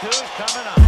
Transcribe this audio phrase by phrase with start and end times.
[0.00, 0.78] two coming up.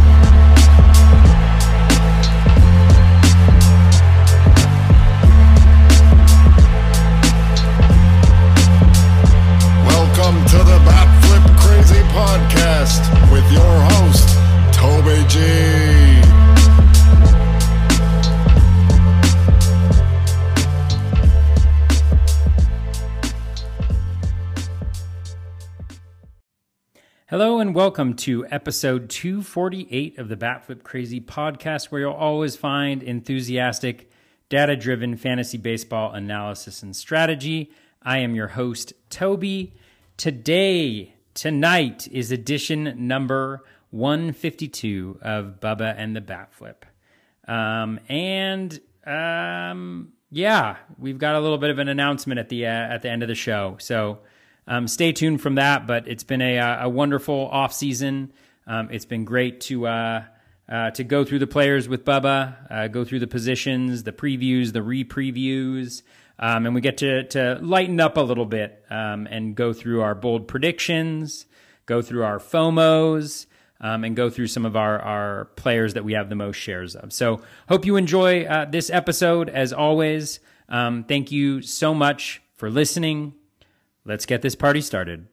[9.85, 13.01] Welcome to the Bat Flip Crazy Podcast
[13.33, 14.29] with your host,
[14.73, 16.10] Toby G.
[27.31, 33.01] Hello and welcome to episode 248 of the Batflip Crazy podcast, where you'll always find
[33.01, 34.11] enthusiastic,
[34.49, 37.71] data driven fantasy baseball analysis and strategy.
[38.03, 39.73] I am your host, Toby.
[40.17, 46.83] Today, tonight, is edition number 152 of Bubba and the Batflip.
[47.47, 48.77] Um, and
[49.07, 53.09] um, yeah, we've got a little bit of an announcement at the uh, at the
[53.09, 53.77] end of the show.
[53.79, 54.19] So
[54.67, 55.87] um, stay tuned from that.
[55.87, 58.33] But it's been a, a wonderful off season.
[58.67, 60.23] Um, it's been great to uh,
[60.69, 64.71] uh, to go through the players with Bubba, uh, go through the positions, the previews,
[64.71, 66.03] the re-previews,
[66.39, 70.01] um, and we get to to lighten up a little bit um, and go through
[70.01, 71.45] our bold predictions,
[71.85, 73.47] go through our FOMOs.
[73.83, 76.95] Um, and go through some of our, our players that we have the most shares
[76.95, 77.11] of.
[77.11, 79.49] So, hope you enjoy uh, this episode.
[79.49, 83.33] As always, um, thank you so much for listening.
[84.03, 85.27] Let's get this party started.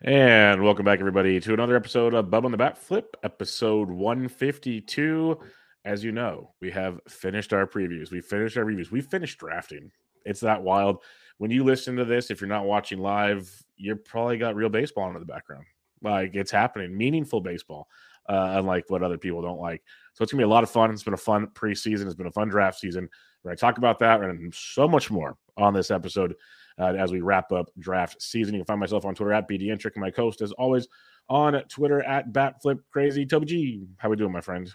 [0.00, 5.38] And welcome back, everybody, to another episode of Bub on the Bat Flip, episode 152.
[5.84, 8.10] As you know, we have finished our previews.
[8.10, 8.90] We finished our reviews.
[8.90, 9.92] We finished drafting.
[10.24, 11.04] It's that wild.
[11.38, 15.06] When you listen to this, if you're not watching live, you probably got real baseball
[15.06, 15.66] in the background.
[16.02, 17.86] Like it's happening, meaningful baseball,
[18.28, 19.82] uh, unlike what other people don't like.
[20.14, 20.90] So it's gonna be a lot of fun.
[20.90, 22.06] It's been a fun preseason.
[22.06, 23.08] It's been a fun draft season.
[23.42, 26.34] We're gonna talk about that and so much more on this episode
[26.78, 28.54] uh, as we wrap up draft season.
[28.54, 30.88] You can find myself on Twitter at BDentrek and my coast, as always,
[31.28, 33.28] on Twitter at BatFlipCrazy.
[33.28, 34.72] Toby G, how we doing, my friend?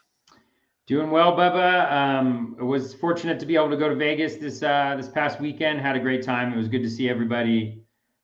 [0.87, 1.91] Doing well, Bubba.
[1.91, 5.39] Um, I was fortunate to be able to go to Vegas this uh, this past
[5.39, 5.79] weekend.
[5.79, 6.51] Had a great time.
[6.51, 7.83] It was good to see everybody.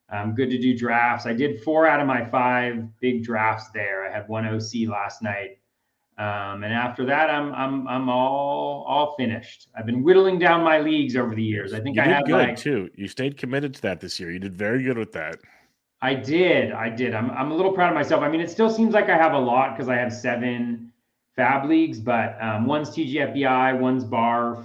[0.09, 1.25] Um, good to do drafts.
[1.25, 4.07] I did four out of my five big drafts there.
[4.07, 5.57] I had one OC last night,
[6.17, 9.67] um, and after that, I'm I'm I'm all all finished.
[9.75, 11.73] I've been whittling down my leagues over the years.
[11.73, 12.89] I think You I did good like too.
[12.95, 14.31] You stayed committed to that this year.
[14.31, 15.37] You did very good with that.
[16.01, 16.71] I did.
[16.71, 17.15] I did.
[17.15, 18.21] I'm, I'm a little proud of myself.
[18.21, 20.91] I mean, it still seems like I have a lot because I have seven
[21.35, 24.63] fab leagues, but um, one's TGFBI, one's BARF,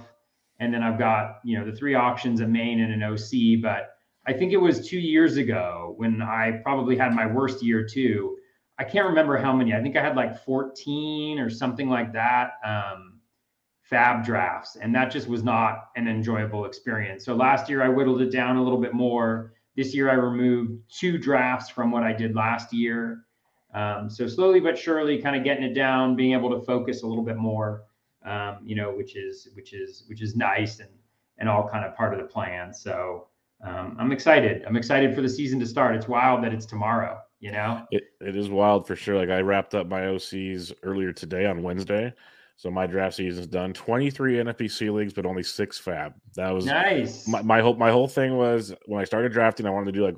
[0.59, 3.61] and then I've got, you know, the three auctions, a main and an OC.
[3.61, 3.90] But
[4.27, 8.37] I think it was two years ago when I probably had my worst year too.
[8.77, 9.73] I can't remember how many.
[9.73, 12.53] I think I had like 14 or something like that.
[12.63, 13.21] Um,
[13.91, 18.21] fab drafts and that just was not an enjoyable experience so last year i whittled
[18.21, 22.13] it down a little bit more this year i removed two drafts from what i
[22.13, 23.25] did last year
[23.73, 27.07] um, so slowly but surely kind of getting it down being able to focus a
[27.07, 27.83] little bit more
[28.25, 30.89] um, you know which is which is which is nice and
[31.37, 33.27] and all kind of part of the plan so
[33.63, 37.19] um, i'm excited i'm excited for the season to start it's wild that it's tomorrow
[37.41, 39.17] you know It, it is wild for sure.
[39.17, 42.13] Like I wrapped up my OCs earlier today on Wednesday.
[42.55, 43.73] So my draft season's done.
[43.73, 46.13] 23 NFBC leagues, but only six fab.
[46.35, 49.71] That was nice my, my whole my whole thing was when I started drafting, I
[49.71, 50.15] wanted to do like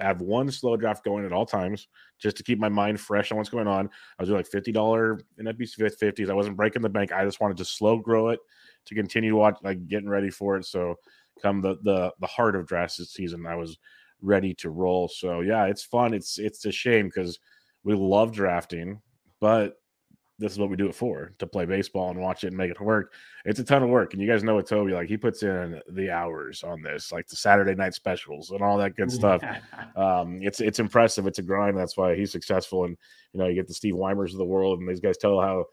[0.00, 1.88] have one slow draft going at all times
[2.18, 3.90] just to keep my mind fresh on what's going on.
[4.18, 6.30] I was doing like fifty dollar NFBC fifties.
[6.30, 7.12] I wasn't breaking the bank.
[7.12, 8.40] I just wanted to slow grow it
[8.86, 10.64] to continue watch like getting ready for it.
[10.64, 10.94] So
[11.42, 13.78] come the the the heart of draft season, I was
[14.20, 15.08] ready to roll.
[15.08, 16.14] So yeah, it's fun.
[16.14, 17.38] It's it's a shame because
[17.84, 19.00] we love drafting,
[19.40, 19.76] but
[20.38, 22.70] this is what we do it for to play baseball and watch it and make
[22.70, 23.12] it work.
[23.44, 24.12] It's a ton of work.
[24.12, 27.28] And you guys know what Toby like he puts in the hours on this, like
[27.28, 29.42] the Saturday night specials and all that good stuff.
[29.94, 31.26] Um, it's it's impressive.
[31.26, 31.76] It's a grind.
[31.76, 32.84] That's why he's successful.
[32.84, 32.96] And
[33.32, 35.66] you know, you get the Steve Weimers of the world, and these guys tell how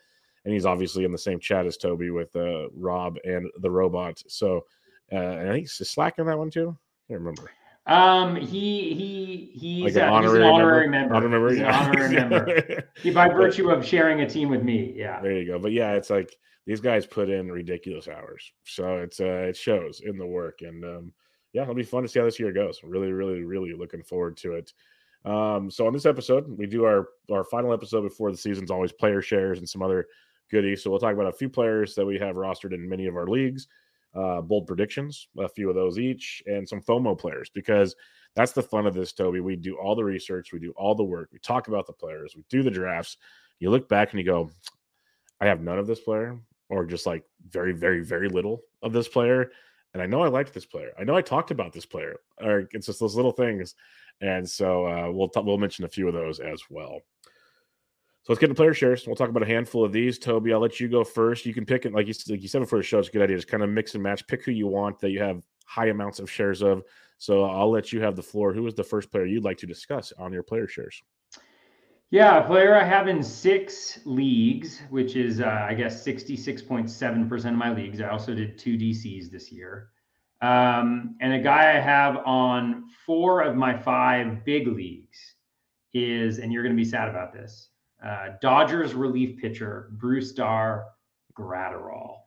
[0.44, 4.22] and he's obviously in the same chat as Toby with uh Rob and the robot.
[4.28, 4.66] So
[5.12, 6.70] uh and I think he's slacking that one too.
[6.70, 7.52] I can't remember.
[7.86, 11.14] Um, he he he's, Like an uh, he's an honorary honorary member?
[11.20, 11.28] member.
[11.28, 12.84] Honorary He's an honorary member.
[13.02, 15.22] He, by virtue of sharing a team with me, yeah.
[15.22, 15.58] There you go.
[15.58, 16.36] But yeah, it's like
[16.68, 18.52] these guys put in ridiculous hours.
[18.66, 20.60] So it's uh it shows in the work.
[20.62, 21.14] And um
[21.54, 22.80] yeah, it'll be fun to see how this year goes.
[22.84, 24.72] Really, really, really looking forward to it.
[25.26, 28.92] Um, so on this episode, we do our our final episode before the season's always
[28.92, 30.06] player shares and some other
[30.52, 30.84] goodies.
[30.84, 33.28] So we'll talk about a few players that we have rostered in many of our
[33.28, 33.68] leagues,
[34.16, 37.96] uh, bold predictions, a few of those each, and some FOMO players because
[38.36, 39.40] that's the fun of this, Toby.
[39.40, 42.36] We do all the research, we do all the work, we talk about the players,
[42.36, 43.18] we do the drafts.
[43.60, 44.52] You look back and you go,
[45.42, 46.40] I have none of this player,
[46.70, 49.52] or just like very, very, very little of this player.
[49.94, 50.92] and I know I liked this player.
[51.00, 52.18] I know I talked about this player.
[52.42, 53.76] Or it's just those little things,
[54.22, 57.02] and so uh, we'll t- we'll mention a few of those as well.
[58.24, 59.08] So let's get into player shares.
[59.08, 60.20] We'll talk about a handful of these.
[60.20, 61.46] Toby, I'll let you go first.
[61.46, 63.00] You can pick it like you, like you said before the show.
[63.00, 63.38] It's a good idea.
[63.38, 64.28] Just kind of mix and match.
[64.28, 66.84] Pick who you want that you have high amounts of shares of.
[67.18, 68.54] So I'll let you have the floor.
[68.54, 71.02] Who is the first player you'd like to discuss on your player shares?
[72.12, 76.90] Yeah, player I have in six leagues, which is uh, I guess sixty six point
[76.90, 78.02] seven percent of my leagues.
[78.02, 79.90] I also did two DCs this year,
[80.42, 85.36] um, and a guy I have on four of my five big leagues
[85.94, 87.69] is, and you're going to be sad about this,
[88.04, 90.86] uh, Dodgers relief pitcher Brusdar
[91.34, 92.18] Graterol.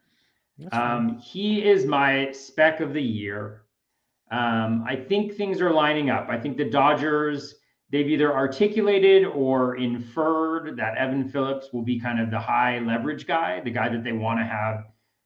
[0.71, 3.63] Um, he is my spec of the year.
[4.31, 6.29] Um, I think things are lining up.
[6.29, 7.57] I think the Dodgers
[7.91, 13.27] they've either articulated or inferred that Evan Phillips will be kind of the high leverage
[13.27, 14.85] guy, the guy that they want to have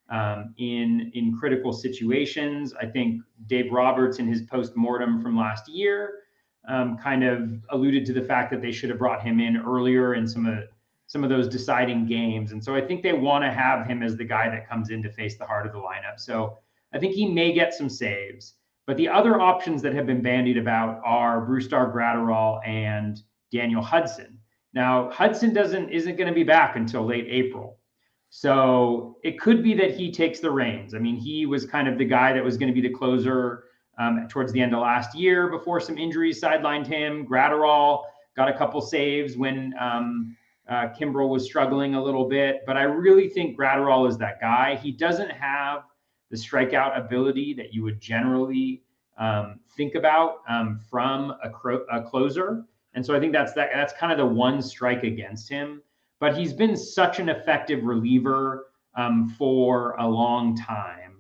[0.08, 2.74] um, in in critical situations.
[2.80, 6.14] I think Dave Roberts in his post mortem from last year
[6.68, 10.14] um, kind of alluded to the fact that they should have brought him in earlier
[10.14, 10.64] in some of
[11.08, 14.16] some of those deciding games, and so I think they want to have him as
[14.16, 16.18] the guy that comes in to face the heart of the lineup.
[16.18, 16.58] So
[16.92, 18.54] I think he may get some saves.
[18.86, 23.20] But the other options that have been bandied about are Brusdar Graterol and
[23.52, 24.38] Daniel Hudson.
[24.72, 27.78] Now Hudson doesn't isn't going to be back until late April.
[28.30, 30.94] So it could be that he takes the reins.
[30.94, 33.64] I mean, he was kind of the guy that was going to be the closer
[33.98, 37.26] um, towards the end of last year before some injuries sidelined him.
[37.26, 38.04] Graterol
[38.36, 40.36] got a couple saves when um,
[40.68, 44.76] uh, Kimbrel was struggling a little bit, but I really think Graterol is that guy.
[44.76, 45.84] He doesn't have
[46.30, 48.82] the strikeout ability that you would generally
[49.16, 52.64] um, think about um, from a, cro- a, closer.
[52.94, 53.70] And so I think that's that.
[53.74, 55.82] That's kind of the one strike against him.
[56.18, 61.18] But he's been such an effective reliever um, for a long time.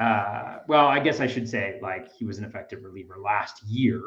[0.00, 4.00] Uh, well, I guess I should say like he was an effective reliever last year.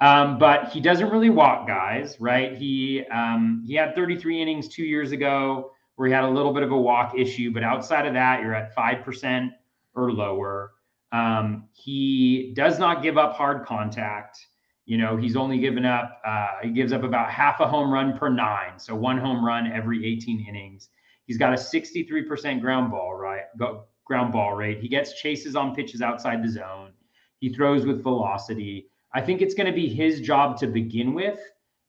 [0.00, 2.56] Um, but he doesn't really walk guys, right?
[2.56, 6.62] He um, he had 33 innings two years ago where he had a little bit
[6.62, 9.52] of a walk issue, but outside of that, you're at five percent
[9.94, 10.72] or lower.
[11.12, 14.38] Um, he does not give up hard contact.
[14.86, 18.18] You know, he's only given up, uh, he gives up about half a home run
[18.18, 18.78] per nine.
[18.78, 20.88] So one home run every 18 innings.
[21.26, 23.42] He's got a 63% ground ball, right?
[23.56, 24.80] Go, ground ball rate.
[24.80, 26.90] He gets chases on pitches outside the zone.
[27.38, 28.88] He throws with velocity.
[29.14, 31.38] I think it's going to be his job to begin with.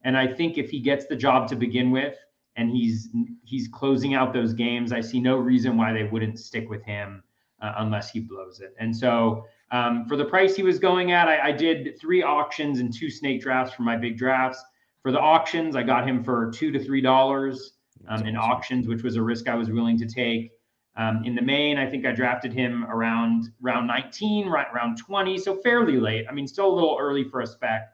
[0.04, 2.16] And I think if he gets the job to begin with,
[2.58, 3.10] and he's
[3.44, 4.92] he's closing out those games.
[4.92, 7.24] I see no reason why they wouldn't stick with him
[7.62, 8.76] uh, unless he blows it.
[8.78, 12.82] And so um, for the price he was going at, I, I, did three auctions
[12.82, 14.62] and two snake drafts for my big drafts.
[15.02, 17.74] For the auctions, I got him for two to three dollars
[18.10, 20.52] um, in auctions, which was a risk I was willing to take.
[20.98, 25.38] Um, in the main, I think I drafted him around round 19, right around 20,
[25.38, 26.26] so fairly late.
[26.30, 27.94] I mean, still a little early for a spec,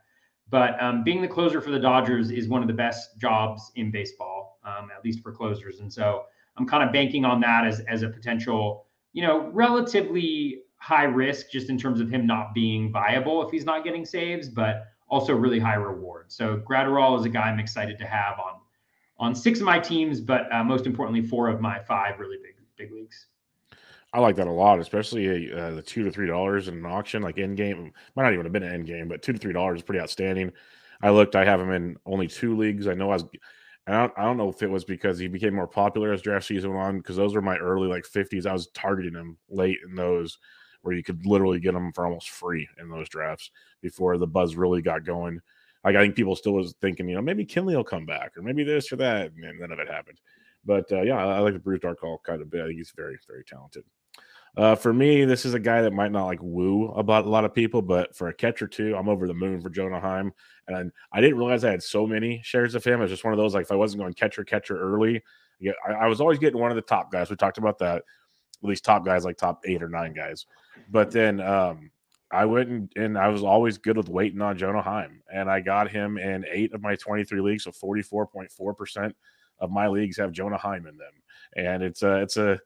[0.50, 3.90] but um, being the closer for the Dodgers is one of the best jobs in
[3.90, 5.78] baseball, um, at least for closers.
[5.78, 6.24] And so
[6.56, 11.50] I'm kind of banking on that as as a potential, you know, relatively high risk
[11.50, 15.34] just in terms of him not being viable if he's not getting saves, but also
[15.34, 16.32] really high reward.
[16.32, 18.60] So Graterol is a guy I'm excited to have on
[19.20, 22.57] on six of my teams, but uh, most importantly, four of my five really big
[22.78, 23.26] big leagues.
[24.12, 27.22] I like that a lot, especially uh, the two to three dollars in an auction,
[27.22, 27.92] like end game.
[28.16, 30.00] Might not even have been an end game, but two to three dollars is pretty
[30.00, 30.52] outstanding.
[31.02, 32.88] I looked; I have him in only two leagues.
[32.88, 33.24] I know I was.
[33.86, 36.46] I don't, I don't know if it was because he became more popular as draft
[36.46, 38.44] season went on, because those were my early like 50s.
[38.44, 40.38] I was targeting him late in those
[40.82, 44.56] where you could literally get them for almost free in those drafts before the buzz
[44.56, 45.40] really got going.
[45.84, 48.42] Like I think people still was thinking, you know, maybe Kinley will come back or
[48.42, 50.20] maybe this or that, and none of it happened.
[50.64, 52.62] But uh, yeah, I, like the Brusdar call quite a bit.
[52.62, 53.84] I think he's very, very talented.
[54.56, 57.44] Uh, for me, this is a guy that might not like woo about a lot
[57.44, 60.32] of people, but for a catcher too, I'm over the moon for Jonah Heim.
[60.66, 63.00] And I, I didn't realize I had so many shares of him.
[63.00, 65.22] It was just one of those like if I wasn't going catcher catcher early,
[65.60, 67.30] yeah, I, I was always getting one of the top guys.
[67.30, 68.04] We talked about that, at
[68.68, 70.46] least top guys like top eight or nine guys.
[70.90, 71.90] But then um,
[72.32, 75.60] I went and, and, I was always good with waiting on Jonah Heim, and I
[75.60, 79.16] got him in eight of my 23 leagues, so 44.4 percent
[79.60, 81.12] of my leagues have Jonah Heim in them,
[81.56, 82.58] and it's a it's a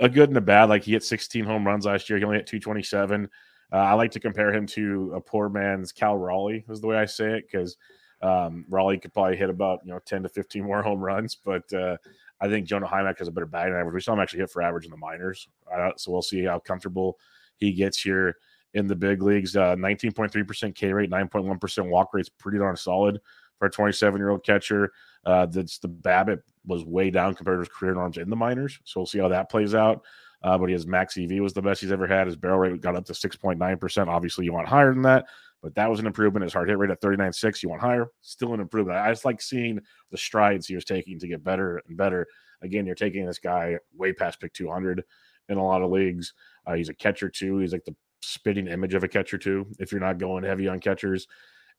[0.00, 0.68] a good and a bad.
[0.68, 2.18] Like he hit 16 home runs last year.
[2.18, 3.28] He only hit 227.
[3.72, 6.96] Uh, I like to compare him to a poor man's Cal Raleigh, is the way
[6.96, 7.76] I say it, because
[8.22, 11.70] um, Raleigh could probably hit about you know 10 to 15 more home runs, but
[11.72, 11.96] uh,
[12.40, 13.94] I think Jonah Heimack has a better batting average.
[13.94, 16.58] We saw him actually hit for average in the minors, uh, so we'll see how
[16.58, 17.18] comfortable
[17.56, 18.36] he gets here
[18.74, 19.54] in the big leagues.
[19.54, 23.20] 19.3% uh, K rate, 9.1% walk rate is pretty darn solid
[23.58, 24.92] for a 27 year old catcher.
[25.24, 28.78] Uh, that's the BABIP was way down compared to his career norms in the minors.
[28.84, 30.02] So we'll see how that plays out.
[30.42, 32.26] Uh, but his max EV was the best he's ever had.
[32.26, 34.06] His barrel rate got up to 6.9%.
[34.06, 35.26] Obviously, you want higher than that,
[35.62, 36.44] but that was an improvement.
[36.44, 38.98] His hard hit rate at 39.6, you want higher, still an improvement.
[38.98, 39.80] I just like seeing
[40.12, 42.26] the strides he was taking to get better and better.
[42.62, 45.02] Again, you're taking this guy way past pick 200
[45.48, 46.34] in a lot of leagues.
[46.66, 47.58] Uh, he's a catcher too.
[47.58, 49.66] He's like the spitting image of a catcher too.
[49.80, 51.26] If you're not going heavy on catchers,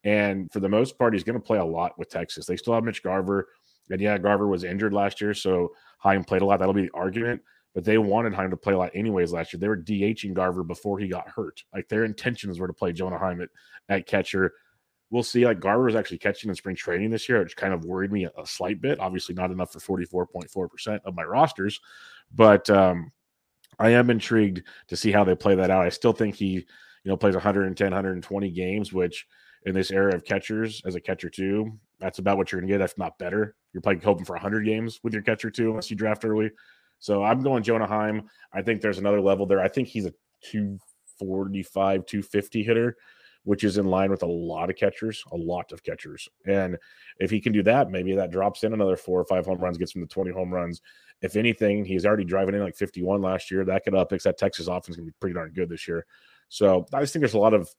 [0.03, 2.45] and for the most part, he's going to play a lot with Texas.
[2.45, 3.47] They still have Mitch Garver,
[3.89, 6.59] and yeah, Garver was injured last year, so Heim played a lot.
[6.59, 7.41] That'll be the argument.
[7.75, 9.59] But they wanted Heim to play a lot anyways last year.
[9.59, 11.63] They were DHing Garver before he got hurt.
[11.73, 13.49] Like their intentions were to play Jonah Heim at,
[13.89, 14.53] at catcher.
[15.11, 15.45] We'll see.
[15.45, 18.25] Like Garver is actually catching in spring training this year, which kind of worried me
[18.25, 18.99] a, a slight bit.
[18.99, 21.79] Obviously, not enough for 44.4% of my rosters,
[22.33, 23.11] but um,
[23.77, 25.85] I am intrigued to see how they play that out.
[25.85, 26.65] I still think he, you
[27.05, 29.27] know, plays 110, 120 games, which
[29.65, 32.77] in this era of catchers as a catcher too, that's about what you're going to
[32.77, 33.55] get, if not better.
[33.73, 36.51] You're probably hoping for 100 games with your catcher too, unless you draft early.
[36.99, 38.29] So I'm going Jonah Heim.
[38.53, 39.61] I think there's another level there.
[39.61, 40.13] I think he's a
[40.43, 42.97] 245, 250 hitter,
[43.43, 46.27] which is in line with a lot of catchers, a lot of catchers.
[46.45, 46.77] And
[47.19, 49.77] if he can do that, maybe that drops in another four or five home runs,
[49.77, 50.81] gets him to 20 home runs.
[51.21, 53.65] If anything, he's already driving in like 51 last year.
[53.65, 56.05] That could up because that Texas offense going to be pretty darn good this year.
[56.49, 57.69] So I just think there's a lot of,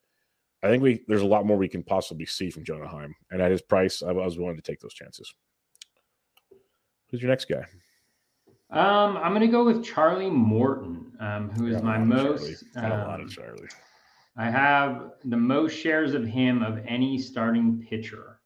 [0.63, 3.15] I think we there's a lot more we can possibly see from Jonah Heim.
[3.31, 5.33] And at his price, I was willing to take those chances.
[7.11, 7.65] Who's your next guy?
[8.71, 12.65] Um, I'm going to go with Charlie Morton, um, who is my most.
[12.75, 13.69] Got a lot of um, Charlie.
[14.37, 18.39] I have the most shares of him of any starting pitcher.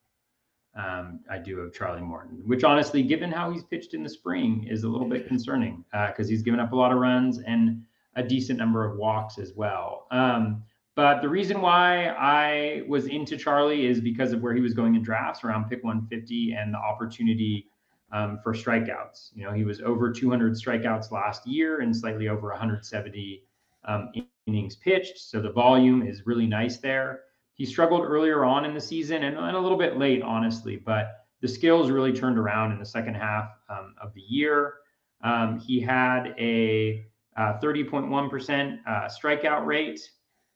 [0.77, 4.67] Um, I do of Charlie Morton, which honestly, given how he's pitched in the spring,
[4.69, 7.83] is a little bit concerning because uh, he's given up a lot of runs and
[8.17, 10.07] a decent number of walks as well.
[10.11, 10.65] Um,
[10.97, 14.95] but the reason why I was into Charlie is because of where he was going
[14.95, 17.69] in drafts around pick 150 and the opportunity
[18.13, 19.31] um, for strikeouts.
[19.35, 23.43] You know, he was over 200 strikeouts last year and slightly over 170
[23.87, 24.13] um,
[24.47, 25.19] innings pitched.
[25.19, 27.23] So the volume is really nice there.
[27.55, 31.27] He struggled earlier on in the season and, and a little bit late, honestly, but
[31.41, 34.75] the skills really turned around in the second half um, of the year.
[35.23, 40.01] Um, he had a uh, 30.1% uh, strikeout rate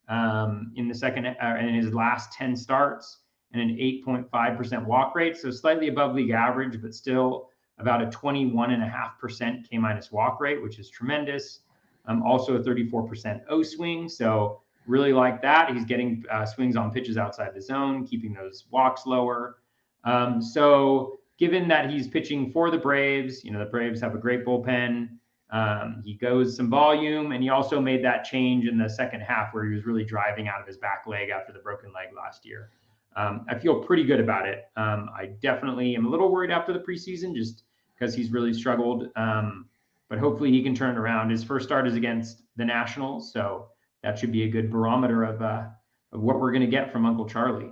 [0.08, 3.18] um, in the second uh, in his last 10 starts
[3.52, 5.36] and an 8.5% walk rate.
[5.36, 7.48] So slightly above league average, but still
[7.78, 11.60] about a 21.5% K minus walk rate, which is tremendous.
[12.06, 14.08] Um, also a 34% O swing.
[14.08, 15.70] So really like that.
[15.72, 19.58] He's getting uh, swings on pitches outside the zone, keeping those walks lower.
[20.04, 24.18] Um, so given that he's pitching for the Braves, you know, the Braves have a
[24.18, 25.08] great bullpen.
[25.50, 29.54] Um, he goes some volume, and he also made that change in the second half
[29.54, 32.44] where he was really driving out of his back leg after the broken leg last
[32.44, 32.70] year
[33.18, 34.66] um, I feel pretty good about it.
[34.76, 37.64] Um, I definitely am a little worried after the preseason just
[37.94, 39.08] because he's really struggled.
[39.16, 39.66] Um,
[40.08, 41.30] but hopefully he can turn it around.
[41.30, 43.68] His first start is against the Nationals, so
[44.02, 45.64] that should be a good barometer of uh,
[46.12, 47.70] of what we're going to get from Uncle Charlie.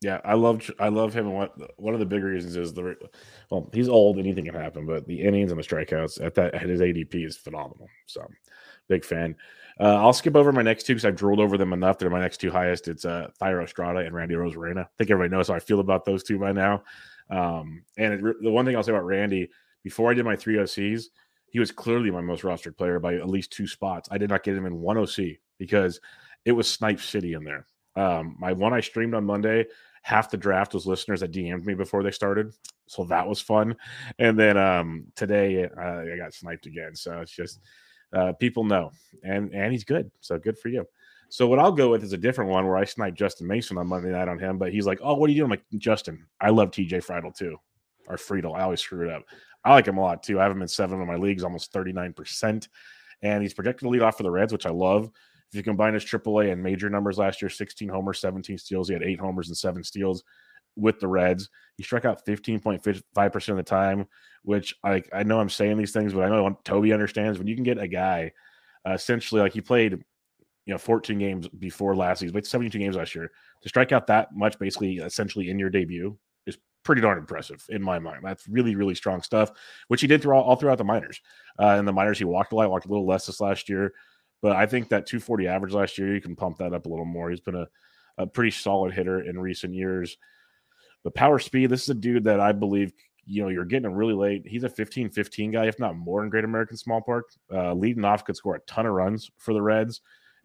[0.00, 1.26] Yeah, I love I love him.
[1.26, 2.96] And One one of the big reasons is the
[3.50, 6.68] well, he's old, anything can happen, but the innings and the strikeouts at that at
[6.68, 7.88] his ADP is phenomenal.
[8.06, 8.26] So,
[8.88, 9.34] big fan.
[9.80, 11.98] Uh, I'll skip over my next two because I've drooled over them enough.
[11.98, 12.88] They're my next two highest.
[12.88, 14.84] It's uh, Thairo Estrada and Randy Arozarena.
[14.84, 16.82] I think everybody knows how I feel about those two by now.
[17.30, 19.50] Um, and it, the one thing I'll say about Randy,
[19.84, 21.06] before I did my three OCs,
[21.50, 24.08] he was clearly my most rostered player by at least two spots.
[24.10, 26.00] I did not get him in one OC because
[26.44, 27.66] it was Snipe City in there.
[27.94, 29.66] Um, my one I streamed on Monday,
[30.08, 32.54] half the draft was listeners that DM'd me before they started,
[32.86, 33.76] so that was fun.
[34.18, 37.60] And then um, today uh, I got sniped again, so it's just
[38.14, 38.90] uh, people know,
[39.22, 40.86] and and he's good, so good for you.
[41.28, 43.86] So what I'll go with is a different one where I sniped Justin Mason on
[43.86, 46.26] Monday night on him, but he's like, "Oh, what are you doing?" I'm like, "Justin,
[46.40, 47.58] I love TJ Friedel too,
[48.08, 48.54] or Friedel.
[48.54, 49.24] I always screw it up.
[49.62, 50.40] I like him a lot too.
[50.40, 52.68] I have him in seven of my leagues, almost 39 percent,
[53.20, 55.10] and he's projected to lead off for the Reds, which I love.
[55.50, 58.94] If you combine his AAA and major numbers last year, 16 homers, 17 steals, he
[58.94, 60.22] had eight homers and seven steals
[60.76, 61.48] with the Reds.
[61.76, 64.06] He struck out 15.5% of the time,
[64.42, 67.54] which I, I know I'm saying these things, but I know Toby understands when you
[67.54, 68.32] can get a guy
[68.86, 69.92] uh, essentially like he played,
[70.66, 73.30] you know, 14 games before last season, but 72 games last year
[73.62, 77.82] to strike out that much, basically, essentially in your debut is pretty darn impressive in
[77.82, 78.20] my mind.
[78.22, 79.50] That's really, really strong stuff,
[79.88, 81.20] which he did through all, all throughout the minors.
[81.60, 83.92] Uh, in the minors, he walked a lot, walked a little less this last year,
[84.40, 87.04] but I think that 240 average last year, you can pump that up a little
[87.04, 87.30] more.
[87.30, 87.66] He's been a,
[88.16, 90.16] a pretty solid hitter in recent years.
[91.04, 92.92] But power speed, this is a dude that I believe,
[93.24, 94.42] you know, you're getting him really late.
[94.46, 97.30] He's a 15 15 guy, if not more, in Great American Small Park.
[97.52, 100.00] Uh, leading off could score a ton of runs for the Reds.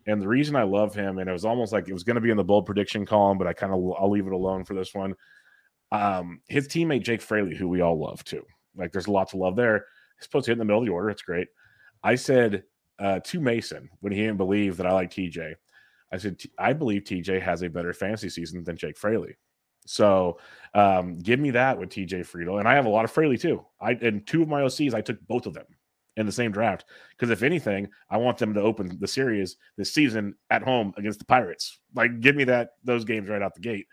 [0.05, 2.21] And the reason I love him, and it was almost like it was going to
[2.21, 4.73] be in the bold prediction column, but I kind of I'll leave it alone for
[4.73, 5.15] this one.
[5.91, 8.43] Um, his teammate Jake Fraley, who we all love too.
[8.75, 9.85] Like there's lots of love there.
[10.17, 11.09] He's supposed to hit in the middle of the order.
[11.09, 11.47] It's great.
[12.03, 12.63] I said
[13.03, 15.55] uh, to Mason when he didn't believe that I like TJ.
[16.11, 19.35] I said I believe TJ has a better fantasy season than Jake Fraley.
[19.85, 20.39] So
[20.73, 22.59] um, give me that with TJ Friedel.
[22.59, 23.65] and I have a lot of Fraley too.
[23.81, 25.65] I and two of my OCs, I took both of them
[26.15, 29.93] in the same draft because if anything, I want them to open the series this
[29.93, 31.79] season at home against the Pirates.
[31.95, 33.87] Like, give me that those games right out the gate.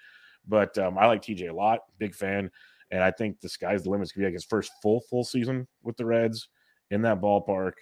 [0.47, 2.51] But um, I like TJ a lot, big fan,
[2.93, 4.05] and I think the sky's the limit.
[4.05, 6.49] It's gonna be like his first full full season with the Reds
[6.91, 7.75] in that ballpark.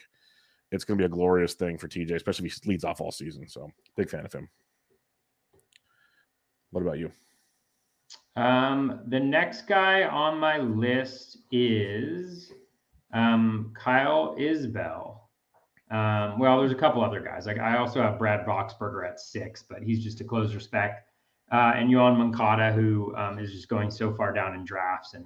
[0.70, 3.48] It's gonna be a glorious thing for TJ, especially if he leads off all season.
[3.48, 4.48] So, big fan of him.
[6.70, 7.10] What about you?
[8.37, 12.52] Um, the next guy on my list is
[13.12, 15.16] um, Kyle Isbel.
[15.90, 17.46] Um, well, there's a couple other guys.
[17.46, 21.06] Like I also have Brad Boxberger at six, but he's just a closer spec.
[21.50, 25.25] Uh, and Yoan Moncada, who um, is just going so far down in drafts, and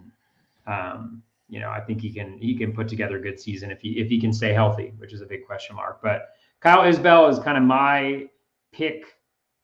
[0.69, 3.81] um, you know, I think he can he can put together a good season if
[3.81, 6.01] he if he can stay healthy, which is a big question mark.
[6.03, 6.31] But
[6.61, 8.27] Kyle Isbel is kind of my
[8.73, 9.05] pick,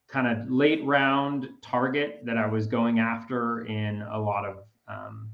[0.09, 5.31] kind of late round target that I was going after in a lot of um,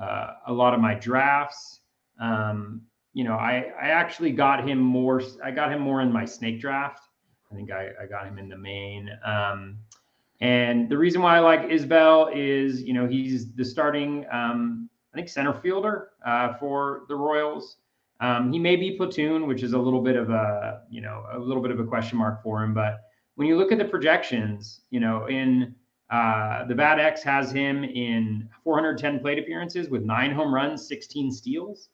[0.00, 1.80] uh, a lot of my drafts.
[2.20, 5.22] Um, you know, I I actually got him more.
[5.42, 7.08] I got him more in my snake draft.
[7.50, 9.10] I think I, I got him in the main.
[9.24, 9.78] Um,
[10.40, 15.28] and the reason why I like Isbel is, you know, he's the starting, um, Think,
[15.28, 17.78] center fielder uh, for the Royals.
[18.20, 21.38] Um, he may be platoon, which is a little bit of a, you know, a
[21.40, 22.72] little bit of a question mark for him.
[22.72, 23.00] But
[23.34, 25.74] when you look at the projections, you know, in
[26.08, 31.32] uh, the BAT X has him in 410 plate appearances with nine home runs, 16
[31.32, 31.88] steals.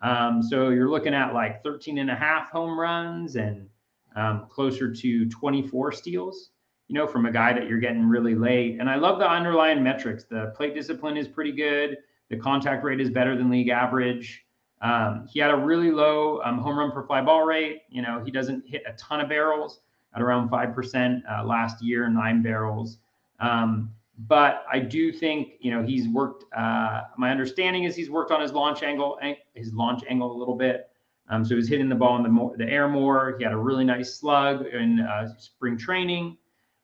[0.00, 3.68] Um, so you're looking at like 13 and a half home runs and
[4.14, 6.50] um, closer to 24 steals,
[6.86, 8.78] you know, from a guy that you're getting really late.
[8.78, 10.22] And I love the underlying metrics.
[10.22, 11.96] The plate discipline is pretty good.
[12.30, 14.44] The contact rate is better than league average.
[14.80, 17.82] Um, he had a really low um, home run per fly ball rate.
[17.90, 19.80] You know, he doesn't hit a ton of barrels
[20.14, 22.98] at around 5% uh, last year, nine barrels.
[23.40, 23.92] Um,
[24.26, 26.44] but I do think you know he's worked.
[26.54, 29.18] Uh, my understanding is he's worked on his launch angle,
[29.54, 30.90] his launch angle a little bit.
[31.30, 33.36] Um, so he's hitting the ball in the, more, the air more.
[33.38, 36.36] He had a really nice slug in uh, spring training.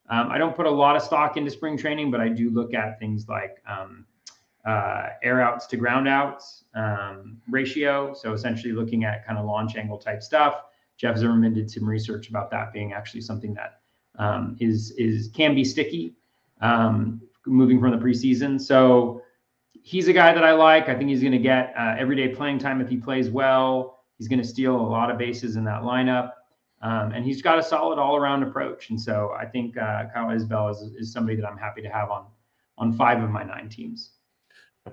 [0.09, 2.73] Um, I don't put a lot of stock into spring training, but I do look
[2.73, 4.07] at things like um,
[4.67, 8.13] uh, air outs to ground outs um, ratio.
[8.15, 10.63] So essentially looking at kind of launch angle type stuff.
[10.97, 13.81] Jeff Zimmerman did some research about that being actually something that
[14.19, 16.17] um, is is can be sticky
[16.61, 18.61] um, moving from the preseason.
[18.61, 19.23] So
[19.83, 20.89] he's a guy that I like.
[20.89, 24.01] I think he's going to get uh, everyday playing time if he plays well.
[24.19, 26.33] He's going to steal a lot of bases in that lineup.
[26.83, 28.91] Um, and he's got a solid all-around approach.
[28.91, 32.11] And so I think uh, Kyle Isbel is, is somebody that I'm happy to have
[32.11, 32.27] on
[32.79, 34.11] on five of my nine teams.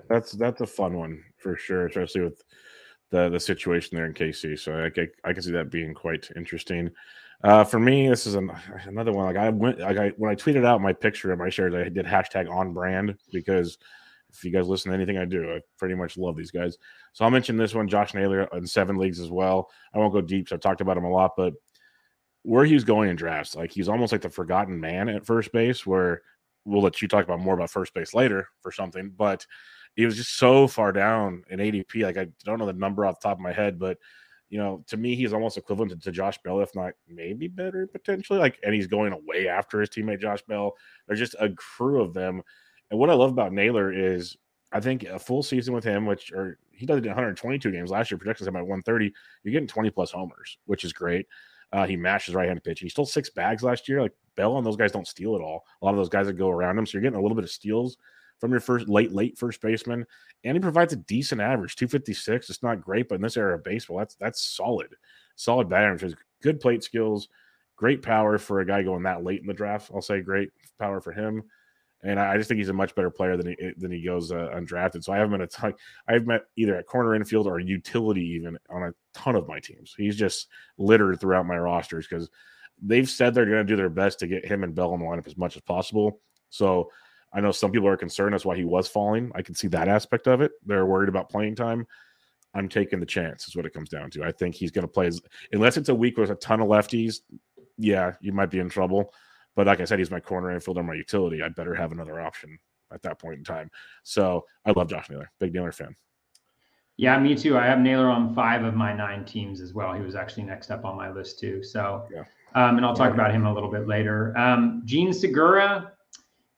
[0.08, 2.42] That's that's a fun one for sure, especially with
[3.10, 4.58] the the situation there in KC.
[4.58, 6.90] So I, I, I can see that being quite interesting.
[7.42, 8.50] Uh, for me, this is an,
[8.86, 9.26] another one.
[9.26, 11.88] Like I went, like I when I tweeted out my picture of my shares, I
[11.88, 13.78] did hashtag on brand because
[14.32, 16.76] if you guys listen to anything I do, I pretty much love these guys.
[17.12, 19.70] So I'll mention this one, Josh Naylor in seven leagues as well.
[19.94, 21.52] I won't go deep, so I've talked about him a lot, but
[22.42, 25.86] where he's going in drafts, like he's almost like the forgotten man at first base,
[25.86, 26.22] where
[26.64, 29.46] we'll let you talk about more about first base later for something, but
[29.94, 32.02] he was just so far down in ADP.
[32.02, 33.98] Like I don't know the number off the top of my head, but
[34.50, 37.86] you know, to me, he's almost equivalent to, to, Josh Bell, if not maybe better
[37.86, 38.38] potentially.
[38.38, 40.74] Like, and he's going away after his teammate Josh Bell.
[41.06, 42.42] There's just a crew of them.
[42.90, 44.36] And what I love about Naylor is
[44.70, 47.90] I think a full season with him, which or he does it in 122 games
[47.90, 49.12] last year, projections him at 130.
[49.42, 51.26] You're getting 20 plus homers, which is great.
[51.72, 52.80] Uh, he mashes right handed pitch.
[52.80, 54.02] He stole six bags last year.
[54.02, 55.64] Like Bell and those guys don't steal at all.
[55.80, 56.86] A lot of those guys that go around him.
[56.86, 57.96] So you're getting a little bit of steals
[58.40, 60.06] from your first late, late first baseman.
[60.44, 62.50] And he provides a decent average, 256.
[62.50, 64.94] It's not great, but in this era of baseball, that's that's solid.
[65.36, 66.16] Solid batting average.
[66.42, 67.28] Good plate skills,
[67.76, 69.90] great power for a guy going that late in the draft.
[69.94, 71.42] I'll say great power for him.
[72.02, 74.50] And I just think he's a much better player than he than he goes uh,
[74.54, 75.02] undrafted.
[75.02, 75.72] So I have him in a ton.
[76.06, 79.94] I've met either at corner infield or utility even on a ton of my teams.
[79.96, 82.28] He's just littered throughout my rosters because
[82.82, 85.06] they've said they're going to do their best to get him and Bell in the
[85.06, 86.20] lineup as much as possible.
[86.50, 86.90] So
[87.34, 89.32] I know some people are concerned that's why he was falling.
[89.34, 90.52] I can see that aspect of it.
[90.64, 91.86] They're worried about playing time.
[92.54, 94.22] I'm taking the chance, is what it comes down to.
[94.22, 95.20] I think he's going to play, as,
[95.52, 97.20] unless it's a week with a ton of lefties.
[97.76, 99.12] Yeah, you might be in trouble.
[99.56, 101.42] But like I said, he's my corner infielder, my utility.
[101.42, 102.56] I'd better have another option
[102.92, 103.70] at that point in time.
[104.04, 105.96] So I love Josh Naylor, big Naylor fan.
[106.96, 107.58] Yeah, me too.
[107.58, 109.92] I have Naylor on five of my nine teams as well.
[109.92, 111.62] He was actually next up on my list too.
[111.64, 112.22] So, yeah.
[112.54, 114.36] um, and I'll talk about him a little bit later.
[114.38, 115.93] Um, Jean Segura,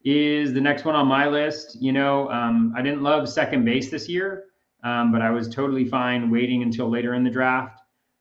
[0.06, 1.82] is the next one on my list.
[1.82, 4.44] You know, um, I didn't love second base this year,
[4.84, 7.80] um, but I was totally fine waiting until later in the draft.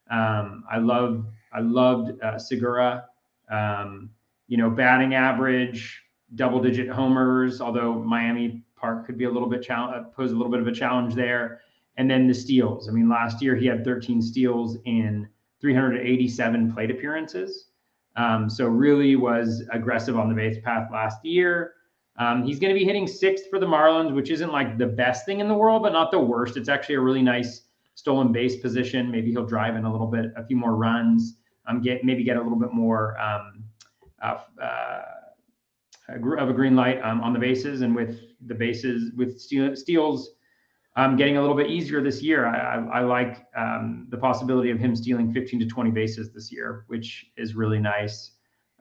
[0.10, 3.06] Um, I love I loved uh, Segura.
[3.52, 4.10] Um,
[4.48, 6.02] you know, batting average,
[6.34, 7.62] double digit homers.
[7.62, 10.74] Although Miami Park could be a little bit challenge pose a little bit of a
[10.74, 11.62] challenge there.
[11.98, 12.90] And then the steals.
[12.90, 15.30] I mean, last year he had 13 steals in
[15.62, 17.68] 387 plate appearances.
[18.16, 21.74] Um, so really was aggressive on the base path last year.
[22.18, 25.26] Um, he's going to be hitting sixth for the Marlins, which isn't like the best
[25.26, 26.56] thing in the world, but not the worst.
[26.56, 27.64] It's actually a really nice
[27.96, 29.12] stolen base position.
[29.12, 32.38] Maybe he'll drive in a little bit, a few more runs, um, get maybe get
[32.38, 33.64] a little bit more um,
[34.22, 35.02] uh, uh,
[36.08, 40.32] of a green light um, on the bases, and with the bases with steals
[40.96, 42.46] um, getting a little bit easier this year.
[42.46, 46.52] I, I, I like um, the possibility of him stealing 15 to 20 bases this
[46.52, 48.32] year, which is really nice.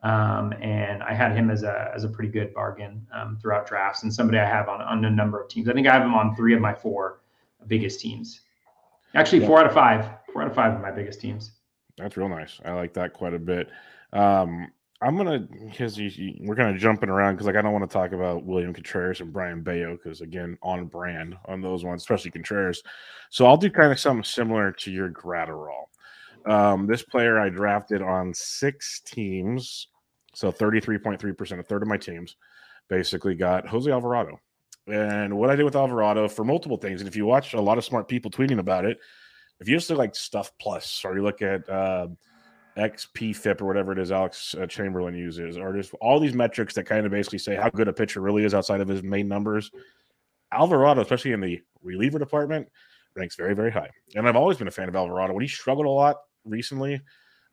[0.03, 4.03] Um, and I had him as a as a pretty good bargain um, throughout drafts,
[4.03, 5.67] and somebody I have on on a number of teams.
[5.67, 7.21] I think I have him on three of my four
[7.65, 8.41] biggest teams.
[9.15, 9.47] Actually, yeah.
[9.47, 10.07] four out of five.
[10.31, 11.53] Four out of five of my biggest teams.
[11.97, 12.59] That's real nice.
[12.63, 13.69] I like that quite a bit.
[14.13, 14.71] Um,
[15.05, 18.11] I'm gonna because we're kind of jumping around because like I don't want to talk
[18.11, 22.81] about William Contreras and Brayan Bello because again on brand on those ones, especially Contreras.
[23.29, 25.85] So I'll do kind of something similar to your Graterol.
[26.47, 29.87] Um, this player I drafted on six teams,
[30.33, 32.35] so 33.3%, a third of my teams
[32.89, 34.39] basically got Jose Alvarado.
[34.87, 37.77] And what I did with Alvarado for multiple things, and if you watch a lot
[37.77, 38.99] of smart people tweeting about it,
[39.59, 42.07] if you just look like Stuff Plus or you look at uh,
[42.77, 46.85] xPFIP or whatever it is Alex uh, Chamberlain uses, or just all these metrics that
[46.85, 49.71] kind of basically say how good a pitcher really is outside of his main numbers.
[50.51, 52.67] Alvarado, especially in the reliever department,
[53.15, 53.89] ranks very, very high.
[54.15, 55.33] And I've always been a fan of Alvarado.
[55.33, 57.01] When he struggled a lot recently,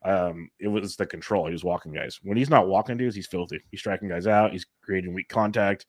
[0.05, 1.47] um, it was the control.
[1.47, 2.19] He was walking guys.
[2.23, 3.63] When he's not walking dudes, he's filthy.
[3.71, 4.53] He's striking guys out.
[4.53, 5.87] He's creating weak contact.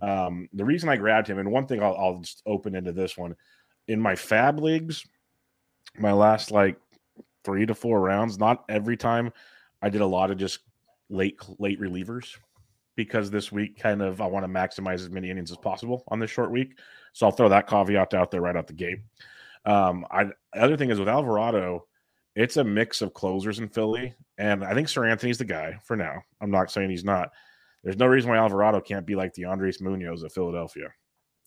[0.00, 3.16] Um, the reason I grabbed him, and one thing I'll, I'll just open into this
[3.16, 3.34] one
[3.88, 5.04] in my fab leagues,
[5.98, 6.76] my last like
[7.44, 8.38] three to four rounds.
[8.38, 9.32] Not every time.
[9.80, 10.60] I did a lot of just
[11.10, 12.36] late late relievers
[12.96, 16.18] because this week kind of I want to maximize as many innings as possible on
[16.18, 16.78] this short week.
[17.12, 18.98] So I'll throw that caveat out there right out the gate.
[19.64, 21.86] Um, I the other thing is with Alvarado,
[22.34, 26.22] it's a mix of closers in Philly, and I think Seranthony's the guy for now.
[26.40, 27.30] I'm not saying he's not.
[27.84, 30.92] There's no reason why Alvarado can't be like the Andres Munoz of Philadelphia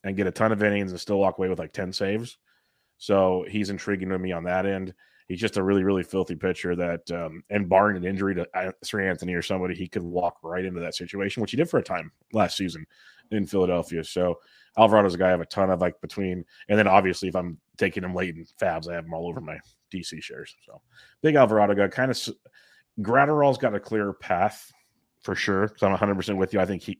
[0.03, 2.37] and get a ton of innings and still walk away with like 10 saves.
[2.97, 4.93] So he's intriguing to me on that end
[5.31, 8.71] he's just a really, really filthy pitcher that, um, and barring an injury to uh,
[8.83, 11.83] Seranthony or somebody, he could walk right into that situation, which he did for a
[11.83, 12.85] time last season
[13.31, 14.03] in Philadelphia.
[14.03, 14.39] So
[14.77, 17.57] Alvarado's a guy I have a ton of like between, and then obviously if I'm
[17.77, 19.57] taking him late in Fabs, I have him all over my
[19.93, 20.53] DC shares.
[20.65, 20.81] So
[21.21, 22.19] big Alvarado guy, kind of
[22.99, 24.69] Graterol's got a clear path
[25.21, 25.71] for sure.
[25.77, 26.59] So I'm 100% with you.
[26.59, 26.99] I think he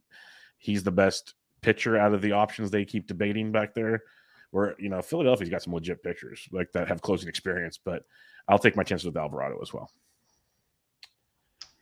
[0.57, 4.03] he's the best pitcher out of the options they keep debating back there
[4.51, 8.03] where you know Philadelphia's got some legit pitchers like that have closing experience, but
[8.47, 9.89] I'll take my chances with Alvarado as well.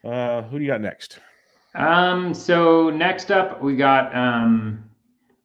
[0.03, 1.19] Uh, who do you got next?
[1.75, 4.89] Um, so next up we got um,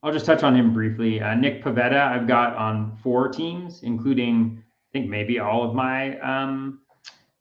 [0.03, 1.21] I'll just touch on him briefly.
[1.21, 6.19] Uh, Nick Pivetta, I've got on four teams, including I think maybe all of my
[6.21, 6.81] um,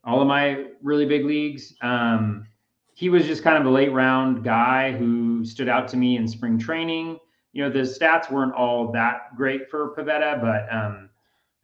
[0.04, 1.76] all of my really big leagues.
[1.82, 2.48] Um,
[2.96, 6.28] he was just kind of a late round guy who stood out to me in
[6.28, 7.20] spring training
[7.54, 11.10] you know, the stats weren't all that great for Pivetta, but um,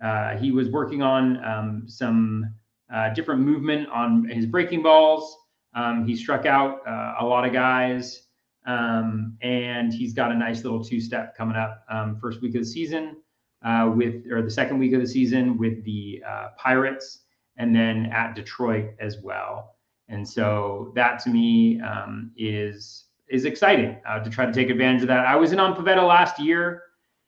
[0.02, 2.54] uh, he was working on um, some
[2.93, 5.36] uh, different movement on his breaking balls.
[5.73, 8.23] Um, he struck out uh, a lot of guys,
[8.65, 12.67] um, and he's got a nice little two-step coming up um, first week of the
[12.67, 13.17] season
[13.63, 17.21] uh, with, or the second week of the season with the uh, Pirates,
[17.58, 19.75] and then at Detroit as well.
[20.08, 25.02] And so that to me um, is is exciting uh, to try to take advantage
[25.02, 25.26] of that.
[25.26, 26.84] I was in on Pivetta last year,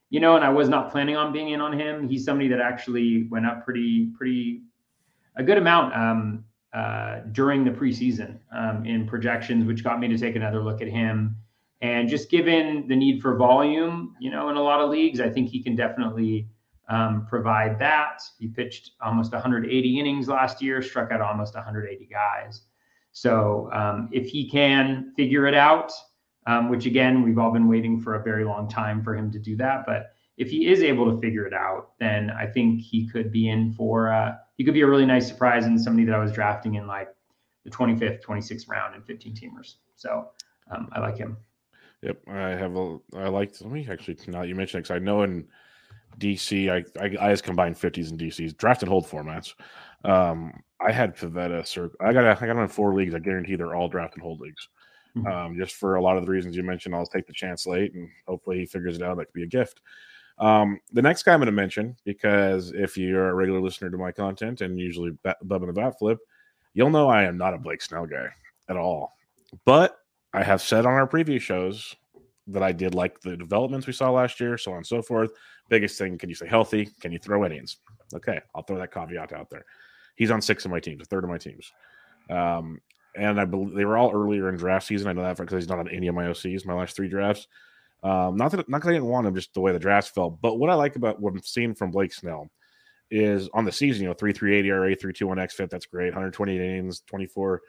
[0.10, 2.08] you know, and I was not planning on being in on him.
[2.08, 4.64] He's somebody that actually went up pretty, pretty,
[5.36, 10.18] a good amount um, uh, during the preseason um, in projections, which got me to
[10.18, 11.36] take another look at him.
[11.82, 15.30] And just given the need for volume, you know, in a lot of leagues, I
[15.30, 16.48] think he can definitely
[16.90, 18.22] um, provide that.
[18.38, 22.62] He pitched almost 180 innings last year, struck out almost 180 guys.
[23.12, 25.92] So um, if he can figure it out,
[26.48, 29.40] um, which again, we've all been waiting for a very long time for him to
[29.40, 29.86] do that.
[29.86, 33.50] But if he is able to figure it out, then I think he could be
[33.50, 36.32] in for, uh, he could be a really nice surprise and somebody that I was
[36.32, 37.10] drafting in like
[37.64, 39.76] the 25th, 26th round in 15 teamers.
[39.96, 40.30] So
[40.72, 41.38] um, I like him.
[42.02, 42.22] Yep.
[42.28, 45.22] I have a, I liked, let me actually, now you mentioned it, because I know
[45.22, 45.48] in
[46.18, 49.54] DC, I, I, I just combine 50s and DCs, draft and hold formats.
[50.04, 51.66] Um, I had Pivetta.
[51.66, 53.16] Sir, I got I got him in four leagues.
[53.16, 54.68] I guarantee they're all draft and hold leagues.
[55.16, 55.28] Mm-hmm.
[55.28, 57.94] Um, just for a lot of the reasons you mentioned, I'll take the chance late,
[57.94, 59.18] and hopefully he figures it out.
[59.18, 59.82] That could be a gift.
[60.40, 63.98] Um, the next guy I'm going to mention, because if you're a regular listener to
[63.98, 66.18] my content and usually Bub and the Bat Flip,
[66.74, 68.28] you'll know I am not a Blake Snell guy
[68.70, 69.14] at all.
[69.66, 69.98] But
[70.34, 71.96] I have said on our previous shows
[72.48, 75.32] that I did like the developments we saw last year, so on and so forth.
[75.70, 76.90] Biggest thing, can you stay healthy?
[77.02, 77.78] Can you throw innings?
[78.14, 79.66] Okay, I'll throw that caveat out there.
[80.22, 81.72] He's on six of my teams, a third of my teams.
[82.30, 82.80] Um,
[83.16, 85.08] and I believe they were all earlier in draft season.
[85.08, 87.48] I know that because he's not on any of my OCs, my last three drafts.
[88.04, 90.30] Um, not that not that I didn't want him, just the way the drafts fell.
[90.30, 92.52] But what I like about what I'm seeing from Blake Snell
[93.10, 95.72] is on the season, you know, 3 3 ERA, 3 2 1 XFIP.
[95.72, 96.14] That's great.
[96.14, 97.62] 128 innings, 24,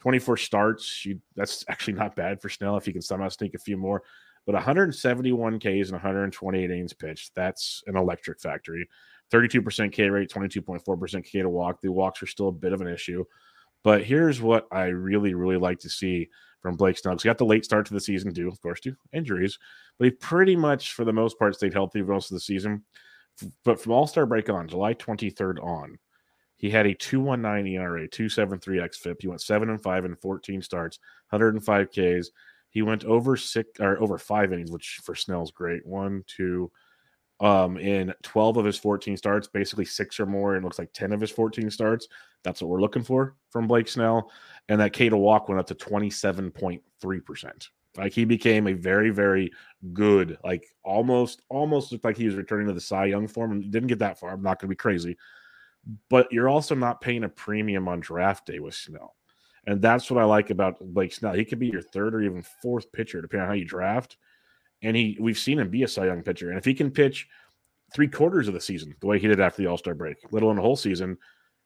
[0.00, 1.06] 24 starts.
[1.06, 4.02] You, that's actually not bad for Snell if he can somehow sneak a few more.
[4.46, 7.36] But 171 Ks and 128 innings pitched.
[7.36, 8.88] That's an electric factory.
[9.30, 11.80] 32% K rate, 22.4% K to walk.
[11.80, 13.24] The walks are still a bit of an issue.
[13.82, 16.28] But here's what I really, really like to see
[16.60, 17.16] from Blake Snell.
[17.16, 19.58] He got the late start to the season, due, of course, to injuries,
[19.98, 22.84] but he pretty much, for the most part, stayed healthy most of the season.
[23.64, 25.98] But from All Star break on, July 23rd on,
[26.56, 29.22] he had a 219 ERA, 273 XFIP.
[29.22, 30.98] He went 7 and 5 in 14 starts,
[31.30, 32.30] 105 Ks.
[32.68, 35.84] He went over six or over five innings, which for Snell's great.
[35.86, 36.70] One, two,
[37.40, 41.12] um, in 12 of his 14 starts, basically six or more, and looks like 10
[41.12, 42.08] of his 14 starts.
[42.42, 44.30] That's what we're looking for from Blake Snell.
[44.68, 47.68] And that K to walk went up to 27.3%.
[47.96, 49.52] Like he became a very, very
[49.92, 53.70] good, like almost, almost looked like he was returning to the Cy Young form and
[53.70, 54.30] didn't get that far.
[54.30, 55.16] I'm not going to be crazy.
[56.10, 59.16] But you're also not paying a premium on draft day with Snell.
[59.66, 61.32] And that's what I like about Blake Snell.
[61.32, 64.18] He could be your third or even fourth pitcher, depending on how you draft.
[64.82, 66.50] And he we've seen him be a Cy Young pitcher.
[66.50, 67.28] And if he can pitch
[67.94, 70.50] three quarters of the season the way he did after the All Star break, little
[70.50, 71.18] in the whole season,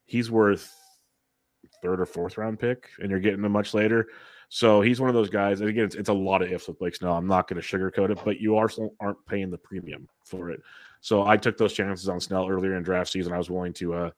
[0.06, 0.72] he's worth
[1.82, 4.08] third or fourth round pick, and you're getting him much later.
[4.48, 5.60] So he's one of those guys.
[5.60, 7.16] And again, it's, it's a lot of ifs with Blake Snell.
[7.16, 10.60] I'm not going to sugarcoat it, but you also aren't paying the premium for it.
[11.00, 13.32] So I took those chances on Snell earlier in draft season.
[13.32, 14.10] I was willing to uh,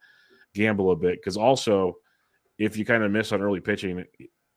[0.54, 1.96] gamble a bit because also,
[2.58, 4.04] if you kind of miss on early pitching,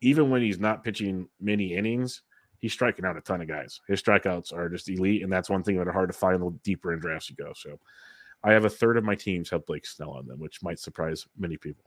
[0.02, 2.21] even when he's not pitching many innings,
[2.59, 3.81] he's striking out a ton of guys.
[3.87, 6.51] His strikeouts are just elite, and that's one thing that are hard to find the
[6.63, 7.51] deeper in drafts you go.
[7.55, 7.79] So
[8.43, 11.25] I have a third of my teams have Blake Snell on them, which might surprise
[11.37, 11.85] many people.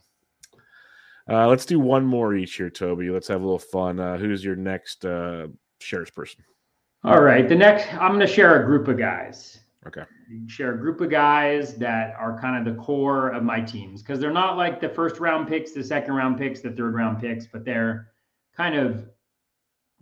[1.31, 3.11] Uh, let's do one more each here, Toby.
[3.11, 4.01] Let's have a little fun.
[4.01, 5.47] Uh, who's your next uh,
[5.79, 6.43] shares person?
[7.05, 7.49] All right.
[7.49, 9.61] The next, I'm going to share a group of guys.
[9.87, 10.03] Okay.
[10.47, 14.21] Share a group of guys that are kind of the core of my teams because
[14.21, 17.47] they're not like the first round picks, the second round picks, the third round picks,
[17.47, 18.09] but they're
[18.57, 19.09] kind of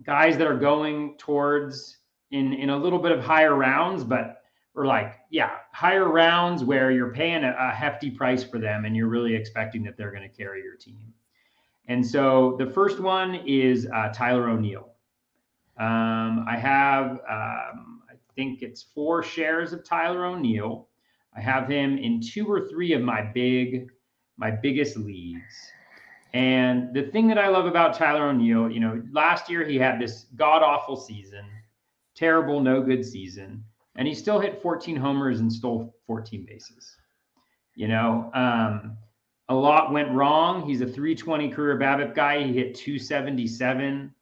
[0.03, 1.97] guys that are going towards
[2.31, 4.41] in in a little bit of higher rounds, but
[4.75, 8.95] or like yeah, higher rounds where you're paying a, a hefty price for them and
[8.95, 11.13] you're really expecting that they're going to carry your team.
[11.87, 14.87] And so the first one is uh, Tyler O'Neill.
[15.77, 20.87] Um, I have um, I think it's four shares of Tyler O'Neill.
[21.35, 23.89] I have him in two or three of my big
[24.37, 25.71] my biggest leagues.
[26.33, 29.99] And the thing that I love about Tyler O'Neill, you know, last year he had
[29.99, 31.45] this god awful season,
[32.15, 33.63] terrible, no good season,
[33.95, 36.95] and he still hit 14 homers and stole 14 bases.
[37.75, 38.97] You know, um,
[39.49, 40.65] a lot went wrong.
[40.65, 42.43] He's a 320 career BABIP guy.
[42.43, 44.13] He hit 277.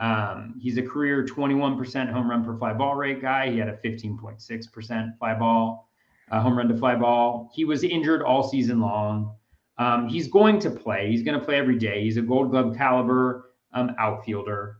[0.00, 3.50] Um, he's a career 21% home run per fly ball rate guy.
[3.50, 5.88] He had a 15.6% fly ball,
[6.30, 7.50] uh, home run to fly ball.
[7.54, 9.34] He was injured all season long.
[9.78, 11.10] Um, he's going to play.
[11.10, 12.02] He's going to play every day.
[12.02, 14.78] He's a Gold Glove caliber um, outfielder,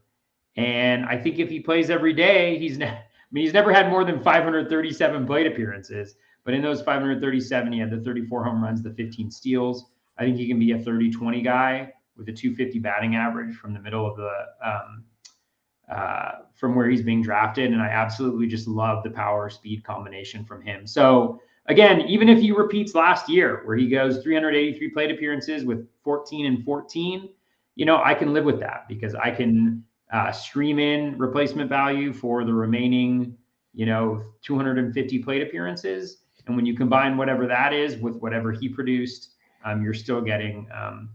[0.56, 2.78] and I think if he plays every day, he's.
[2.78, 2.86] Ne-
[3.28, 7.78] I mean, he's never had more than 537 plate appearances, but in those 537, he
[7.78, 9.84] had the 34 home runs, the 15 steals.
[10.16, 13.80] I think he can be a 30-20 guy with a 250 batting average from the
[13.80, 14.32] middle of the
[14.64, 15.04] um,
[15.90, 20.44] uh, from where he's being drafted, and I absolutely just love the power speed combination
[20.44, 20.86] from him.
[20.86, 25.86] So again, even if he repeats last year where he goes 383 plate appearances with
[26.02, 27.28] 14 and 14,
[27.76, 32.12] you know, I can live with that because I can uh, stream in replacement value
[32.12, 33.36] for the remaining,
[33.74, 36.18] you know, 250 plate appearances.
[36.46, 40.66] And when you combine whatever that is with whatever he produced, um, you're still getting
[40.72, 41.10] um,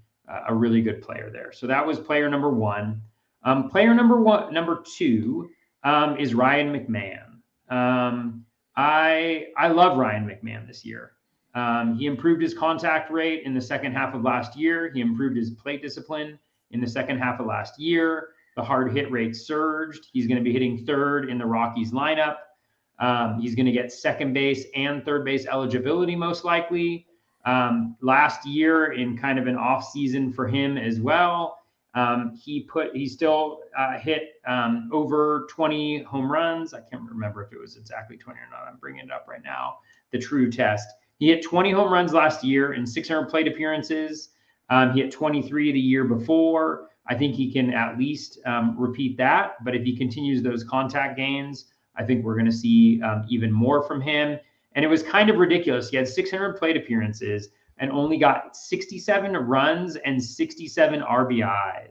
[0.48, 1.52] a really good player there.
[1.52, 3.02] So that was player number one.
[3.44, 5.50] Um, player number one, number two
[5.84, 7.34] um, is Ryan McMahon.
[8.76, 11.14] I I love Ryan McMahon this year.
[11.56, 14.92] Um, he improved his contact rate in the second half of last year.
[14.92, 16.40] He improved his plate discipline
[16.72, 18.30] in the second half of last year.
[18.56, 20.08] The hard hit rate surged.
[20.14, 22.38] He's going to be hitting third in the Rockies lineup.
[23.00, 27.08] Um, he's going to get second base and third base eligibility most likely.
[27.46, 31.60] Um, last year, in kind of an off season for him as well,
[31.95, 36.73] Um, he put he still uh, hit um, over 20 home runs.
[36.73, 38.67] I can't remember if it was exactly 20 or not.
[38.67, 39.77] I'm bringing it up right now.
[40.12, 40.88] The true test.
[41.19, 44.29] He hit 20 home runs last year in 600 plate appearances.
[44.69, 46.89] Um, he hit 23 the year before.
[47.08, 49.63] I think he can at least um, repeat that.
[49.63, 53.51] But if he continues those contact gains, I think we're going to see um, even
[53.51, 54.39] more from him.
[54.75, 55.89] And it was kind of ridiculous.
[55.89, 61.88] He had 600 plate appearances and only got 67 runs and 67 RBI.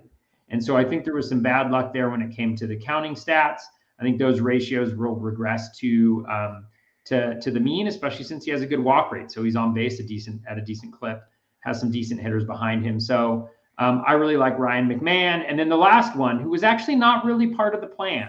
[0.51, 2.77] And so I think there was some bad luck there when it came to the
[2.77, 3.61] counting stats.
[3.99, 6.67] I think those ratios will regress to um,
[7.07, 9.31] to to the mean, especially since he has a good walk rate.
[9.31, 11.23] So he's on base a decent at a decent clip,
[11.61, 13.01] has some decent hitters behind him.
[13.01, 15.45] So um, I really like Ryan McMahon.
[15.49, 18.29] And then the last one, who was actually not really part of the plan.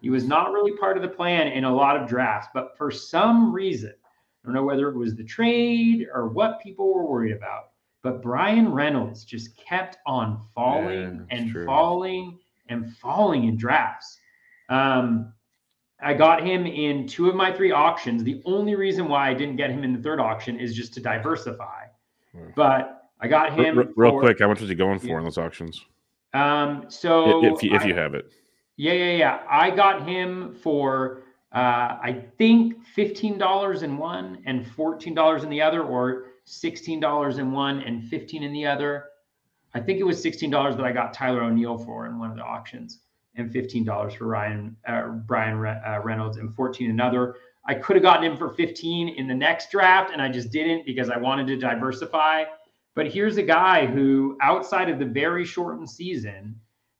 [0.00, 2.90] He was not really part of the plan in a lot of drafts, but for
[2.90, 3.92] some reason,
[4.42, 7.70] I don't know whether it was the trade or what people were worried about,
[8.02, 11.66] but Bryan Reynolds just kept on falling yeah, and true.
[11.66, 14.18] falling and falling in drafts.
[14.68, 15.32] Um,
[16.02, 18.24] I got him in two of my three auctions.
[18.24, 21.00] The only reason why I didn't get him in the third auction is just to
[21.00, 21.84] diversify.
[22.32, 22.50] Hmm.
[22.56, 24.38] But I got him real, real for, quick.
[24.38, 25.18] How much was he going for yeah.
[25.18, 25.84] in those auctions?
[26.32, 28.32] Um, so if, if you, if you have it,
[28.76, 29.40] yeah, yeah, yeah.
[29.50, 35.50] I got him for uh, I think fifteen dollars in one and fourteen dollars in
[35.50, 39.06] the other, or sixteen dollars in one and fifteen in the other.
[39.74, 42.36] I think it was sixteen dollars that I got Tyler O'Neill for in one of
[42.36, 43.00] the auctions,
[43.34, 47.34] and fifteen dollars for Ryan uh, Bryan Re- uh, Reynolds, and fourteen another.
[47.66, 50.86] I could have gotten him for fifteen in the next draft, and I just didn't
[50.86, 52.44] because I wanted to diversify.
[52.94, 56.54] But here's a guy who, outside of the very shortened season,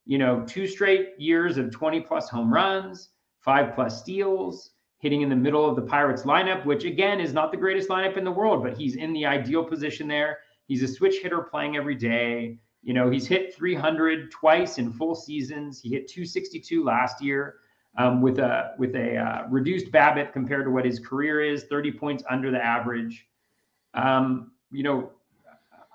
[0.06, 3.10] you know, two straight years of 20 plus home runs,
[3.40, 7.50] five plus steals, hitting in the middle of the Pirates lineup, which again is not
[7.50, 10.38] the greatest lineup in the world, but he's in the ideal position there.
[10.66, 12.58] He's a switch hitter playing every day.
[12.82, 15.80] You know, he's hit 300 twice in full seasons.
[15.80, 17.56] He hit 262 last year
[17.98, 21.92] um, with a with a uh, reduced BABIP compared to what his career is, 30
[21.92, 23.26] points under the average.
[23.94, 25.10] Um, you know,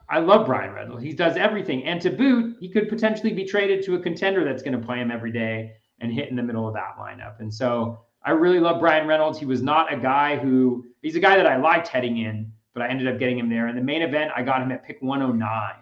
[0.09, 1.03] I love Bryan Reynolds.
[1.03, 4.61] He does everything, and to boot, he could potentially be traded to a contender that's
[4.61, 7.39] going to play him every day and hit in the middle of that lineup.
[7.39, 9.39] And so I really love Bryan Reynolds.
[9.39, 12.81] He was not a guy who he's a guy that I liked heading in, but
[12.83, 13.67] I ended up getting him there.
[13.67, 15.73] In the main event, I got him at pick 109,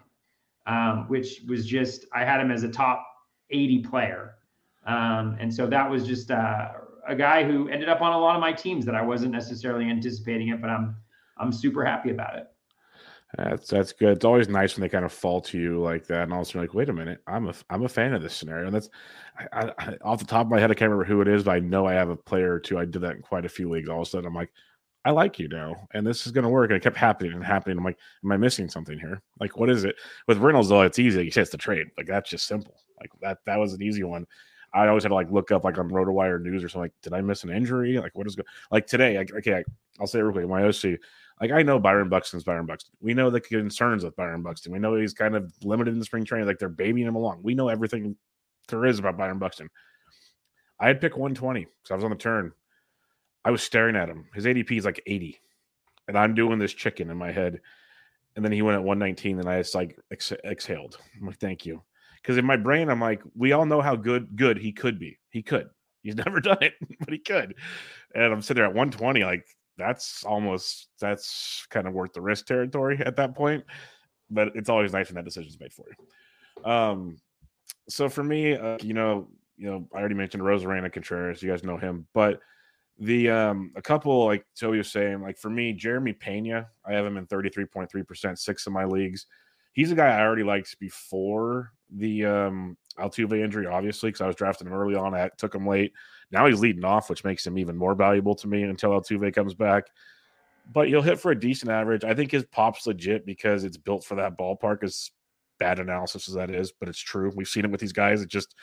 [0.66, 3.06] um, which was just I had him as a top
[3.50, 4.34] 80 player.
[4.86, 6.68] Um, and so that was just uh,
[7.08, 9.86] a guy who ended up on a lot of my teams that I wasn't necessarily
[9.86, 10.96] anticipating it, but I'm
[11.36, 12.46] I'm super happy about it.
[13.36, 14.10] That's that's good.
[14.16, 16.46] It's always nice when they kind of fall to you like that, and all of
[16.46, 18.66] a sudden, like, wait a minute, I'm a I'm a fan of this scenario.
[18.66, 18.90] And that's
[19.52, 21.52] I, I, off the top of my head, I can't remember who it is, but
[21.52, 22.78] I know I have a player or two.
[22.78, 23.88] I did that in quite a few leagues.
[23.88, 24.52] All of a sudden, I'm like,
[25.04, 26.70] I like you now, and this is going to work.
[26.70, 27.76] And it kept happening and happening.
[27.76, 29.20] I'm like, am I missing something here?
[29.40, 29.96] Like, what is it
[30.28, 30.68] with Reynolds?
[30.68, 31.24] Though it's easy.
[31.24, 31.88] He says the trade.
[31.98, 32.76] Like that's just simple.
[33.00, 34.26] Like that that was an easy one.
[34.72, 36.82] I always had to like look up like on RotoWire News or something.
[36.82, 37.98] Like, did I miss an injury?
[37.98, 38.46] Like, what is going?
[38.70, 39.64] Like today, I, okay, I,
[40.00, 40.48] I'll say it real quick.
[40.48, 40.98] My OC
[41.40, 42.94] like I know Byron Buxton's Byron Buxton.
[43.00, 44.72] We know the concerns with Byron Buxton.
[44.72, 47.40] We know he's kind of limited in the spring training, like they're babying him along.
[47.42, 48.16] We know everything
[48.68, 49.68] there is about Byron Buxton.
[50.80, 52.52] I had pick 120 because I was on the turn.
[53.44, 54.26] I was staring at him.
[54.34, 55.38] His ADP is like 80.
[56.08, 57.60] And I'm doing this chicken in my head.
[58.36, 60.98] And then he went at 119 and I just like ex- exhaled.
[61.18, 61.82] I'm like, thank you.
[62.20, 65.18] Because in my brain, I'm like, we all know how good good he could be.
[65.30, 65.68] He could.
[66.02, 67.54] He's never done it, but he could.
[68.14, 72.46] And I'm sitting there at 120, like, that's almost that's kind of worth the risk
[72.46, 73.64] territory at that point.
[74.30, 76.70] But it's always nice when that decision's made for you.
[76.70, 77.18] Um,
[77.88, 81.42] so for me, uh, you know, you know, I already mentioned Arozarena Contreras.
[81.42, 82.40] You guys know him, but
[82.98, 87.04] the um a couple like Toby was saying, like for me, Jeremy Pena, I have
[87.04, 89.26] him in 33.3%, six of my leagues.
[89.72, 94.36] He's a guy I already liked before the um Altuve injury, obviously, because I was
[94.36, 95.14] drafting him early on.
[95.14, 95.92] I took him late.
[96.34, 99.54] Now he's leading off, which makes him even more valuable to me until Altuve comes
[99.54, 99.84] back.
[100.72, 102.04] But he'll hit for a decent average.
[102.04, 104.82] I think his pop's legit because it's built for that ballpark.
[104.82, 105.10] As
[105.58, 107.32] bad analysis as that is, but it's true.
[107.34, 108.20] We've seen it with these guys.
[108.20, 108.54] It just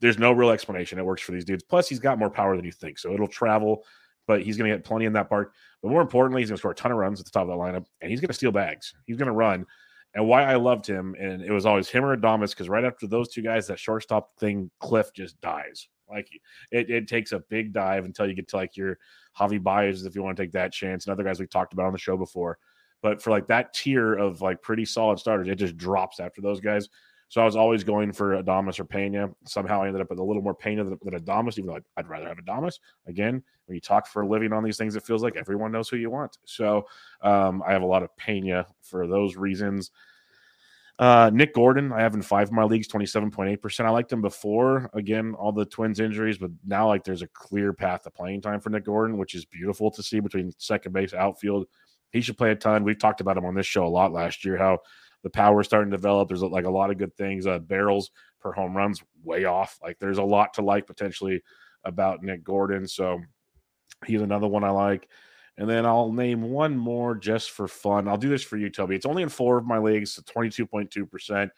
[0.00, 0.98] there's no real explanation.
[0.98, 1.62] It works for these dudes.
[1.62, 3.84] Plus, he's got more power than you think, so it'll travel.
[4.26, 5.54] But he's going to get plenty in that park.
[5.82, 7.48] But more importantly, he's going to score a ton of runs at the top of
[7.48, 8.94] that lineup, and he's going to steal bags.
[9.06, 9.66] He's going to run
[10.14, 13.06] and why I loved him, and it was always him or Adames, because right after
[13.06, 15.88] those two guys, that shortstop thing, Cliff just dies.
[16.10, 16.28] Like
[16.70, 18.98] it, it takes a big dive until you get to like your
[19.38, 21.86] Javi Baez, if you want to take that chance, and other guys we've talked about
[21.86, 22.58] on the show before.
[23.02, 26.60] But for like that tier of like pretty solid starters, it just drops after those
[26.60, 26.88] guys.
[27.30, 29.30] So I was always going for Adames or Pena.
[29.46, 32.08] Somehow I ended up with a little more Pena than, Adames, even though I'd, I'd,
[32.08, 32.80] rather have Adames.
[33.06, 35.88] Again, when you talk for a living on these things, it feels like everyone knows
[35.88, 36.38] who you want.
[36.44, 36.86] So
[37.22, 39.92] um, I have a lot of Pena for those reasons.
[41.00, 43.86] Uh, Nick Gordon, I have in five of my leagues, 27.8%.
[43.86, 47.72] I liked him before, again, all the twins injuries, but now like there's a clear
[47.72, 51.14] path to playing time for Nick Gordon, which is beautiful to see between second base,
[51.14, 51.66] outfield.
[52.12, 52.84] He should play a ton.
[52.84, 54.80] We've talked about him on this show a lot last year, how
[55.22, 56.28] the power is starting to develop.
[56.28, 57.46] There's like a lot of good things.
[57.46, 59.78] Uh, barrels per home runs way off.
[59.82, 61.42] Like there's a lot to like potentially
[61.82, 62.86] about Nick Gordon.
[62.86, 63.20] So
[64.04, 65.08] he's another one I like.
[65.60, 68.08] And then I'll name one more just for fun.
[68.08, 68.96] I'll do this for you, Toby.
[68.96, 71.50] It's only in four of my leagues, so 22.2%.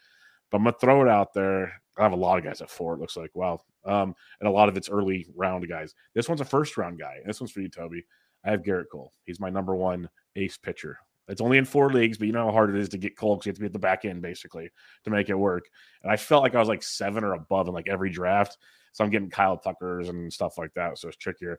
[0.51, 1.81] But I'm gonna throw it out there.
[1.97, 3.31] I have a lot of guys at four, it looks like.
[3.33, 3.61] Wow.
[3.85, 5.95] Um, and a lot of it's early round guys.
[6.13, 7.19] This one's a first round guy.
[7.25, 8.05] This one's for you, Toby.
[8.43, 9.13] I have Gerrit Cole.
[9.23, 10.97] He's my number one ace pitcher.
[11.29, 13.37] It's only in four leagues, but you know how hard it is to get Cole
[13.37, 14.69] because you have to be at the back end basically
[15.05, 15.63] to make it work.
[16.03, 18.57] And I felt like I was like seven or above in like every draft.
[18.91, 20.97] So I'm getting Kyle Tuckers and stuff like that.
[20.97, 21.57] So it's trickier.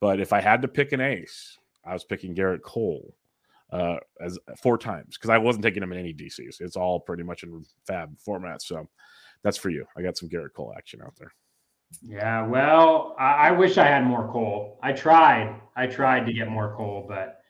[0.00, 3.14] But if I had to pick an ace, I was picking Gerrit Cole
[3.72, 6.60] uh, as four times because I wasn't taking him in any DCs.
[6.60, 8.62] It's all pretty much in fab format.
[8.62, 8.88] So
[9.42, 9.86] that's for you.
[9.96, 11.32] I got some Gerrit Cole action out there.
[12.00, 14.78] Yeah, well, I, I wish I had more Cole.
[14.82, 15.60] I tried.
[15.76, 17.40] I tried to get more Cole, but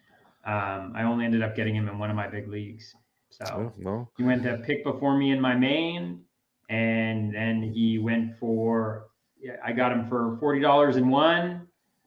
[0.45, 2.93] um, I only ended up getting him in one of my big leagues.
[3.30, 4.11] So Oh, no.
[4.16, 6.22] he went to pick before me in my main,
[6.68, 9.07] and then he went for.
[9.41, 11.62] Yeah, I got him for forty dollars in one.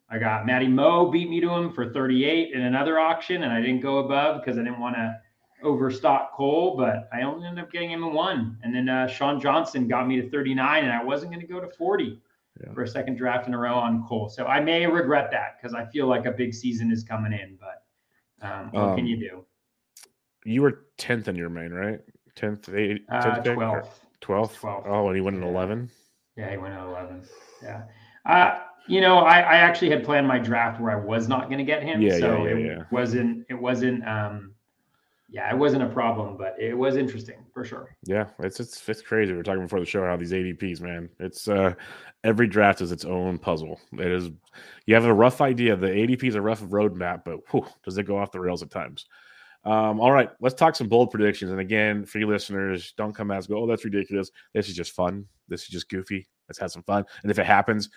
[0.09, 3.51] I got Matty Moe beat me to him for thirty eight in another auction, and
[3.51, 5.19] I didn't go above because I didn't want to
[5.63, 8.57] overstock Cole, but I only ended up getting him in one.
[8.63, 11.51] And then uh, Sean Johnson got me to thirty nine, and I wasn't going to
[11.51, 12.21] go to forty
[12.61, 12.71] Yeah.
[12.73, 14.29] for a second draft in a row on Cole.
[14.29, 17.57] So I may regret that because I feel like a big season is coming in,
[17.59, 19.45] but um, what Um, can you do?
[20.45, 21.99] You were 10th in your main, right?
[22.35, 23.87] 10th, 8th, Uh, 10th 12th.
[24.21, 24.59] 12th?
[24.59, 24.83] 12th.
[24.85, 25.89] Oh, and he went in 11?
[26.37, 27.23] Yeah, he went in 11.
[27.63, 27.83] Yeah.
[28.25, 31.57] Uh, you know, I, I actually had planned my draft where I was not going
[31.57, 32.01] to get him.
[32.01, 32.83] Yeah, so yeah, yeah, it yeah.
[32.91, 34.55] wasn't, it wasn't, um,
[35.29, 37.95] yeah, it wasn't a problem, but it was interesting for sure.
[38.05, 39.33] Yeah, it's it's it's crazy.
[39.33, 41.09] We are talking before the show how these ADPs, man.
[41.19, 41.73] It's uh
[42.23, 43.79] every draft is its own puzzle.
[43.93, 44.29] It is
[44.85, 45.75] you have a rough idea.
[45.75, 48.69] The ADP is a rough roadmap, but whew, does it go off the rails at
[48.69, 49.07] times?
[49.65, 51.51] Um, all right, let's talk some bold predictions.
[51.51, 54.29] And again, for you listeners, don't come as go, oh, that's ridiculous.
[54.53, 55.25] This is just fun.
[55.47, 56.27] This is just goofy.
[56.47, 57.03] Let's have some fun.
[57.23, 57.89] And if it happens,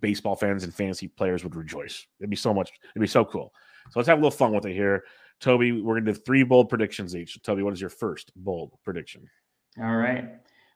[0.00, 2.06] baseball fans and fantasy players would rejoice.
[2.20, 3.52] It'd be so much, it'd be so cool.
[3.90, 5.04] So let's have a little fun with it here.
[5.40, 7.40] Toby, we're gonna do three bold predictions each.
[7.42, 9.28] Toby, what is your first bold prediction?
[9.80, 10.30] All right.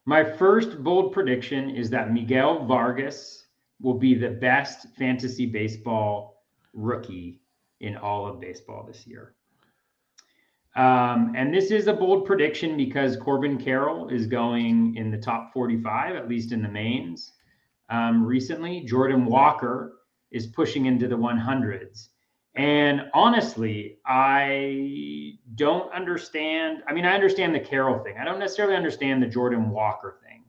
[0.04, 3.46] My first bold prediction is that Miguel Vargas
[3.80, 7.40] will be the best fantasy baseball rookie
[7.80, 9.34] in all of baseball this year.
[10.74, 15.52] Um, and this is a bold prediction because Corbin Carroll is going in the top
[15.52, 17.32] 45, at least in the mains.
[17.92, 19.98] Um, recently, Jordan Walker
[20.30, 22.08] is pushing into the 100s.
[22.54, 26.82] And honestly, I don't understand.
[26.88, 28.16] I mean, I understand the Carroll thing.
[28.18, 30.42] I don't necessarily understand the Jordan Walker thing.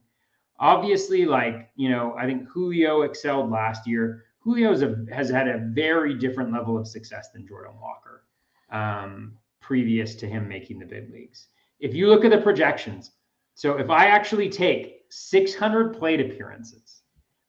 [0.60, 4.24] Obviously, like, you know, I think Julio excelled last year.
[4.40, 4.74] Julio
[5.12, 8.24] has had a very different level of success than Jordan Walker
[8.70, 11.48] um, previous to him making the big leagues.
[11.82, 13.12] If you look at the projections,
[13.54, 17.03] so if I actually take 600 plate appearances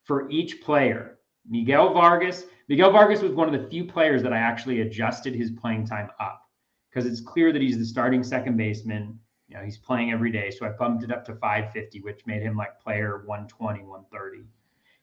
[0.05, 4.39] for each player, Miguel Vargas, Miguel Vargas was one of the few players that I
[4.39, 6.43] actually adjusted his playing time up
[6.89, 9.19] because it's clear that he's the starting second baseman.
[9.49, 10.51] You know, he's playing every day.
[10.51, 14.45] So I bumped it up to 550, which made him like player 120, 130.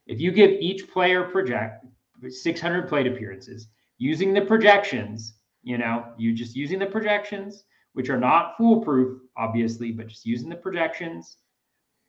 [0.08, 1.86] If you give each player project
[2.28, 8.20] 600 plate appearances using the projections, you know, you just using the projections, which are
[8.20, 11.38] not foolproof, obviously, but just using the projections.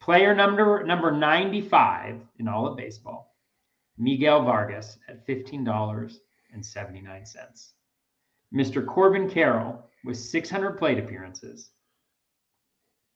[0.02, 3.36] Player number number 95 in all of baseball,
[3.96, 7.72] Miguel Vargas at $15.79.
[8.52, 8.84] Mr.
[8.84, 11.70] Corbin Carroll with 600 plate appearances,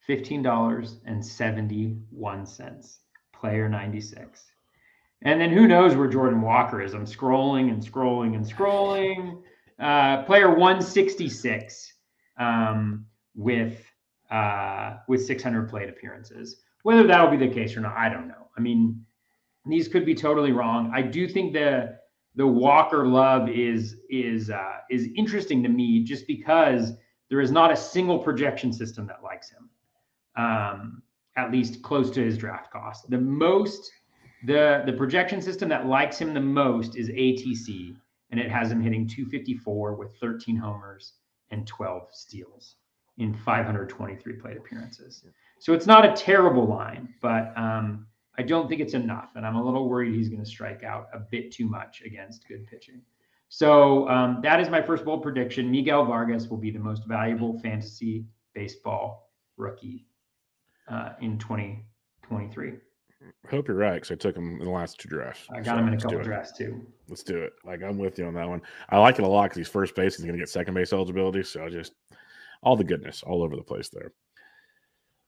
[0.08, 2.96] $15.71.
[3.34, 4.44] Player 96.
[5.22, 6.94] And then who knows where Jordan Walker is?
[6.94, 9.42] I'm scrolling and scrolling and scrolling.
[9.80, 11.94] Uh, player 166
[12.38, 13.84] um, with
[14.30, 16.62] uh, with 600 plate appearances.
[16.86, 18.46] Whether that'll be the case or not, I don't know.
[18.56, 19.04] I mean,
[19.68, 20.92] these could be totally wrong.
[20.94, 21.98] I do think the
[22.36, 26.92] the Walker love is is uh, is interesting to me just because
[27.28, 29.68] there is not a single projection system that likes him,
[30.36, 31.02] um,
[31.36, 33.10] at least close to his draft cost.
[33.10, 33.90] The most
[34.44, 37.96] the the projection system that likes him the most is ATC,
[38.30, 41.14] and it has him hitting 254 with 13 homers
[41.50, 42.76] and 12 steals
[43.18, 45.24] in 523 plate appearances.
[45.58, 48.06] So it's not a terrible line, but um,
[48.38, 51.08] I don't think it's enough, and I'm a little worried he's going to strike out
[51.14, 53.00] a bit too much against good pitching.
[53.48, 55.70] So um, that is my first bold prediction.
[55.70, 60.06] Miguel Vargas will be the most valuable fantasy baseball rookie
[60.88, 62.72] uh, in 2023.
[63.22, 65.46] I hope you're right because I took him in the last two drafts.
[65.50, 66.86] I got So him in a couple drafts too.
[67.08, 67.52] Let's do it.
[67.64, 68.62] Like I'm with you on that one.
[68.90, 70.16] I like it a lot because he's first base.
[70.16, 71.42] He's going to get second base eligibility.
[71.42, 71.92] So just
[72.62, 74.12] all the goodness all over the place there.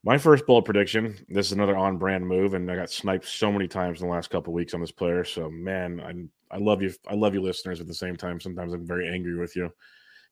[0.03, 1.17] My first bullet prediction.
[1.27, 4.29] This is another on-brand move, and I got sniped so many times in the last
[4.29, 5.25] couple weeks on this player.
[5.25, 6.93] So man, I I love you.
[7.07, 7.81] I love you, listeners.
[7.81, 9.69] At the same time, sometimes I'm very angry with you.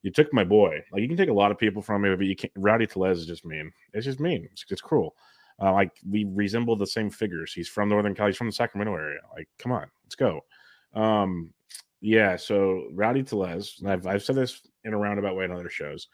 [0.04, 0.82] You took my boy.
[0.92, 2.54] Like you can take a lot of people from me, but you can't.
[2.56, 3.72] Rowdy Tellez is just mean.
[3.94, 4.48] It's just mean.
[4.52, 5.16] It's, it's cruel.
[5.62, 7.52] Uh, like we resemble the same figures.
[7.52, 8.30] He's from Northern Cali.
[8.30, 9.20] He's from the Sacramento area.
[9.36, 10.46] Like, come on, let's go.
[10.94, 11.52] Um,
[12.00, 12.38] yeah.
[12.38, 16.08] So Rowdy Tellez, and I've I've said this in a roundabout way on other shows.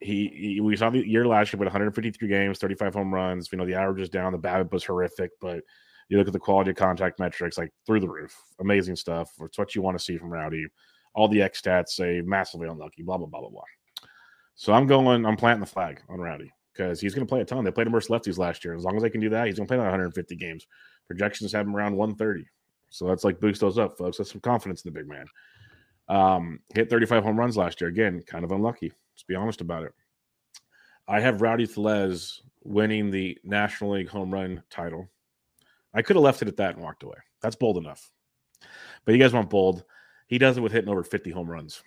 [0.00, 3.48] He, he we saw the year last year with 153 games, 35 home runs.
[3.50, 4.32] You know the average is down.
[4.32, 5.62] The BABIP was horrific, but
[6.08, 8.34] you look at the quality of contact metrics, like through the roof.
[8.60, 9.30] Amazing stuff.
[9.40, 10.66] It's what you want to see from Rowdy.
[11.14, 13.02] All the X stats say massively unlucky.
[13.02, 13.62] Blah blah blah blah blah.
[14.54, 15.24] So I'm going.
[15.24, 17.64] I'm planting the flag on Rowdy because he's going to play a ton.
[17.64, 18.74] They played him versus lefties last year.
[18.74, 20.66] As long as they can do that, he's going to play like 150 games.
[21.06, 22.46] Projections have him around 130.
[22.90, 24.18] So that's like boost those up, folks.
[24.18, 25.26] That's some confidence in the big man.
[26.08, 27.90] Um, hit 35 home runs last year.
[27.90, 28.92] Again, kind of unlucky.
[29.16, 29.94] Let's be honest about it.
[31.08, 35.08] I have Rowdy Tellez winning the National League home run title.
[35.94, 37.16] I could have left it at that and walked away.
[37.40, 38.12] That's bold enough.
[39.06, 39.84] But you guys want bold.
[40.26, 41.82] He does it with hitting over 50 home runs.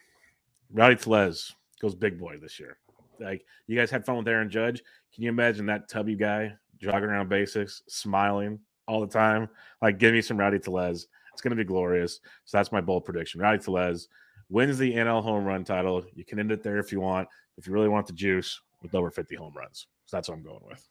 [0.71, 2.79] Rowdy Tellez goes big boy this year.
[3.19, 4.81] Like you guys had fun with Aaron Judge.
[5.13, 8.57] Can you imagine that tubby guy jogging around basics, smiling
[8.87, 9.49] all the time?
[9.83, 11.07] Like, give me some Rowdy Tellez.
[11.31, 12.21] It's going to be glorious.
[12.45, 13.39] So that's my bold prediction.
[13.39, 14.07] Rowdy Tellez
[14.49, 16.03] wins the NL home run title.
[16.15, 17.27] You can end it there if you want.
[17.57, 19.87] If you really want the juice, with over 50 home runs.
[20.05, 20.87] So that's what I'm going with.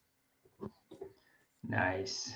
[1.67, 2.33] Nice.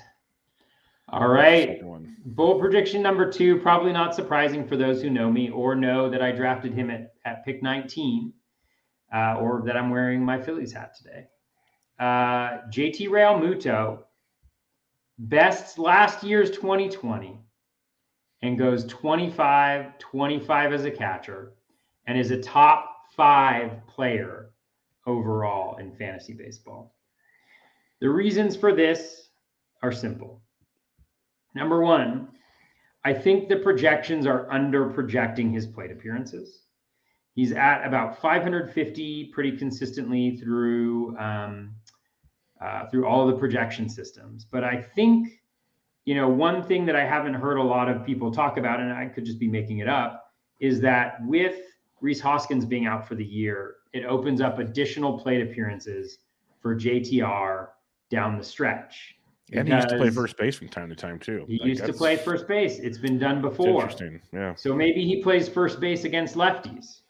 [1.09, 1.81] All right.
[2.25, 6.21] Bold prediction number two, probably not surprising for those who know me or know that
[6.21, 8.33] I drafted him at, at pick 19
[9.13, 11.27] uh, or that I'm wearing my Phillies hat today.
[11.99, 13.99] Uh, JT Realmuto
[15.19, 17.39] bests last year's 2020
[18.43, 21.53] and goes 25 25 as a catcher
[22.05, 24.51] and is a top five player
[25.07, 26.93] overall in fantasy baseball.
[28.01, 29.29] The reasons for this
[29.81, 30.41] are simple.
[31.55, 32.27] Number one,
[33.05, 36.63] I think the projections are under projecting his plate appearances.
[37.35, 41.75] He's at about 550 pretty consistently through um,
[42.61, 44.45] uh, through all the projection systems.
[44.49, 45.42] But I think,
[46.05, 48.91] you know, one thing that I haven't heard a lot of people talk about, and
[48.91, 51.55] I could just be making it up, is that with
[52.01, 56.19] Rhys Hoskins being out for the year, it opens up additional plate appearances
[56.61, 57.69] for JTR
[58.09, 59.15] down the stretch.
[59.51, 61.45] And he used to play first base from time to time too.
[61.47, 62.79] He Like, used to play first base.
[62.79, 63.81] It's been done before.
[63.81, 64.21] Interesting.
[64.31, 64.55] Yeah.
[64.55, 67.01] So maybe he plays first base against lefties,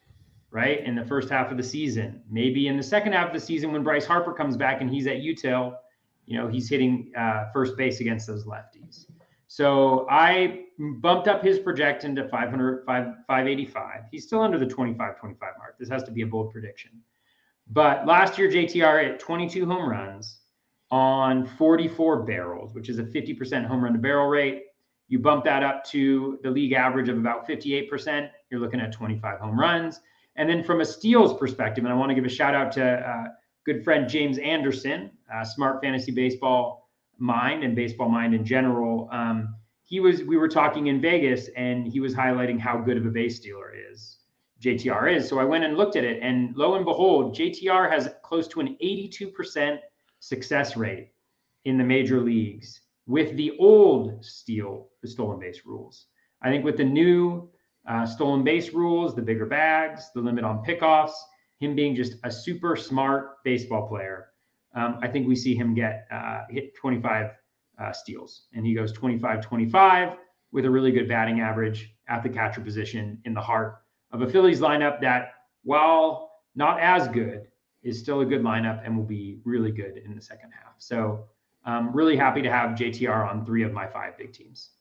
[0.51, 0.83] right?
[0.83, 2.21] In the first half of the season.
[2.29, 5.07] Maybe in the second half of the season, when Bryce Harper comes back and he's
[5.07, 5.75] at UTEL,
[6.26, 9.05] you know, he's hitting uh, first base against those lefties.
[9.47, 10.65] So I
[10.99, 14.01] bumped up his projection to 500, 5, 585.
[14.11, 15.78] He's still under the 25 25 mark.
[15.78, 16.91] This has to be a bold prediction.
[17.67, 20.39] But last year, JTR hit 22 home runs
[20.91, 24.63] on 44 barrels, which is a 50% home run to barrel rate.
[25.07, 29.39] You bump that up to the league average of about 58%, you're looking at 25
[29.39, 30.01] home runs.
[30.36, 32.84] And then from a steals perspective, and I want to give a shout out to
[32.84, 33.28] uh,
[33.66, 35.11] good friend James Anderson,
[35.43, 39.09] Smart Fantasy Baseball Mind and Baseball Mind in general.
[39.11, 43.05] Um, he was, we were talking in Vegas, and he was highlighting how good of
[43.05, 44.18] a base stealer is
[44.64, 45.28] JTR is.
[45.28, 48.61] So I went and looked at it, and lo and behold, JTR has close to
[48.61, 49.78] an 82%
[50.20, 51.11] success rate
[51.66, 56.07] in the major leagues with the old steal, the stolen base rules.
[56.41, 57.49] I think with the new
[57.88, 61.14] uh, stolen base rules, the bigger bags, the limit on pickoffs,
[61.64, 64.30] him being just a super smart baseball player,
[64.76, 67.32] um, I think we see him get uh, hit 25
[67.80, 68.47] uh, steals.
[68.53, 70.18] And he goes 25 25
[70.51, 74.30] with a really good batting average at the catcher position in the heart of a
[74.30, 75.34] Phillies lineup that,
[75.64, 77.47] while not as good,
[77.82, 80.76] is still a good lineup and will be really good in the second half.
[80.78, 81.26] So,
[81.66, 84.72] I'm really happy to have JTR on three of my five big teams.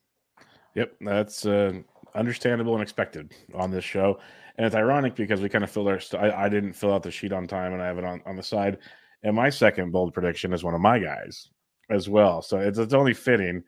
[0.75, 1.75] Yep, that's uh,
[2.15, 4.19] understandable and expected on this show,
[4.57, 6.01] and it's ironic because we kind of filled our.
[6.01, 8.23] St- I, I didn't fill out the sheet on time, and I have it on
[8.27, 8.79] on the side.
[9.23, 11.49] And my second bold prediction is one of my guys
[11.91, 13.63] as well, so it's it's only fitting.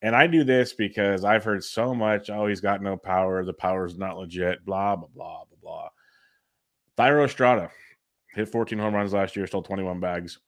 [0.00, 2.30] And I do this because I've heard so much.
[2.30, 3.44] Oh, he's got no power.
[3.44, 4.64] The power's not legit.
[4.64, 5.88] Blah blah blah blah blah.
[6.96, 7.70] Thairo Estrada
[8.34, 10.38] hit 14 home runs last year, stole 21 bags.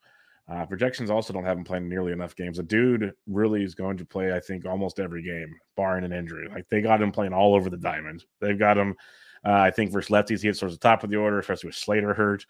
[0.49, 2.57] Uh, projections also don't have him playing nearly enough games.
[2.57, 6.49] The dude really is going to play, I think, almost every game, barring an injury.
[6.49, 8.24] Like they got him playing all over the diamond.
[8.41, 8.97] They've got him,
[9.45, 11.76] uh, I think, versus lefties, he hits towards the top of the order, especially with
[11.76, 12.47] Slater hurt.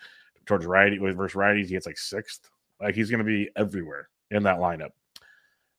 [0.46, 2.50] Towards righty, versus righties, he hits like sixth.
[2.80, 4.90] Like he's going to be everywhere in that lineup.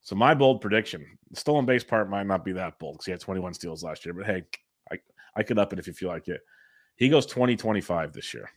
[0.01, 3.19] So my bold prediction: stolen base part might not be that bold because he had
[3.19, 4.43] 21 steals last year, but hey,
[4.91, 4.97] I
[5.35, 6.41] I could up it if you feel like it.
[6.95, 8.49] He goes 20 25 this year.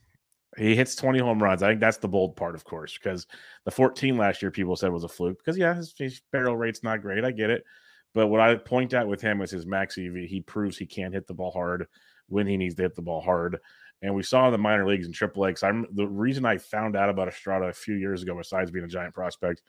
[0.57, 1.63] He hits 20 home runs.
[1.63, 3.27] I think that's the bold part, of course, because
[3.65, 5.39] the 14 last year people said was a fluke.
[5.39, 7.25] Because yeah, his, his barrel rate's not great.
[7.25, 7.65] I get it.
[8.13, 10.15] But what I point out with him is his max EV.
[10.29, 11.89] He proves he can hit the ball hard
[12.29, 13.59] when he needs to hit the ball hard.
[14.03, 15.55] And we saw in the minor leagues in Triple A.
[15.63, 18.89] I'm the reason I found out about Estrada a few years ago, besides being a
[18.89, 19.63] giant prospect,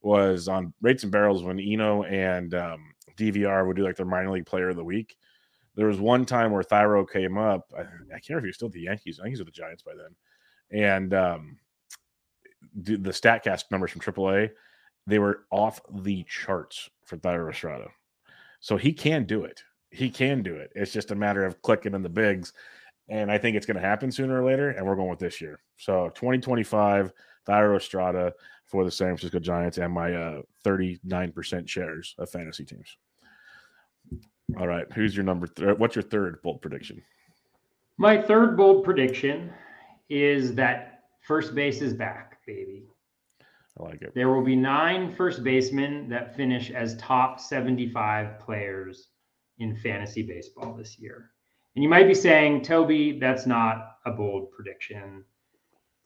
[0.00, 4.30] was on rates and barrels when Eno and um, DVR would do like their minor
[4.30, 5.16] league player of the week.
[5.76, 7.70] There was one time where Thairo came up.
[7.76, 9.18] I, I can't remember if he was still the Yankees.
[9.18, 10.80] I think he's with the Giants by then.
[10.86, 11.58] And um,
[12.74, 14.50] the, the Statcast numbers from AAA,
[15.06, 17.88] they were off the charts for Thairo Estrada.
[18.60, 19.62] So he can do it.
[19.94, 20.72] He can do it.
[20.74, 22.52] It's just a matter of clicking in the bigs.
[23.08, 24.70] And I think it's going to happen sooner or later.
[24.70, 25.60] And we're going with this year.
[25.76, 27.12] So 2025,
[27.46, 28.32] Thairo Estrada
[28.66, 32.96] for the San Francisco Giants and my uh, 39% shares of fantasy teams.
[34.58, 34.86] All right.
[34.94, 35.46] Who's your number?
[35.46, 37.02] Th- what's your third bold prediction?
[37.96, 39.52] My third bold prediction
[40.08, 42.88] is that first base is back, baby.
[43.78, 44.12] I like it.
[44.14, 49.08] There will be nine first basemen that finish as top 75 players
[49.58, 51.30] in fantasy baseball this year.
[51.74, 55.24] And you might be saying, Toby, that's not a bold prediction.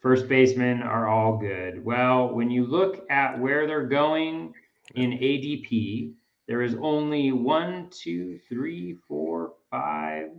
[0.00, 1.84] First basemen are all good.
[1.84, 4.54] Well, when you look at where they're going
[4.94, 6.14] in ADP,
[6.46, 10.30] there is only one, two, three, four, five,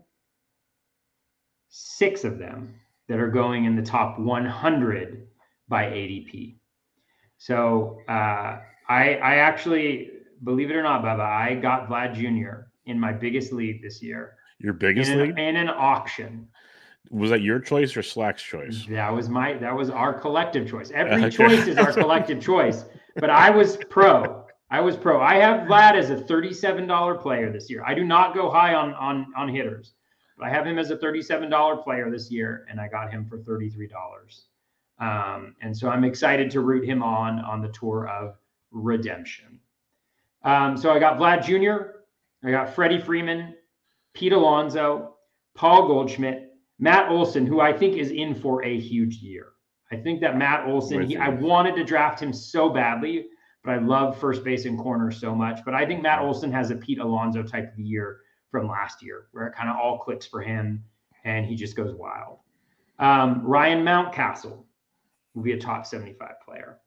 [1.69, 2.73] six of them
[3.07, 5.27] that are going in the top 100
[5.67, 6.55] by ADP.
[7.37, 10.09] So uh, I, I actually,
[10.43, 12.68] believe it or not, Baba, I got Vlad Jr.
[12.89, 14.35] in my biggest lead this year.
[14.59, 15.39] Your biggest in an, league?
[15.39, 16.47] in an auction.
[17.11, 18.85] Was that your choice or Slack's choice?
[18.89, 20.91] That was my that was our collective choice.
[20.91, 21.29] Every Okay.
[21.29, 22.85] choice is our collective choice.
[23.15, 24.45] But I was pro.
[24.69, 25.19] I was pro.
[25.21, 27.83] I have Vlad as a $37 player this year.
[27.85, 29.93] I do not go high on on on hitters.
[30.37, 33.39] But I have him as a $37 player this year, and I got him for
[33.39, 33.89] $33.
[34.99, 38.35] Um, and so I'm excited to root him on on the tour of
[38.71, 39.59] redemption.
[40.43, 41.98] Um, so I got Vlad Jr.,
[42.43, 43.55] I got Freddie Freeman,
[44.13, 45.15] Pete Alonso,
[45.55, 49.47] Paul Goldschmidt, Matt Olson, who I think is in for a huge year.
[49.91, 51.17] I think that Matt Olson, he.
[51.17, 53.27] I wanted to draft him so badly,
[53.63, 55.59] but I love first base and corner so much.
[55.65, 58.21] But I think Matt Olson has a Pete Alonso type of year
[58.51, 60.83] from last year, where it kind of all clicks for him
[61.23, 62.39] and he just goes wild.
[62.99, 64.63] Um, Ryan Mountcastle
[65.33, 66.79] will be a top 75 player.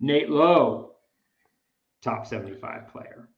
[0.00, 0.92] Nate Lowe,
[2.02, 3.28] top 75 player.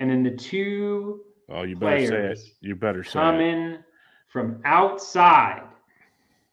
[0.00, 2.08] And then the two Oh, you better say it.
[2.08, 3.12] Players You better say it.
[3.12, 3.78] coming
[4.28, 5.62] from outside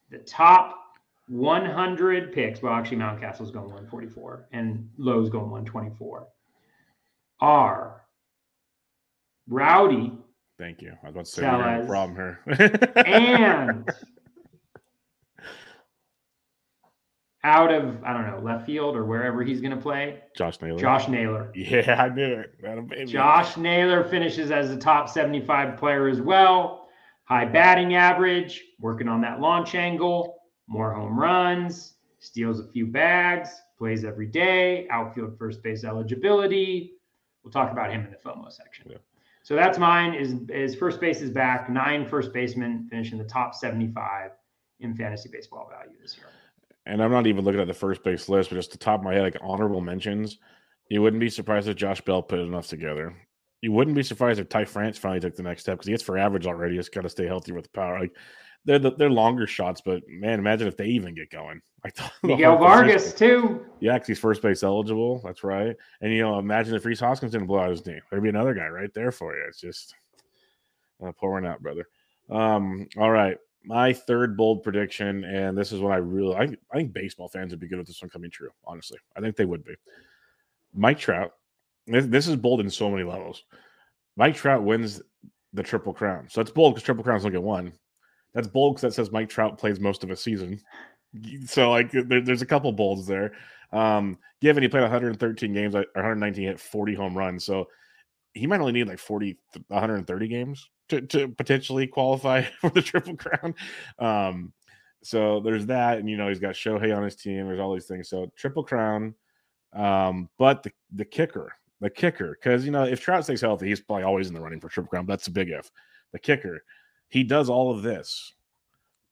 [0.09, 0.79] the top
[1.27, 2.61] 100 picks.
[2.61, 6.27] Well, actually, Mountcastle's going 144 and Lowe's going 124.
[7.41, 8.01] Are
[9.47, 10.13] Rowdy
[10.57, 10.93] Thank you.
[11.03, 12.39] I was about to say we a problem here.
[13.05, 13.89] and
[17.45, 20.79] out of, I don't know, left field or wherever he's going to play, Josh Naylor.
[20.79, 21.51] Josh Naylor.
[21.55, 22.59] Yeah, I knew it.
[22.63, 23.05] That a baby.
[23.05, 26.87] Josh Naylor finishes as a top 75 player as well.
[27.25, 33.49] High batting average, working on that launch angle, more home runs, steals a few bags,
[33.77, 36.93] plays every day, outfield first base eligibility.
[37.43, 38.87] We'll talk about him in the FOMO section.
[38.89, 38.97] Yeah.
[39.43, 40.15] So that's mine.
[40.15, 41.69] Is is first base is back.
[41.69, 44.31] Nine first basemen finishing the top 75
[44.79, 46.25] in fantasy baseball value this year.
[46.86, 49.05] And I'm not even looking at the first base list, but just the top of
[49.05, 50.38] my head, like honorable mentions.
[50.89, 53.15] You wouldn't be surprised if Josh Bell put enough together.
[53.61, 56.03] You wouldn't be surprised if Ty France finally took the next step because he hits
[56.03, 56.75] for average already.
[56.75, 57.99] Just got to stay healthy with the power.
[57.99, 58.15] Like
[58.65, 61.61] they're the, they're longer shots, but man, imagine if they even get going.
[61.86, 63.63] Like the Miguel Vargas too.
[63.79, 65.21] Yeah, because he's first base eligible.
[65.23, 65.75] That's right.
[66.01, 67.99] And you know, imagine if Rhys Hoskins didn't blow out his knee.
[68.09, 69.43] There'd be another guy right there for you.
[69.47, 69.93] It's just
[71.05, 71.88] uh, pour one out, brother.
[72.27, 73.38] Um, all right.
[73.66, 77.51] My third bold prediction, and this is what I really I, I think baseball fans
[77.51, 78.99] would be good with this one coming true, honestly.
[79.16, 79.76] I think they would be.
[80.74, 81.32] Mike Trout.
[81.88, 83.43] This, is bold in so many levels.
[84.16, 85.01] Mike Trout wins
[85.53, 86.28] the triple crown.
[86.30, 87.74] So that's bold because triple crowns don't get one.
[88.34, 90.59] That's bold because that says Mike Trout plays most of a season.
[91.45, 93.34] So like there, there's a couple bolds there.
[93.72, 97.68] Um, given he played 113 games or 119, hit 40 home runs, so
[98.36, 99.38] he might only need like 40,
[99.69, 103.55] 130 games to, to potentially qualify for the triple crown.
[103.97, 104.53] Um,
[105.01, 107.47] so there's that, and you know he's got Shohei on his team.
[107.47, 108.09] There's all these things.
[108.09, 109.15] So triple crown,
[109.73, 113.81] um, but the the kicker, the kicker, because you know if Trout stays healthy, he's
[113.81, 115.05] probably always in the running for triple crown.
[115.05, 115.69] But that's a big if.
[116.11, 116.63] The kicker,
[117.09, 118.33] he does all of this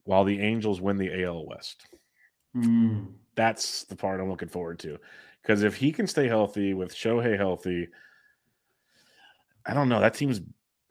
[0.05, 1.85] while the Angels win the AL West.
[2.55, 3.13] Mm.
[3.35, 4.97] That's the part I'm looking forward to.
[5.41, 7.87] Because if he can stay healthy with Shohei healthy,
[9.65, 9.99] I don't know.
[9.99, 10.41] That team's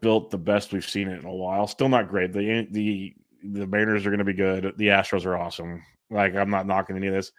[0.01, 1.67] built the best we've seen it in a while.
[1.67, 2.33] Still not great.
[2.33, 3.15] The the
[3.45, 4.75] the Mariners are going to be good.
[4.77, 5.83] The Astros are awesome.
[6.11, 7.33] Like I'm not knocking any of this,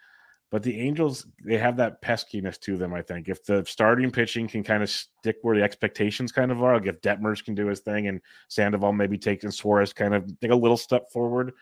[0.50, 2.94] but the Angels they have that peskiness to them.
[2.94, 6.62] I think if the starting pitching can kind of stick where the expectations kind of
[6.62, 10.14] are, like if Detmers can do his thing and Sandoval maybe take and Suarez kind
[10.14, 11.52] of take a little step forward,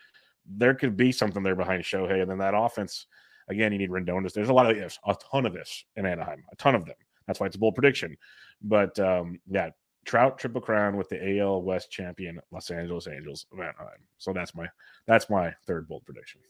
[0.45, 3.07] there could be something there behind Shohei, and then that offense.
[3.49, 4.31] Again, you need Rendon.
[4.31, 6.95] There's a lot of ifs, a ton of ifs in Anaheim, a ton of them.
[7.27, 8.17] That's why it's a bold prediction.
[8.61, 9.69] But um, yeah,
[10.05, 13.99] Trout triple crown with the AL West champion Los Angeles Angels of.
[14.17, 14.67] So that's my
[15.07, 16.41] that's my third bold prediction.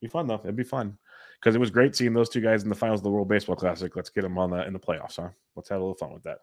[0.00, 0.40] Be fun though.
[0.44, 0.96] It'd be fun
[1.40, 3.56] because it was great seeing those two guys in the finals of the World Baseball
[3.56, 3.94] Classic.
[3.96, 5.30] Let's get them on the in the playoffs, huh?
[5.56, 6.38] Let's have a little fun with that.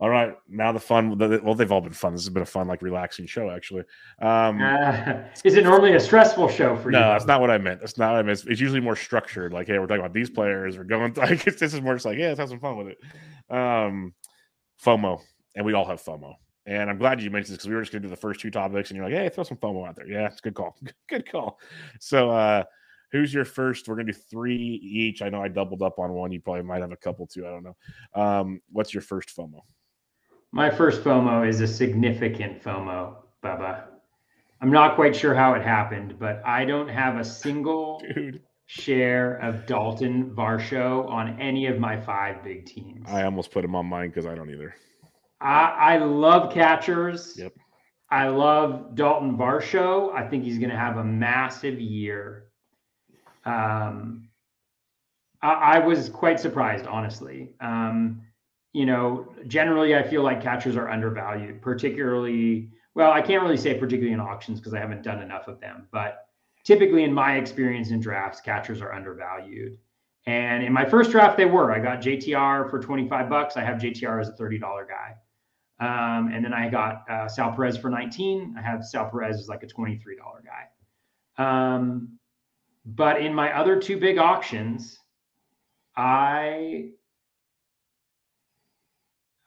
[0.00, 1.18] All right, now the fun.
[1.18, 2.14] Well, they've all been fun.
[2.14, 3.82] This has been a fun, like relaxing show, actually.
[4.22, 6.98] Um, uh, is it normally a stressful show for you?
[6.98, 7.80] No, that's not what I meant.
[7.80, 8.38] That's not what I meant.
[8.38, 9.52] It's, it's, usually more structured.
[9.52, 10.78] Like, hey, we're talking about these players.
[10.78, 11.14] We're going.
[11.20, 13.54] Like, this is more just like, yeah, let's have some fun with it.
[13.54, 14.14] Um,
[14.82, 15.20] FOMO,
[15.54, 16.32] and we all have FOMO.
[16.64, 18.40] And I'm glad you mentioned this because we were just going to do the first
[18.40, 20.08] two topics, and you're like, hey, throw some FOMO out there.
[20.08, 20.78] Yeah, it's a good call.
[21.10, 21.58] good call.
[22.00, 22.64] So, uh,
[23.12, 23.86] who's your first?
[23.86, 25.20] We're going to do three each.
[25.20, 26.32] I know I doubled up on one.
[26.32, 27.46] You probably might have a couple too.
[27.46, 27.76] I don't know.
[28.14, 29.60] Um, what's your first FOMO?
[30.52, 33.84] My first FOMO is a significant FOMO, Bubba.
[34.60, 38.42] I'm not quite sure how it happened, but I don't have a single Dude.
[38.66, 43.06] share of Dalton Varsho on any of my five big teams.
[43.08, 44.74] I almost put him on mine because I don't either.
[45.40, 47.36] I, I love catchers.
[47.38, 47.54] Yep.
[48.10, 50.12] I love Dalton Varsho.
[50.12, 52.48] I think he's going to have a massive year.
[53.44, 54.28] Um,
[55.40, 57.50] I, I was quite surprised, honestly.
[57.60, 58.22] Um,
[58.72, 63.74] you know, generally I feel like catchers are undervalued, particularly, well, I can't really say
[63.74, 66.28] particularly in auctions because I haven't done enough of them, but
[66.64, 69.76] typically in my experience in drafts, catchers are undervalued.
[70.26, 71.72] And in my first draft, they were.
[71.72, 73.56] I got JTR for 25 bucks.
[73.56, 75.14] I have JTR as a $30 guy.
[75.80, 78.54] Um, and then I got uh, Sal Perez for 19.
[78.56, 80.00] I have Sal Perez as like a $23
[80.44, 80.64] guy.
[81.42, 82.18] Um,
[82.84, 84.98] but in my other two big auctions,
[85.96, 86.90] I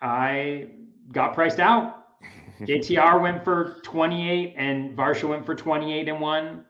[0.03, 0.67] I
[1.11, 2.21] got priced out.
[2.61, 6.65] JTR went for 28 and Varsho went for 28 and one.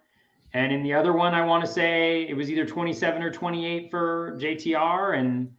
[0.54, 3.90] And in the other one, I want to say it was either 27 or 28
[3.90, 5.18] for JTR.
[5.18, 5.52] And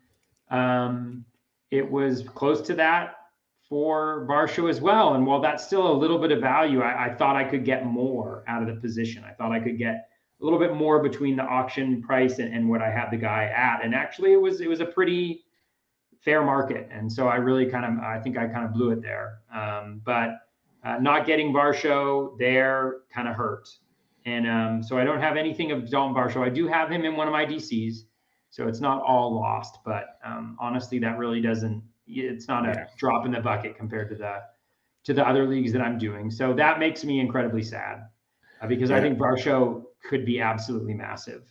[0.50, 1.24] um,
[1.72, 3.16] it was close to that
[3.68, 5.14] for Varsho as well.
[5.14, 7.86] And while that's still a little bit of value, I, I thought I could get
[7.86, 9.24] more out of the position.
[9.24, 10.08] I thought I could get
[10.40, 13.46] a little bit more between the auction price and, and what I had the guy
[13.46, 13.84] at.
[13.84, 15.44] And actually it was it was a pretty
[16.24, 16.88] fair market.
[16.90, 19.40] And so I really kind of, I think I kind of blew it there.
[19.54, 20.38] Um, but
[20.84, 23.68] uh, not getting Varsho there kind of hurt.
[24.26, 26.42] And um, so I don't have anything of Dalton Varsho.
[26.42, 28.04] I do have him in one of my DCs.
[28.50, 29.78] So it's not all lost.
[29.84, 32.86] But um, honestly, that really doesn't, it's not a yeah.
[32.96, 34.40] drop in the bucket compared to the,
[35.04, 36.30] to the other leagues that I'm doing.
[36.30, 38.04] So that makes me incredibly sad
[38.62, 38.96] uh, because yeah.
[38.96, 41.50] I think Varsho could be absolutely massive.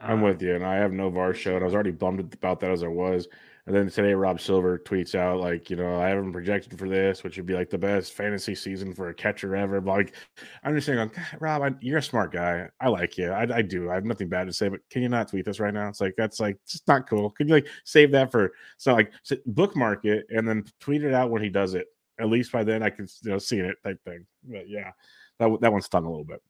[0.00, 2.70] I'm with you, and I have no Varsho, and I was already bummed about that
[2.70, 3.26] as I was.
[3.66, 7.24] And then today, Rob Silver tweets out like, you know, I haven't projected for this,
[7.24, 9.80] which would be like the best fantasy season for a catcher ever.
[9.80, 10.14] But like,
[10.62, 12.68] I'm just saying, like, Rob, I, you're a smart guy.
[12.78, 13.30] I like you.
[13.30, 13.90] I, I, do.
[13.90, 15.88] I have nothing bad to say, but can you not tweet this right now?
[15.88, 17.30] It's like that's like just not cool.
[17.30, 21.14] Could you like save that for so like so bookmark it and then tweet it
[21.14, 21.86] out when he does it?
[22.20, 24.26] At least by then I can you know see it type thing.
[24.44, 24.90] But yeah,
[25.38, 26.42] that that one stung a little bit.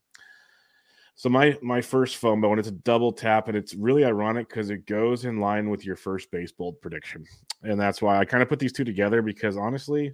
[1.17, 4.71] So my my first FOMO, and it's a double tap, and it's really ironic because
[4.71, 7.25] it goes in line with your first baseball prediction,
[7.63, 9.23] and that's why I kind of put these two together.
[9.23, 10.13] Because honestly,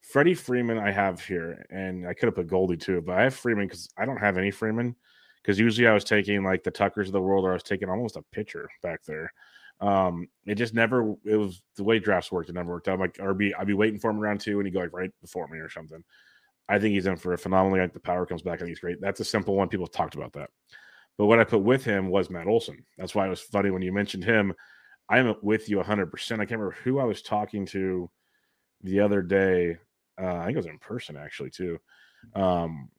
[0.00, 3.34] Freddie Freeman I have here, and I could have put Goldie too, but I have
[3.34, 4.94] Freeman because I don't have any Freeman.
[5.42, 7.88] Because usually I was taking like the Tuckers of the world, or I was taking
[7.88, 9.32] almost a pitcher back there.
[9.80, 11.14] Um, it just never.
[11.24, 12.48] It was the way drafts worked.
[12.48, 12.98] It never worked out.
[12.98, 15.58] Like, I'd be waiting for him around two, and he'd go like right before me
[15.58, 16.04] or something.
[16.68, 17.80] I think he's in for a phenomenally.
[17.80, 18.54] Like the power comes back.
[18.54, 19.00] I think he's great.
[19.00, 19.68] That's a simple one.
[19.68, 20.50] People have talked about that.
[21.16, 22.84] But what I put with him was Matt Olson.
[22.96, 24.54] That's why it was funny when you mentioned him.
[25.08, 25.84] I'm with you 100%.
[26.34, 28.10] I can't remember who I was talking to
[28.82, 29.78] the other day.
[30.20, 31.78] Uh, I think it was in person actually, too.
[32.34, 32.90] Um,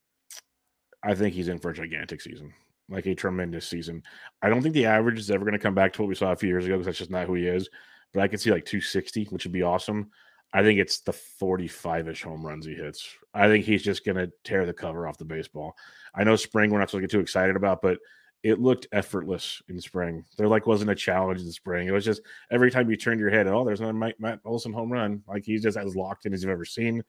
[1.04, 2.54] I think he's in for a gigantic season,
[2.90, 4.04] like a tremendous season.
[4.42, 6.32] I don't think the average is ever going to come back to what we saw
[6.32, 7.70] a few years ago because that's just not who he is.
[8.14, 10.10] But I could see like 260, which would be awesome.
[10.52, 13.08] I think it's the 45 ish home runs he hits.
[13.34, 15.76] I think he's just going to tear the cover off the baseball.
[16.16, 18.00] I know spring, we're not supposed to get too excited about, but
[18.42, 20.24] it looked effortless in spring.
[20.38, 21.88] There like wasn't a challenge in spring.
[21.88, 22.22] It was just
[22.52, 25.22] every time you turned your head, oh, there's another Mike, Matt Olson home run.
[25.28, 27.04] Like he's just as locked in as you've ever seen.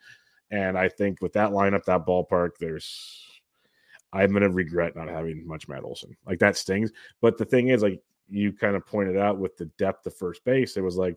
[0.50, 3.24] And I think with that lineup, that ballpark, there's
[4.12, 6.16] I'm gonna regret not having much Matt Olson.
[6.26, 6.90] Like that stings.
[7.20, 10.44] But the thing is, like you kind of pointed out with the depth of first
[10.44, 11.14] base, it was like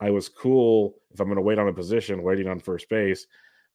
[0.00, 3.26] I was cool if I'm gonna wait on a position, waiting on first base.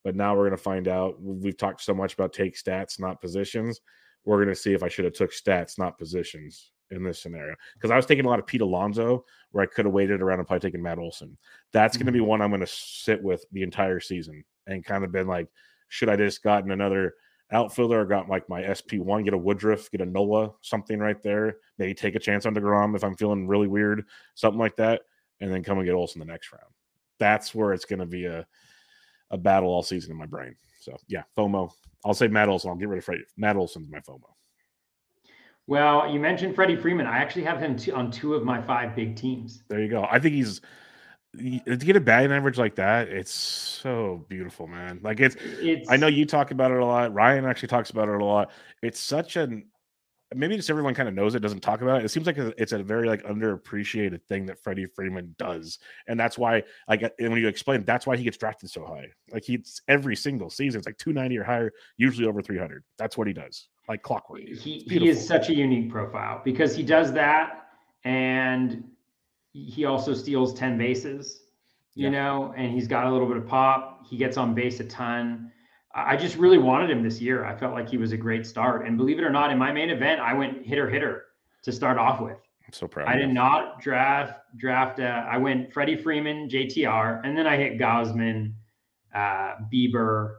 [0.04, 1.22] But now we're gonna find out.
[1.22, 3.82] We've talked so much about take stats, not positions.
[4.26, 7.56] We're gonna see if I should have took stats, not positions in this scenario.
[7.74, 10.40] Because I was taking a lot of Pete Alonso, where I could have waited around
[10.40, 11.38] and probably taken Matt Olson.
[11.74, 12.28] That's going to be mm-hmm.
[12.28, 15.48] one I'm going to sit with the entire season and kind of been like,
[15.88, 17.16] should I just gotten another
[17.52, 21.58] outfielder or got like my SP1, get a Woodruff, get a Nola, something right there,
[21.78, 24.06] maybe take a chance on DeGrom if I'm feeling really weird,
[24.36, 25.02] something like that,
[25.42, 26.72] and then come and get Olson the next round.
[27.20, 28.46] That's where it's going to be a
[29.32, 30.56] a battle all season in my brain.
[30.80, 31.72] So yeah, FOMO.
[32.06, 32.70] I'll say Matt Olson.
[32.70, 33.26] I'll get rid of Freddie.
[33.38, 34.22] Matt Olson's my FOMO.
[35.68, 37.06] Well, you mentioned Freddie Freeman.
[37.06, 39.64] I actually have him t- on two of my five big teams.
[39.70, 40.08] There you go.
[40.10, 40.60] I think he's
[41.38, 43.08] to get a batting average like that.
[43.08, 45.00] It's so beautiful, man.
[45.02, 45.36] Like it's.
[45.40, 47.14] It's I know you talk about it a lot.
[47.14, 48.52] Ryan actually talks about it a lot.
[48.82, 49.71] It's such an
[50.36, 52.06] maybe just everyone kind of knows it, doesn't talk about it.
[52.06, 56.38] It seems like it's a very like underappreciated thing that Freddie Freeman does, and that's
[56.38, 59.08] why like when you explain, that's why he gets drafted so high.
[59.32, 62.84] Like he's every single season, it's like two ninety or higher, usually over three hundred.
[62.98, 64.42] That's what he does, like clockwork.
[64.42, 67.68] he, he is such a unique profile because he does that
[68.04, 68.84] and
[69.54, 71.44] he also steals 10 bases
[71.94, 72.10] you Yeah.
[72.12, 75.52] know and he's got a little bit of pop he gets on base a ton
[75.94, 78.86] i just really wanted him this year i felt like he was a great start
[78.86, 81.26] and believe it or not in my main event i went hitter hitter
[81.64, 83.08] to start off with I'm so proud.
[83.08, 87.78] i did not draft draft uh, i went freddie freeman jtr and then i hit
[87.80, 88.54] gausman
[89.14, 90.36] uh, bieber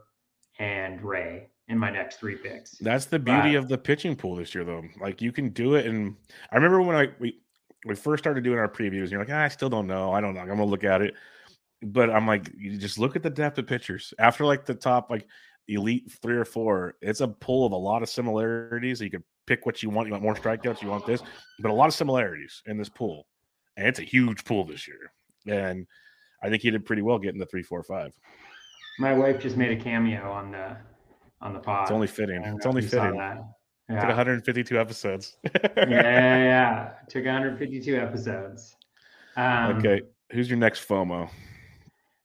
[0.58, 3.54] and ray in my next three picks That's the beauty Right.
[3.56, 4.82] of the pitching pool this year, though.
[5.00, 6.16] Like you can do it, and
[6.50, 7.38] I remember when I we
[7.86, 10.12] we first started doing our previews, and you're like, ah, I still don't know.
[10.12, 10.40] I don't know.
[10.40, 11.14] I'm gonna look at it,
[11.82, 15.10] but I'm like, you just look at the depth of pitchers after like the top
[15.10, 15.26] like
[15.68, 16.94] elite three or four.
[17.02, 19.00] It's a pool of a lot of similarities.
[19.00, 20.08] You can pick what you want.
[20.08, 20.82] You want more strikeouts.
[20.82, 21.22] You want this,
[21.60, 23.26] but a lot of similarities in this pool,
[23.76, 25.12] and it's a huge pool this year.
[25.46, 25.86] And
[26.42, 28.12] I think he did pretty well getting the three, four, five.
[28.98, 30.76] My wife just made a cameo on the
[31.40, 31.82] on the pod.
[31.82, 32.42] It's only fitting.
[32.44, 33.16] It's only fitting.
[33.18, 33.38] that.
[34.00, 35.36] Took 152 episodes.
[35.44, 36.90] yeah, yeah, yeah.
[37.08, 38.76] Took 152 episodes.
[39.36, 41.28] Um, Okay, who's your next FOMO?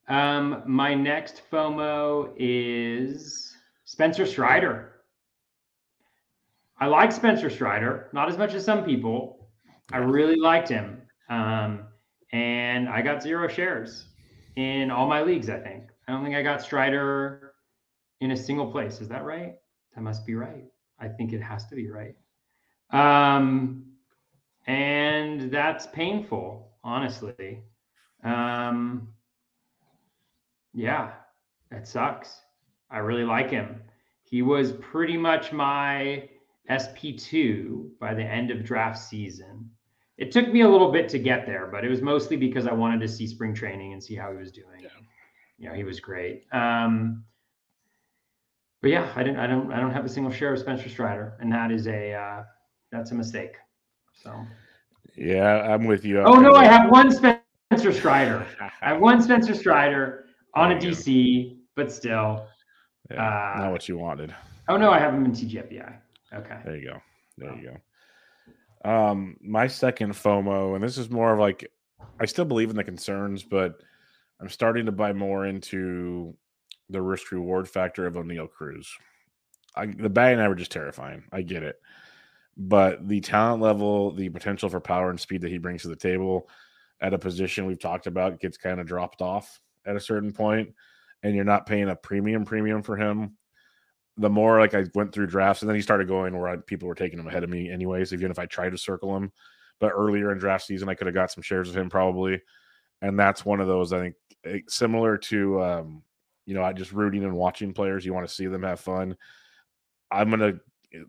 [0.07, 3.55] Um, my next FOMO is
[3.85, 4.93] Spencer Strider.
[6.79, 9.49] I like Spencer Strider, not as much as some people.
[9.91, 11.01] I really liked him.
[11.29, 11.87] Um,
[12.31, 14.05] and I got zero shares
[14.55, 15.89] in all my leagues, I think.
[16.07, 17.53] I don't think I got Strider
[18.21, 19.01] in a single place.
[19.01, 19.55] Is that right?
[19.95, 20.65] That must be right.
[20.99, 22.15] I think it has to be right.
[22.91, 23.83] Um,
[24.67, 27.61] and that's painful, honestly.
[28.23, 29.09] Um,
[30.73, 31.11] yeah,
[31.71, 32.41] that sucks.
[32.89, 33.81] I really like him.
[34.23, 36.29] He was pretty much my
[36.69, 39.69] SP2 by the end of draft season.
[40.17, 42.73] It took me a little bit to get there, but it was mostly because I
[42.73, 44.81] wanted to see spring training and see how he was doing.
[44.81, 44.89] Yeah.
[45.59, 46.45] You know, he was great.
[46.51, 47.23] Um,
[48.81, 49.39] but yeah, I didn't.
[49.39, 49.71] I don't.
[49.71, 52.43] I don't have a single share of Spencer Strider, and that is a uh,
[52.91, 53.55] that's a mistake.
[54.13, 54.45] So.
[55.15, 56.21] Yeah, I'm with you.
[56.21, 58.45] Oh no, I have one Spencer Strider.
[58.59, 60.26] I have one Spencer Strider
[60.57, 60.87] on a go.
[60.87, 62.47] DC, but still.
[63.11, 64.33] Yeah, uh, not what you wanted.
[64.67, 65.93] Oh no, I have him in TGFBI.
[66.33, 66.57] Okay.
[66.65, 67.01] There you go.
[67.37, 67.71] There you
[68.83, 68.89] go.
[68.89, 71.71] Um, my second FOMO, and this is more of like
[72.19, 73.81] I still believe in the concerns, but
[74.41, 76.35] I'm starting to buy more into
[76.89, 78.89] the risk reward factor of Oneil Cruz.
[79.75, 81.23] I, the batting average is terrifying.
[81.31, 81.75] I get it,
[82.57, 85.95] but the talent level, the potential for power and speed that he brings to the
[85.95, 86.49] table
[86.99, 90.73] at a position we've talked about gets kind of dropped off at a certain point,
[91.23, 93.37] and you're not paying a premium premium for him
[94.17, 96.87] the more like I went through drafts, and then he started going where I, people
[96.87, 98.13] were taking him ahead of me, anyways.
[98.13, 99.31] Even if I tried to circle him,
[99.79, 102.41] but earlier in draft season, I could have got some shares of him probably,
[103.01, 104.15] and that's one of those I think
[104.45, 106.03] eh, similar to um,
[106.45, 108.05] you know I just rooting and watching players.
[108.05, 109.15] You want to see them have fun.
[110.09, 110.53] I'm gonna eh,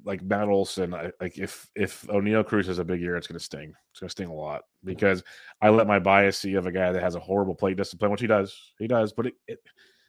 [0.04, 0.94] like Matt Olson.
[0.94, 3.72] I, like if if Oneil Cruz has a big year, it's gonna sting.
[3.90, 5.22] It's gonna sting a lot because
[5.60, 8.20] I let my bias see of a guy that has a horrible plate discipline, which
[8.20, 8.56] he does.
[8.78, 9.58] He does, but it, it,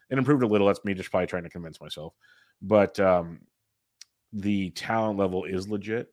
[0.09, 0.67] it improved a little.
[0.67, 2.13] That's me just probably trying to convince myself
[2.61, 3.39] but um,
[4.33, 6.11] the talent level is legit,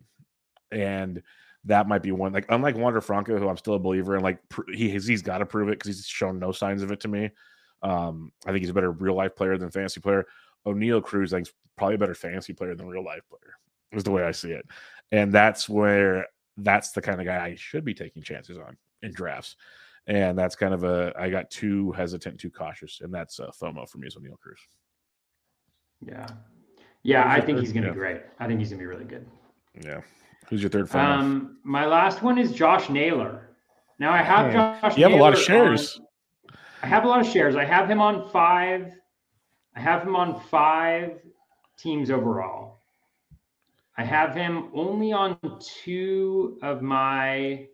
[0.70, 1.22] and
[1.64, 2.32] that might be one.
[2.32, 5.22] Like unlike Wander Franco, who I'm still a believer in, like pr- he has, he's
[5.22, 7.30] got to prove it because he's shown no signs of it to me.
[7.82, 10.24] Um, I think he's a better real life player than fantasy player.
[10.66, 13.54] Oneil Cruz, I think, is probably a better fantasy player than real life player.
[13.92, 14.66] Is the way I see it,
[15.12, 16.26] and that's where
[16.58, 19.56] that's the kind of guy I should be taking chances on in drafts.
[20.08, 23.88] And that's kind of a I got too hesitant, too cautious, and that's uh, FOMO
[23.88, 24.58] for me is Oneil Cruz.
[26.06, 26.26] Yeah.
[27.02, 27.64] Yeah, I think third?
[27.64, 27.94] he's going to Yeah.
[27.94, 28.20] be great.
[28.40, 29.26] I think he's going to be really good.
[29.82, 30.00] Yeah.
[30.48, 31.18] Who's your third final?
[31.20, 33.50] Um, my last one is Josh Naylor.
[33.98, 34.96] Now I have Man, Josh.
[34.96, 36.00] you have a lot of Naylor on- shares.
[36.82, 37.56] I have a lot of shares.
[37.56, 38.92] I have him on five.
[39.76, 41.20] I have him on five
[41.78, 42.80] teams overall.
[43.98, 47.68] I have him only on two of my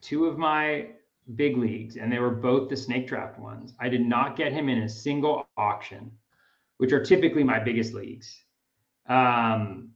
[0.00, 0.88] two of my
[1.36, 3.72] big leagues, and they were both the snake draft ones.
[3.80, 6.10] I did not get him in a single auction,
[6.78, 8.42] which are typically my biggest leagues.
[9.08, 9.90] Um,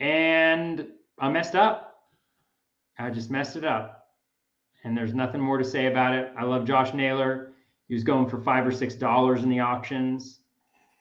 [0.00, 2.00] and I messed up.
[2.98, 4.06] I just messed it up.
[4.84, 6.32] And there's nothing more to say about it.
[6.36, 7.51] I love Josh Naylor.
[7.92, 10.40] He was going for five or six dollars in the auctions.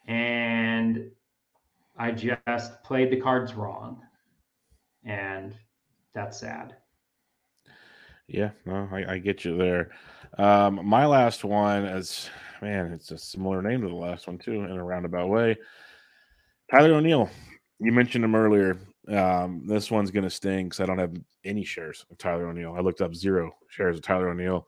[0.09, 1.09] And
[1.97, 4.01] I just played the cards wrong.
[5.05, 5.55] And
[6.13, 6.75] that's sad.
[8.27, 9.91] Yeah, no, I, I get you there.
[10.37, 12.29] Um, my last one is
[12.61, 15.55] man, it's a similar name to the last one too, in a roundabout way.
[16.69, 17.29] Tyler O'Neill.
[17.79, 18.77] You mentioned him earlier.
[19.07, 21.15] Um, this one's gonna sting because I don't have
[21.45, 22.75] any shares of Tyler O'Neill.
[22.77, 24.67] I looked up zero shares of Tyler O'Neill,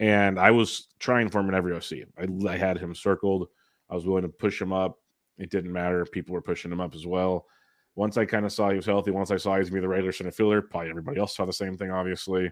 [0.00, 2.08] and I was trying for him in every OC.
[2.18, 3.48] I, I had him circled.
[3.90, 4.98] I was willing to push him up.
[5.38, 6.04] It didn't matter.
[6.04, 7.46] People were pushing him up as well.
[7.94, 9.84] Once I kind of saw he was healthy, once I saw he was gonna be
[9.84, 12.50] the regular center fielder, probably everybody else saw the same thing, obviously.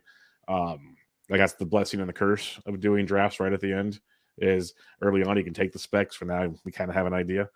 [0.49, 0.97] Um,
[1.31, 4.01] like that's the blessing and the curse of doing drafts right at the end.
[4.39, 6.17] Is early on you can take the specs.
[6.17, 7.49] For now, we kind of have an idea.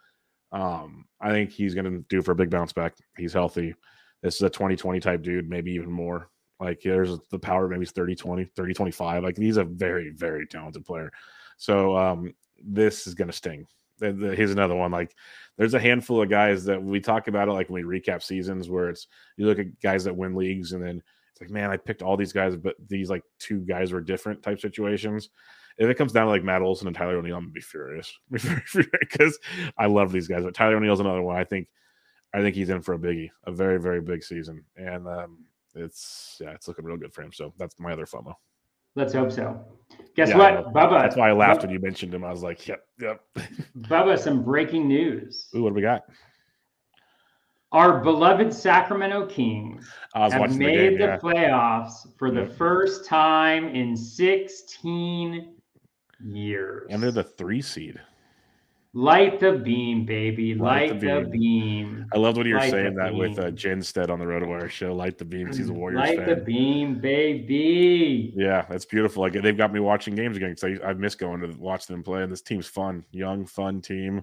[0.52, 2.94] Um, I think he's going to do for a big bounce back.
[3.16, 3.74] He's healthy.
[4.22, 6.30] This is a 2020 type dude, maybe even more.
[6.60, 9.22] Like there's the power, maybe he's 30 20, 30 25.
[9.22, 11.10] Like he's a very, very talented player.
[11.56, 12.34] So um,
[12.64, 13.66] this is going to sting.
[14.00, 14.90] Here's another one.
[14.90, 15.14] Like
[15.56, 18.68] there's a handful of guys that we talk about it like when we recap seasons
[18.68, 21.02] where it's you look at guys that win leagues and then
[21.34, 24.42] it's like, man, I picked all these guys, but these like two guys were different
[24.42, 25.30] type situations.
[25.76, 28.16] If it comes down to like Matt Olson and Tyler O'Neill, I'm gonna be furious
[28.30, 29.36] because
[29.76, 30.44] I love these guys.
[30.44, 31.36] But Tyler O'Neill's another one.
[31.36, 31.66] I think,
[32.32, 35.38] I think he's in for a biggie, a very, very big season, and um,
[35.74, 37.32] it's yeah, it's looking real good for him.
[37.32, 38.34] So that's my other FOMO.
[38.96, 39.60] Let's hope so.
[40.14, 40.72] Guess Yeah, what.
[40.72, 41.00] Bubba?
[41.02, 42.24] That's why I laughed when you mentioned him.
[42.24, 43.20] I was like, yep, yep.
[43.80, 45.48] Bubba, some breaking news.
[45.56, 46.02] Ooh, what do we got?
[47.72, 50.98] Our beloved Sacramento Kings have watching the made game.
[50.98, 55.56] the playoffs for the first time in 16
[56.24, 56.86] years.
[56.88, 58.00] and they're the three seed.
[58.96, 60.54] Light the beam, baby.
[60.54, 61.30] Light Light, the beam.
[61.30, 62.06] beam.
[62.14, 63.56] I loved when you were Light saying that with uh, beam.
[63.56, 63.78] Jen
[64.08, 64.94] on the RotoWire show.
[64.94, 65.56] Light the beams.
[65.56, 66.28] He's a Warriors Light fan.
[66.28, 68.32] Light the beam, baby.
[68.36, 69.22] Yeah, that's beautiful.
[69.22, 72.04] Like they've got me watching games again because I, I miss going to watch them
[72.04, 72.22] play.
[72.22, 74.22] And this team's fun, young, fun team.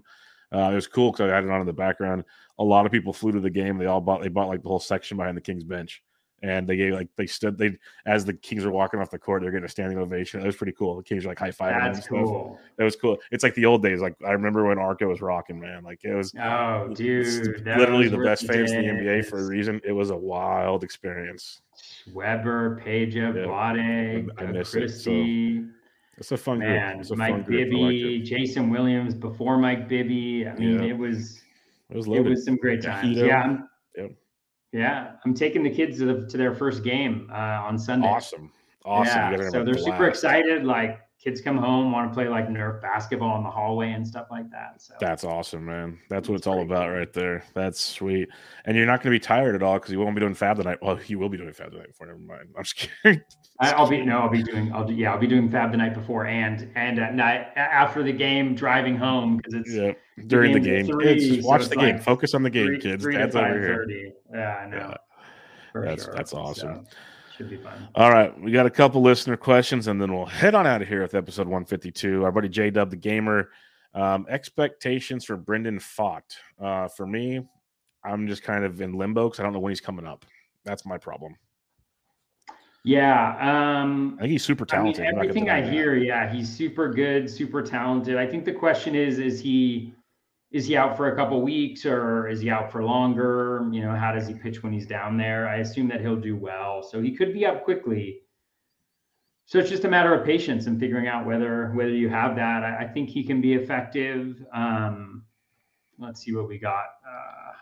[0.53, 2.23] Uh, it was cool because I had it on in the background.
[2.57, 3.77] A lot of people flew to the game.
[3.77, 4.21] They all bought.
[4.21, 6.01] They bought like the whole section behind the Kings bench,
[6.43, 7.57] and they gave like they stood.
[7.57, 10.41] They as the Kings were walking off the court, they're getting a standing ovation.
[10.41, 10.95] It was pretty cool.
[10.97, 11.75] The Kings were like high five.
[11.79, 12.09] That's stuff.
[12.09, 12.59] cool.
[12.77, 13.17] It was cool.
[13.31, 14.01] It's like the old days.
[14.01, 15.83] Like I remember when Arco was rocking, man.
[15.83, 17.65] Like it was Oh, dude.
[17.65, 19.79] literally the best fans in the NBA for a reason.
[19.83, 21.61] It was a wild experience.
[22.13, 25.65] Weber, Peja, Yeah, I miss it, so Christie.
[26.17, 27.11] It's a fun Man, group.
[27.11, 27.45] A Mike fun.
[27.47, 28.25] Bibby, it.
[28.25, 30.47] Jason Williams before Mike Bibby.
[30.47, 30.89] I mean, Yeah.
[30.89, 31.41] it was
[31.89, 33.17] It was it was some great times.
[33.17, 33.27] Hedo.
[33.27, 33.67] Yeah, I'm.
[34.71, 35.11] Yeah.
[35.25, 38.07] I'm taking the kids to, the, to their first game uh, on Sunday.
[38.07, 38.51] Awesome.
[38.83, 39.33] Awesome.
[39.33, 40.63] Yeah, so they're a super excited.
[40.63, 44.27] Like kids come home, want to play like Nerf basketball in the hallway and stuff
[44.31, 44.81] like that.
[44.81, 45.99] So That's awesome, man.
[46.09, 46.95] That's what It's it's all about cool.
[46.97, 47.43] right there.
[47.53, 48.27] That's sweet.
[48.65, 50.57] And you're not going to be tired at all because you won't be doing fab
[50.57, 50.79] tonight.
[50.81, 52.07] Well, you will be doing fab tonight before.
[52.07, 52.49] Never mind.
[52.57, 53.21] I'm just kidding.
[53.59, 54.73] I'll be no, I'll be doing.
[54.73, 58.01] I'll do yeah, I'll be doing Fab the night before and and at night after
[58.01, 59.91] the game, driving home because it's yeah.
[60.25, 60.87] During the game.
[60.87, 61.95] three, so watch it's the game.
[61.97, 63.03] like Focus on the game, three, kids.
[63.03, 63.75] three Dad's over here.
[63.75, 64.13] thirty.
[64.33, 64.77] Yeah, I know.
[64.77, 64.95] Yeah.
[65.81, 66.13] That's- sure.
[66.15, 66.85] that's awesome.
[66.85, 66.91] So,
[67.35, 67.87] should be fun.
[67.95, 70.87] All right, we got a couple listener questions, and then we'll head on out of
[70.87, 72.23] here with episode 152.
[72.23, 73.49] Our buddy J Dub the Gamer.
[73.93, 76.21] Um, expectations for Brandon Pfaadt.
[76.59, 77.45] Uh, for me,
[78.03, 80.25] I'm just kind of in limbo because I don't know when he's coming up.
[80.63, 81.35] That's my problem.
[82.83, 83.35] Yeah.
[83.39, 85.05] Um, I think he's super talented.
[85.05, 85.73] I'm everything I deny that.
[85.73, 88.17] hear, yeah, he's super good, super talented.
[88.17, 89.93] I think the question is, is he
[90.51, 93.67] is he out for a couple weeks or is he out for longer?
[93.71, 95.47] You know, how does he pitch when he's down there?
[95.47, 98.21] I assume that he'll do well, so he could be up quickly.
[99.45, 102.63] So it's just a matter of patience and figuring out whether whether you have that.
[102.63, 104.43] I, I think he can be effective.
[104.53, 105.23] Um,
[105.99, 106.85] let's see what we got.
[107.05, 107.53] Uh,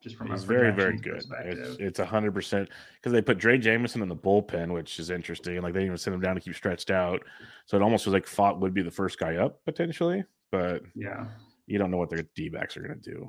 [0.00, 1.24] just from He's a very, very good.
[1.44, 5.10] It's it's a hundred percent because they put Drey Jameson in the bullpen, which is
[5.10, 5.60] interesting.
[5.62, 7.22] Like they didn't even send him down to keep stretched out,
[7.66, 11.26] so it almost was like Pfaadt would be the first guy up potentially, but yeah.
[11.66, 13.28] You don't know what their D backs are going to do.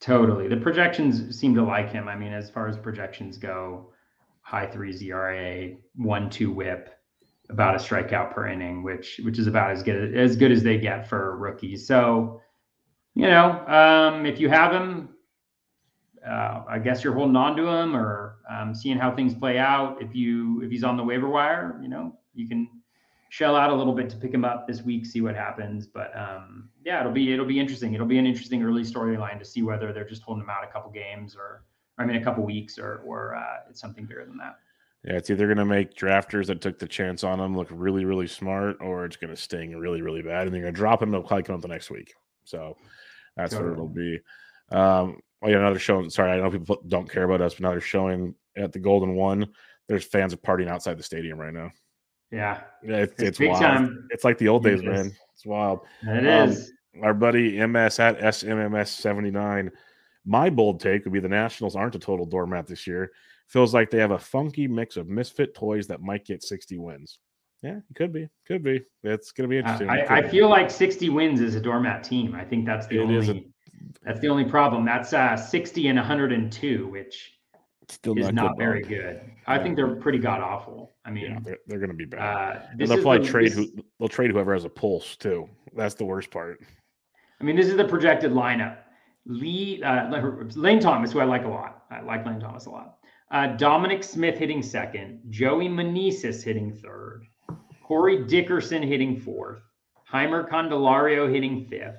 [0.00, 0.48] Totally.
[0.48, 2.08] The projections seem to like him.
[2.08, 3.92] I mean, as far as projections go,
[4.40, 6.90] high three ZRA, one two whip,
[7.50, 10.78] about a strikeout per inning, which which is about as good as good as they
[10.78, 11.86] get for rookies.
[11.86, 12.40] So
[13.14, 15.10] you know, um, if you have him,
[16.26, 20.00] uh, I guess you're holding on to him or um, seeing how things play out.
[20.00, 22.68] If you if he's on the waiver wire, you know, you can
[23.30, 25.86] shell out a little bit to pick him up this week, see what happens.
[25.86, 27.94] But um, yeah, it'll be it'll be interesting.
[27.94, 30.66] It'll be an interesting early storyline to see whether they're just holding him out a
[30.66, 31.62] couple games or,
[31.96, 34.58] or I mean a couple weeks or or uh, it's something bigger than that.
[35.04, 38.04] Yeah, it's either going to make drafters that took the chance on him look really,
[38.04, 41.00] really smart, or it's going to sting really, really bad, and they're going to drop
[41.00, 41.10] him.
[41.10, 42.12] They'll probably come up the next week.
[42.44, 42.76] So
[43.34, 43.70] that's totally.
[43.70, 44.20] what it'll be.
[44.72, 46.06] Um, oh yeah, another show.
[46.08, 49.14] Sorry, I know people don't care about us, but now they're showing at the Golden
[49.14, 49.46] One.
[49.88, 51.70] There's fans partying outside the stadium right now.
[52.30, 53.60] Yeah, yeah, it's, it's, it's wild.
[53.60, 54.08] Time.
[54.10, 55.12] It's like the old days, man.
[55.34, 55.80] It's wild.
[56.02, 56.72] It um, is.
[57.02, 59.70] Our buddy MS at SMMS seventy nine.
[60.24, 63.10] My bold take would be the Nationals aren't a total doormat this year.
[63.48, 67.18] Feels like they have a funky mix of misfit toys that might get sixty wins.
[67.62, 68.28] Yeah, it could be.
[68.46, 68.82] Could be.
[69.02, 69.90] It's going to be interesting.
[69.90, 72.34] I, I, feel like 60 wins is a doormat team.
[72.34, 73.44] I think that's the it only a,
[74.02, 74.86] that's the only problem.
[74.86, 77.34] That's uh, 60 and 102, which
[77.90, 79.20] still is not, not good very good.
[79.46, 80.92] I think they're pretty god awful.
[81.04, 82.20] I mean, yeah, they're, they're going to be bad.
[82.20, 85.48] Uh, and they'll probably the, trade this, who they'll trade whoever has a pulse too.
[85.74, 86.60] That's the worst part.
[87.40, 88.78] I mean, this is the projected lineup.
[89.26, 90.10] Lee uh,
[90.54, 91.84] Lane Thomas, who I like a lot.
[91.90, 92.96] I like Lane Thomas a lot.
[93.30, 95.20] Uh, Dominic Smith hitting second.
[95.30, 97.24] Joey Meneses hitting third.
[97.90, 99.62] Corey Dickerson hitting fourth,
[100.12, 101.96] Jeimer Candelario hitting fifth,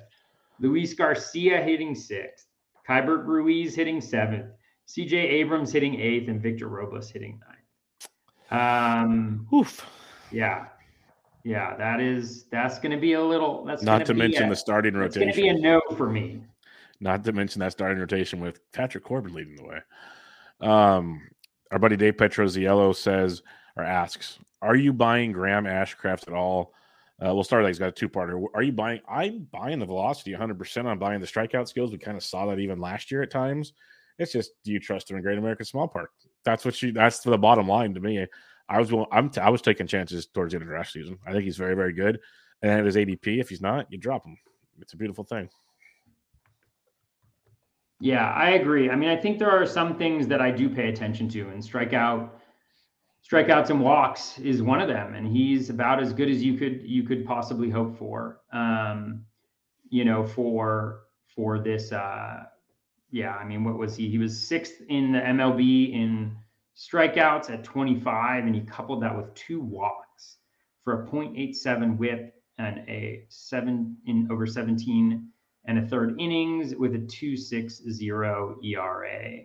[0.58, 2.46] Luis Garcia hitting sixth,
[2.88, 4.46] Keibert Ruiz hitting seventh,
[4.88, 8.08] CJ Abrams hitting eighth, and Victor Robles hitting ninth.
[8.50, 9.86] Um, Oof.
[10.30, 10.66] Yeah.
[11.44, 13.64] Yeah, that is that's going to be a little.
[13.64, 15.28] That's not to mention a, the starting rotation.
[15.28, 16.42] It's going to be a no for me.
[17.00, 19.78] Not to mention that starting rotation with Patrick Corbin leading the way.
[20.60, 21.20] Um,
[21.72, 23.42] our buddy Dave Petroziello says
[23.76, 26.74] or asks, are you buying Graham Ashcraft at all?
[27.20, 27.64] Uh, we'll start.
[27.64, 28.44] Like he's got a two-parter.
[28.54, 29.00] Are you buying?
[29.08, 30.58] I'm buying the velocity 100.
[30.58, 31.90] percent I'm buying the strikeout skills.
[31.90, 33.72] We kind of saw that even last year at times.
[34.18, 36.10] It's just, do you trust him in Great American Small Park?
[36.44, 36.92] That's what you.
[36.92, 38.26] That's the bottom line to me.
[38.68, 38.92] I was.
[39.10, 39.30] I'm.
[39.30, 41.18] T- I was taking chances towards the end of draft season.
[41.26, 42.18] I think he's very, very good.
[42.62, 44.36] And at his ADP, if he's not, you drop him.
[44.80, 45.48] It's a beautiful thing.
[48.00, 48.90] Yeah, I agree.
[48.90, 51.62] I mean, I think there are some things that I do pay attention to, and
[51.62, 52.30] strikeout
[53.30, 56.82] strikeouts and walks is one of them, and he's about as good as you could
[56.82, 58.40] you could possibly hope for.
[58.52, 59.24] Um,
[59.90, 61.02] you know, for
[61.34, 61.92] for this.
[61.92, 62.44] Uh,
[63.12, 64.08] yeah, I mean, what was he?
[64.08, 66.34] He was sixth in the MLB in
[66.76, 70.38] strikeouts at 25, and he coupled that with two walks
[70.82, 75.28] for a .87 WHIP and a seven in over 17
[75.66, 79.40] and a third innings with a 2.60 ERA.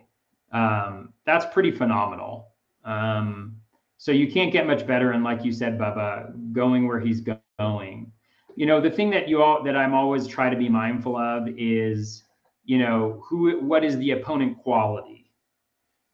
[0.50, 2.48] Um, that's pretty phenomenal.
[2.86, 3.56] Um,
[3.98, 5.12] so you can't get much better.
[5.12, 7.20] And like you said, Bubba, going where he's
[7.58, 8.12] going.
[8.56, 11.48] You know, the thing that you all that I'm always try to be mindful of
[11.56, 12.24] is,
[12.68, 15.32] you know, who what is the opponent quality?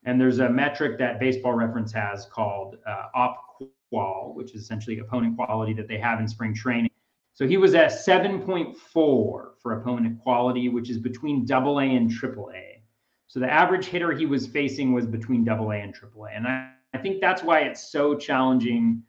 [0.04, 3.58] And there's a metric that Baseball Reference has called uh, op
[3.90, 6.90] qual, which is essentially opponent quality that they have in spring training.
[7.32, 12.52] So he was at 7.4 for opponent quality, which is between double A and triple
[12.54, 12.80] A.
[13.26, 16.30] So the average hitter he was facing was between double A and triple A.
[16.30, 19.02] And I, I think that's why it's so challenging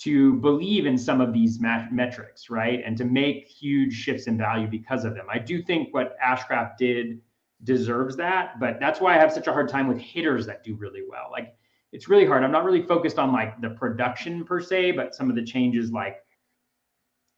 [0.00, 2.82] to believe in some of these mat- metrics, right?
[2.84, 5.26] And to make huge shifts in value because of them.
[5.30, 7.20] I do think what Ashcraft did
[7.64, 10.74] deserves that, but that's why I have such a hard time with hitters that do
[10.74, 11.28] really well.
[11.30, 11.54] Like
[11.92, 12.42] it's really hard.
[12.44, 15.92] I'm not really focused on like the production per se, but some of the changes
[15.92, 16.16] like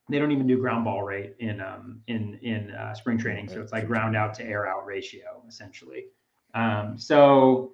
[0.09, 3.61] they don't even do ground ball rate in um, in in uh, spring training, so
[3.61, 6.07] it's like ground out to air out ratio essentially.
[6.55, 7.73] Um, so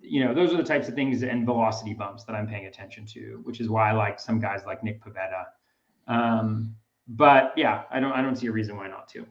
[0.00, 3.04] you know, those are the types of things and velocity bumps that I'm paying attention
[3.06, 5.44] to, which is why I like some guys like Nick Pivetta.
[6.06, 6.74] Um,
[7.08, 9.26] but yeah, I don't I don't see a reason why not to.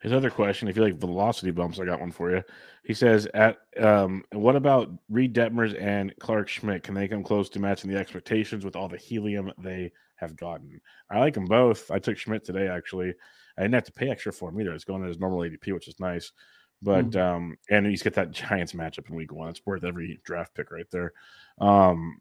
[0.00, 2.42] His other question, if you like velocity bumps, I got one for you.
[2.84, 6.82] He says, "At um, what about Reid Detmers and Clarke Schmidt?
[6.82, 10.78] Can they come close to matching the expectations with all the helium they have gotten?"
[11.10, 11.90] I like them both.
[11.90, 12.68] I took Schmidt today.
[12.68, 13.14] Actually,
[13.56, 14.74] I didn't have to pay extra for him either.
[14.74, 16.32] It's going at his normal ADP, which is nice.
[16.84, 17.36] But mm-hmm.
[17.36, 19.48] um, and he's got that Giants matchup in week one.
[19.48, 21.12] It's worth every draft pick right there.
[21.58, 22.20] Um,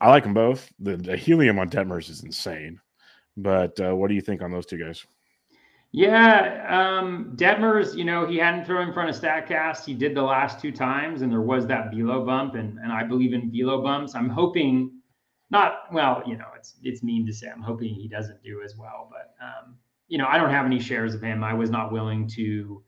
[0.00, 0.72] I like them both.
[0.78, 2.80] The, the helium on Detmers is insane.
[3.36, 5.04] But uh, what do you think on those two guys?
[5.90, 9.84] Yeah, um, Detmers, you know, he hadn't thrown in front of Statcast.
[9.84, 13.04] He did the last two times, and there was that velo bump, and and I
[13.04, 14.14] believe in velo bumps.
[14.14, 14.90] I'm hoping,
[15.50, 17.48] not well, you know, it's it's mean to say.
[17.48, 19.76] I'm hoping he doesn't do as well, but um,
[20.08, 21.44] you know, I don't have any shares of him.
[21.44, 22.82] I was not willing to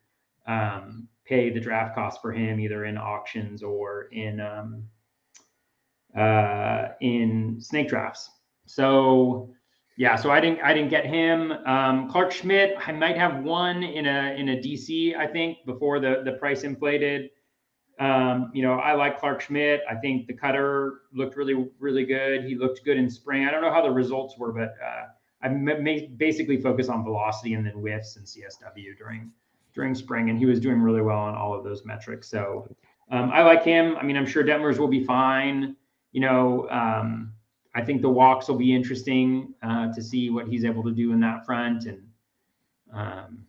[0.47, 4.85] um, pay the draft cost for him either in auctions or in um,
[6.17, 8.31] uh, in snake drafts.
[8.67, 9.51] So
[9.99, 11.53] Yeah, so I didn't I didn't get him.
[11.53, 16.01] Um, Clarke Schmidt, I might have one in a in a DC, I think, before
[16.01, 17.31] the the price inflated.
[17.99, 19.81] Um, you know, I like Clarke Schmidt.
[19.91, 22.45] I think the cutter looked really, really good.
[22.45, 23.47] He looked good in spring.
[23.47, 25.07] I don't know how the results were, but uh,
[25.43, 29.33] I may basically focus on velocity and then whiffs and CSW during
[29.77, 32.29] during spring, and he was doing really well on all of those metrics.
[32.29, 32.67] So
[33.13, 33.97] um, I like him.
[33.97, 35.77] I mean, I'm sure Detmers will be fine.
[36.11, 37.33] You know, um,
[37.75, 41.13] I think the walks will be interesting uh, to see what he's able to do
[41.13, 41.85] in that front.
[41.85, 42.03] And
[42.93, 43.45] um,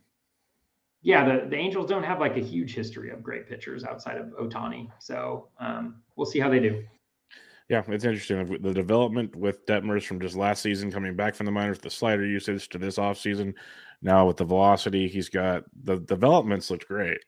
[1.00, 4.26] yeah, the, the Angels don't have like a huge history of great pitchers outside of
[4.38, 4.90] Ohtani.
[4.98, 6.84] So um, we'll see how they do.
[7.68, 8.46] Yeah, it's interesting.
[8.62, 12.24] The development with Detmers from just last season coming back from the minors, the slider
[12.24, 13.52] usage to this offseason,
[14.00, 17.18] now with the velocity, he's got the developments looked great.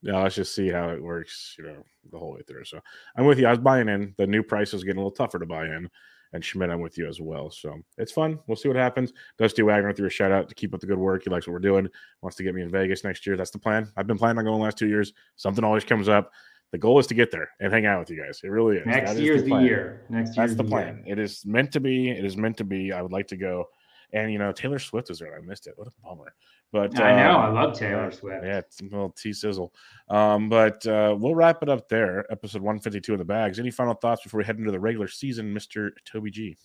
[0.00, 2.64] Yeah, let's just see how it works, you know, the whole way through.
[2.64, 2.80] So
[3.16, 3.46] I'm with you.
[3.46, 4.14] I was buying in.
[4.16, 5.88] The new price is getting a little tougher to buy in
[6.34, 7.48] and Schmidt, I'm with you as well.
[7.50, 8.40] So it's fun.
[8.46, 9.12] We'll see what happens.
[9.38, 11.22] Dusty Wagner threw a shout out to keep up the good work.
[11.24, 11.88] He likes what we're doing.
[12.22, 13.36] Wants to get me in Vegas next year.
[13.36, 13.88] That's the plan.
[13.96, 15.12] I've been planning on going last two years.
[15.36, 16.32] Something always comes up.
[16.74, 18.40] The goal is to get there and hang out with you guys.
[18.42, 18.84] It really is.
[18.84, 20.02] Next year's the, the, year.
[20.08, 20.44] Next year.
[20.44, 21.04] That's the, the plan.
[21.06, 21.12] Year.
[21.12, 22.10] It is meant to be.
[22.10, 22.90] It is meant to be.
[22.90, 23.68] I would like to go.
[24.12, 25.38] And you know, Taylor Swift is there.
[25.38, 25.74] I missed it.
[25.76, 26.34] What a bummer.
[26.72, 28.44] But I know um, I love Taylor Swift.
[28.44, 29.72] Yeah, it's a little T sizzle.
[30.08, 32.26] Um, but uh, we'll wrap it up there.
[32.32, 33.60] Episode 152 in the bags.
[33.60, 36.56] Any final thoughts before we head into the regular season, Mister Toby G?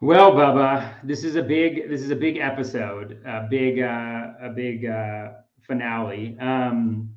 [0.00, 4.50] Well, Bubba, this is a big this is a big episode, a big uh, a
[4.54, 5.30] big uh,
[5.62, 6.36] finale.
[6.38, 7.16] Um,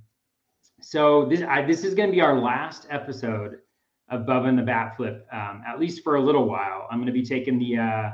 [0.86, 3.57] so this I, this is going to be our last episode
[4.10, 6.88] of Bubba and the Bat Flip, um, at least for a little while.
[6.91, 8.10] I'm going to be taking the uh,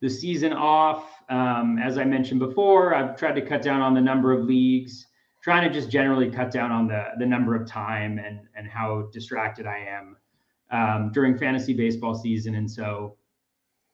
[0.00, 1.04] the season off.
[1.28, 5.08] Um, as I mentioned before, I've tried to cut down on the number of leagues,
[5.42, 9.10] trying to just generally cut down on the the number of time and and how
[9.12, 10.16] distracted I am
[10.70, 13.18] um, during fantasy baseball season, and so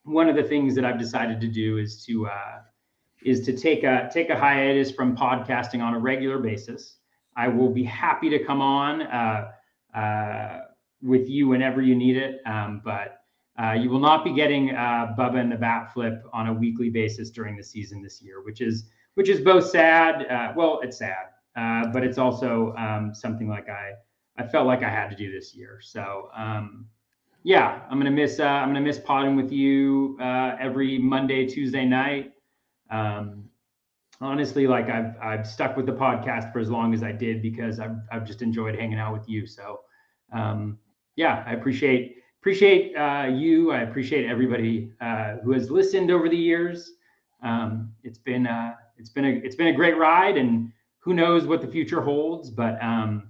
[0.05, 2.59] one of the things that I've decided to do is to uh,
[3.25, 6.99] is to take a take a hiatus from podcasting on a regular basis.
[7.37, 9.51] I will be happy to come on uh,
[9.95, 10.61] uh,
[11.03, 13.21] with you whenever you need it, um, but
[13.63, 16.91] uh, you will not be getting uh, Bubba and the Bat Flip on a weekly
[16.91, 20.27] basis during the season this year, which is which is both sad.
[20.27, 23.93] Uh, well, it's sad, but it's also um, something like I
[24.37, 25.79] I felt like I had to do this year.
[25.83, 26.31] So.
[26.37, 26.87] Um,
[27.47, 31.85] yeah, I'm gonna miss uh, I'm gonna miss potting with you uh, every Monday, Tuesday
[31.85, 32.33] night.
[32.91, 33.46] Um,
[34.21, 37.81] honestly, like I've I've stuck with the podcast for as long as I did because
[37.81, 39.47] I've I've just enjoyed hanging out with you.
[39.47, 39.81] So
[40.33, 40.79] um,
[41.17, 43.73] yeah, I appreciate appreciate uh, you.
[43.73, 46.93] I appreciate everybody uh, who has listened over the years.
[47.43, 51.47] Um, it's been uh, it's been a it's been a great ride, and who knows
[51.47, 53.29] what the future holds, but um,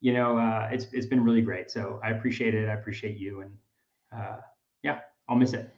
[0.00, 1.70] you know, uh, it's it's been really great.
[1.70, 2.68] So I appreciate it.
[2.68, 3.52] I appreciate you, and
[4.16, 4.36] uh,
[4.82, 5.77] yeah, I'll miss it.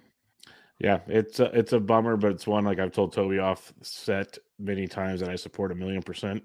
[0.80, 4.38] Yeah, it's a, it's a bummer, but it's one like I've told Toby off set
[4.58, 6.42] many times that I support a million percent.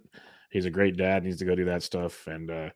[0.52, 2.70] He's a great dad, needs to go do that stuff, and uh,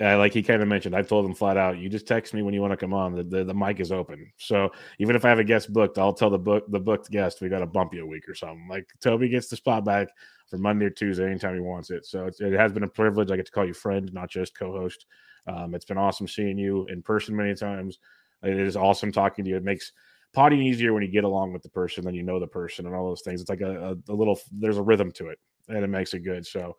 [0.00, 2.54] like he kind of mentioned, I've told him flat out, you just text me when
[2.54, 3.14] you want to come on.
[3.14, 4.30] The, the, the mic is open.
[4.36, 4.70] So
[5.00, 7.48] even if I have a guest booked, I'll tell the book the booked guest we
[7.48, 8.68] got to bump you a week or something.
[8.70, 10.08] Like Toby gets the spot back
[10.48, 12.06] for Monday or Tuesday anytime he wants it.
[12.06, 13.30] So it has been a privilege.
[13.32, 15.06] I get to call you friend, not just co-host.
[15.48, 17.98] Um, it's been awesome seeing you in person many times.
[18.44, 19.56] It is awesome talking to you.
[19.56, 19.90] It makes
[20.32, 22.94] potting easier when you get along with the person, then you know the person and
[22.94, 23.40] all those things.
[23.40, 25.38] It's like a, a, a little there's a rhythm to it,
[25.68, 26.46] and it makes it good.
[26.46, 26.76] So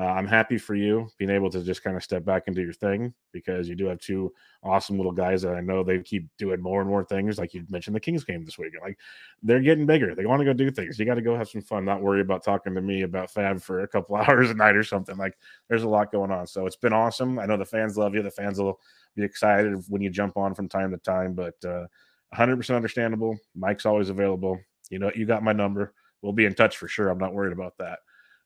[0.00, 2.62] uh, I'm happy for you being able to just kind of step back and do
[2.62, 4.32] your thing because you do have two
[4.62, 7.38] awesome little guys that I know they keep doing more and more things.
[7.38, 8.72] Like you mentioned the Kings game this week.
[8.80, 8.98] Like
[9.42, 10.14] they're getting bigger.
[10.14, 10.98] They want to go do things.
[10.98, 13.60] You got to go have some fun, not worry about talking to me about Fab
[13.60, 15.18] for a couple hours a night or something.
[15.18, 15.36] Like
[15.68, 16.46] there's a lot going on.
[16.46, 17.38] So it's been awesome.
[17.38, 18.22] I know the fans love you.
[18.22, 18.80] The fans will
[19.14, 21.84] be excited when you jump on from time to time, but uh,
[22.34, 23.36] 100% understandable.
[23.54, 24.58] Mike's always available.
[24.90, 25.92] You know, you got my number.
[26.22, 27.08] We'll be in touch for sure.
[27.08, 27.98] I'm not worried about that.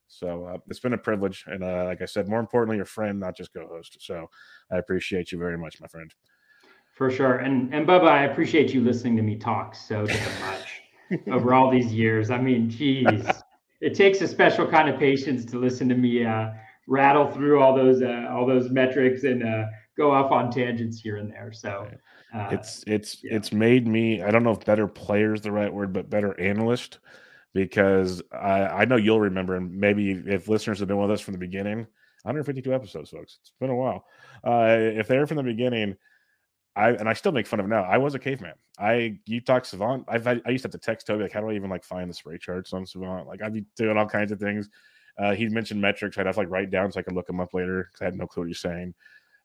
[0.09, 3.19] So uh, it's been a privilege, and uh, like I said, more importantly, your friend,
[3.19, 3.99] not just co-host.
[4.01, 4.29] So
[4.71, 6.13] I appreciate you very much, my friend.
[6.97, 10.83] For sure, and and Bubba, I appreciate you listening to me talk so damn much
[11.33, 12.31] over all these years.
[12.31, 13.27] I mean, geez,
[13.81, 16.51] it takes a special kind of patience to listen to me uh,
[16.87, 19.65] rattle through all those uh, all those metrics and uh,
[19.97, 21.53] go off on tangents here and there.
[21.53, 21.89] So.
[22.35, 23.37] Uh, it's it's yeah.
[23.37, 26.39] it's made me I don't know if better player is the right word, but better
[26.41, 26.99] analyst
[27.55, 31.33] because I, I know you'll remember, and maybe if listeners have been with us from
[31.33, 31.87] the beginning,
[32.23, 33.39] 152 episodes, folks.
[33.41, 34.05] It's been a while.
[34.45, 35.97] Uh, if they're from the beginning,
[36.77, 37.85] I and I still make fun of now.
[37.85, 38.55] I was a caveman.
[38.79, 40.05] I you talk Savant.
[40.09, 42.11] I've I used to have to text Toby like, how do I even like find
[42.11, 43.27] the spray charts on Savant?
[43.27, 44.69] Like I'd be doing all kinds of things.
[45.19, 46.19] Uh, he mentioned metrics.
[46.19, 48.05] I'd have to like write down so I could look them up later because I
[48.05, 48.95] had no clue what he's saying.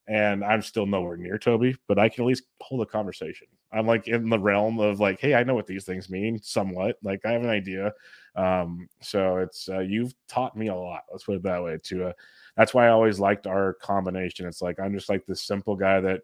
[0.07, 3.47] And I'm still nowhere near Toby, but I can at least hold a conversation.
[3.71, 6.97] I'm like in the realm of like, hey, I know what these things mean somewhat.
[7.03, 7.93] Like I have an idea.
[8.35, 11.03] Um, so it's uh, you've taught me a lot.
[11.11, 11.77] Let's put it that way.
[11.83, 12.13] To uh,
[12.57, 14.45] that's why I always liked our combination.
[14.45, 16.21] It's like I'm just like this simple guy that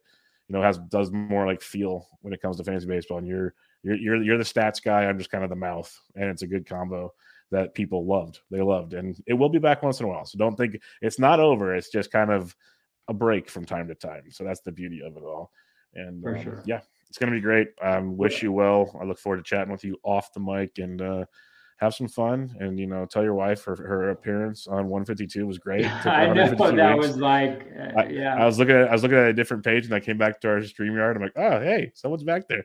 [0.48, 3.54] you know has does more like feel when it comes to fantasy baseball, and you're
[3.84, 5.06] you're you're you're the stats guy.
[5.06, 7.14] I'm just kind of the mouth, and it's a good combo
[7.52, 8.40] that people loved.
[8.52, 10.26] They loved, and it will be back once in a while.
[10.26, 11.76] So don't think it's not over.
[11.76, 12.56] It's just kind of
[13.08, 14.24] a break from time to time.
[14.30, 15.52] So that's the beauty of it all.
[15.94, 16.64] And um, sure.
[16.66, 17.70] yeah, it's gonna be great.
[17.82, 18.98] Um, wish you well.
[19.02, 21.26] I look forward to chatting with you off the mic and uh,
[21.80, 22.56] have some fun.
[22.60, 25.82] And you know, tell your wife her, her appearance on 152 was great.
[25.82, 27.08] It took her I know 152 that weeks.
[27.08, 27.68] was like,
[27.98, 28.36] uh, yeah.
[28.36, 30.42] I was looking at I was looking at a different page and I came back
[30.42, 31.16] to our StreamYard.
[31.16, 32.64] I'm like, oh hey, someone's back there.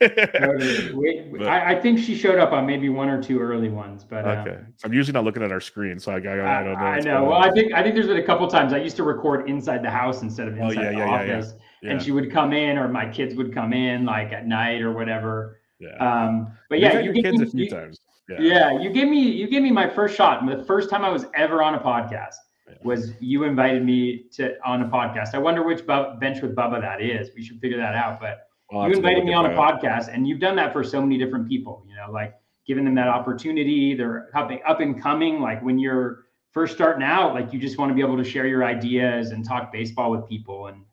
[0.00, 0.92] Totally.
[0.94, 4.04] We- But- I, I think she showed up on maybe one or two early ones,
[4.04, 6.62] but uh, okay, so I'm usually not looking at our screen, so I, I, I
[6.62, 6.78] don't know.
[6.78, 7.24] I know.
[7.24, 7.48] Well, on.
[7.48, 9.90] I think I think there's been a couple times I used to record inside the
[9.90, 12.76] house instead of Oh, inside yeah, the yeah, office, yeah, and she would come in,
[12.76, 15.58] or my kids would come in like at night or whatever.
[15.78, 15.96] yeah.
[15.96, 17.98] Um, but yeah, you your gave kids a few you- times.
[18.38, 18.72] Yeah.
[18.72, 20.44] Yeah, you gave me you gave me my first shot.
[20.46, 22.34] The first time I was ever on a podcast
[22.68, 22.74] Yeah.
[22.84, 25.34] was you invited me to on a podcast.
[25.34, 27.30] I wonder which bu- bench with Bubba that is.
[27.34, 28.20] We should figure that out.
[28.20, 31.18] But I'll you invited me on a podcast, and you've done that for so many
[31.18, 31.84] different people.
[31.88, 32.34] You know, like
[32.66, 33.94] giving them that opportunity.
[33.94, 35.40] They're up, up and coming.
[35.40, 38.46] Like when you're first starting out, like you just want to be able to share
[38.46, 40.84] your ideas and talk baseball with people, and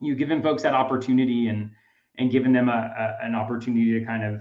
[0.00, 1.70] you giving folks that opportunity and
[2.18, 4.40] and giving them a, a an opportunity to kind of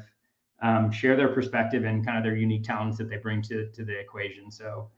[0.62, 3.86] um, share their perspective and kind of their unique talents that they bring to to
[3.86, 4.52] the equation.
[4.52, 4.90] So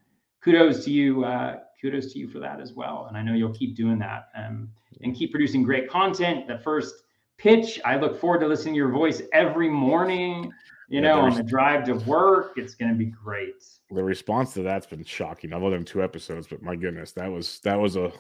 [0.42, 1.26] kudos to you.
[1.26, 3.06] Uh, kudos to you for that as well.
[3.08, 4.70] And I know you'll keep doing that um,
[5.02, 6.48] and keep producing great content.
[6.48, 7.04] The first
[7.38, 10.52] pitch, I look forward to listening to your voice every morning.
[10.90, 13.64] You know, on the drive to work, it's going to be great.
[13.92, 15.54] The response to that's been shocking.
[15.54, 18.12] I've only done two episodes, but my goodness, that was that was a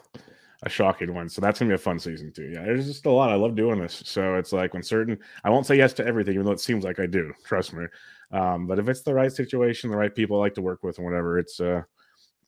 [0.64, 1.30] a shocking one.
[1.30, 2.50] So that's gonna be a fun season too.
[2.54, 3.32] Yeah, there's just a lot.
[3.32, 4.02] I love doing this.
[4.06, 6.84] So it's like when certain I won't say yes to everything, even though it seems
[6.84, 7.34] like I do.
[7.46, 7.86] Trust me.
[8.32, 10.98] Um, but if it's the right situation, the right people I like to work with,
[10.98, 11.84] and whatever, it's uh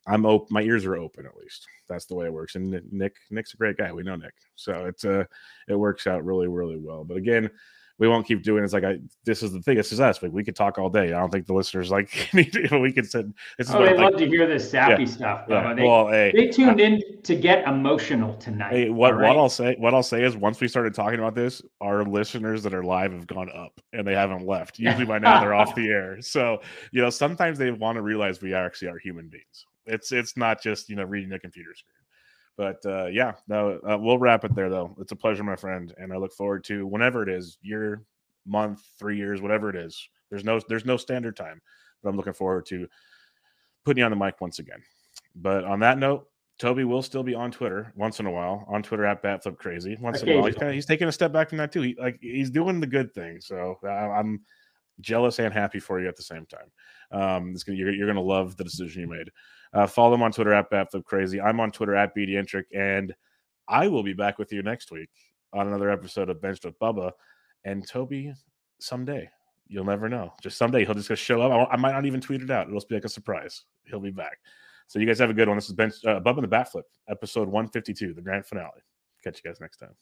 [0.07, 0.47] I'm open.
[0.51, 1.67] My ears are open at least.
[1.87, 2.55] That's the way it works.
[2.55, 3.91] And Nick, Nick's a great guy.
[3.91, 5.25] We know Nick, so it's uh,
[5.67, 7.03] it works out really, really well.
[7.03, 7.49] But again,
[8.01, 8.63] we won't keep doing.
[8.63, 8.97] It's like I.
[9.25, 9.77] This is the thing.
[9.77, 10.23] This is us.
[10.23, 11.13] Like we could talk all day.
[11.13, 12.09] I don't think the listeners like.
[12.33, 13.27] We could sit.
[13.59, 15.45] This is Oh, they like, love to hear this sappy stuff.
[15.47, 15.71] yeah.
[15.75, 18.73] They, Well, hey, they tuned in to get emotional tonight.
[18.73, 19.27] Hey, what, right?
[19.27, 22.63] what I'll say what I'll say is once we started talking about this, our listeners
[22.63, 24.79] that are live have gone up and they haven't left.
[24.79, 26.19] Usually by now they're off the air.
[26.21, 26.61] So
[26.91, 29.67] you know sometimes they want to realize we actually are human beings.
[29.85, 32.00] It's it's not just you know reading a computer screen.
[32.61, 34.95] But uh, yeah, no, uh, we'll wrap it there though.
[34.99, 38.03] It's a pleasure, my friend, and I look forward to whenever it is, year,
[38.45, 39.99] month, three years, whatever it is.
[40.29, 41.59] There's no there's no standard time,
[42.03, 42.87] but I'm looking forward to
[43.83, 44.83] putting you on the mic once again.
[45.33, 46.27] But on that note,
[46.59, 49.97] Toby will still be on Twitter once in a while, on Twitter at Batflip Crazy.
[49.99, 51.81] Once in a while, he's, kinda, he's taking a step back from that too.
[51.81, 54.41] He like he's doing the good thing, so I, I'm
[54.99, 56.71] jealous and happy for you at the same time.
[57.11, 59.31] Um, it's gonna, you're, you're gonna love the decision you made.
[59.73, 61.39] Uh, follow them on Twitter at Batflip Crazy.
[61.39, 63.13] I'm on Twitter at BDentrek, and
[63.67, 65.09] I will be back with you next week
[65.53, 67.11] on another episode of Benched with Bubba
[67.63, 68.33] and Toby.
[68.79, 69.29] Someday,
[69.67, 70.33] you'll never know.
[70.41, 71.51] Just someday he'll just go show up.
[71.51, 72.67] I, I might not even tweet it out.
[72.67, 73.63] It'll just be like a surprise.
[73.85, 74.37] He'll be back.
[74.87, 75.57] So you guys have a good one.
[75.57, 78.81] This is Ben uh, Bubba and the Bat Flip, episode 152, the grand finale.
[79.23, 79.95] Catch you guys next time.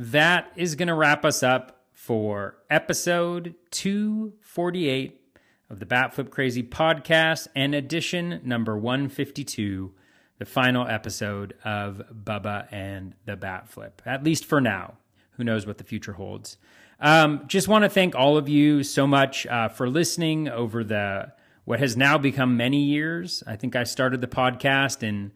[0.00, 5.20] That is going to wrap us up for episode 248
[5.68, 9.92] of the Batflip Crazy podcast and edition number 152,
[10.38, 14.94] the final episode of Bubba and the Batflip, at least for now.
[15.32, 16.56] Who knows what the future holds?
[16.98, 21.34] Um, just want to thank all of you so much uh, for listening over the
[21.66, 23.42] what has now become many years.
[23.46, 25.32] I think I started the podcast in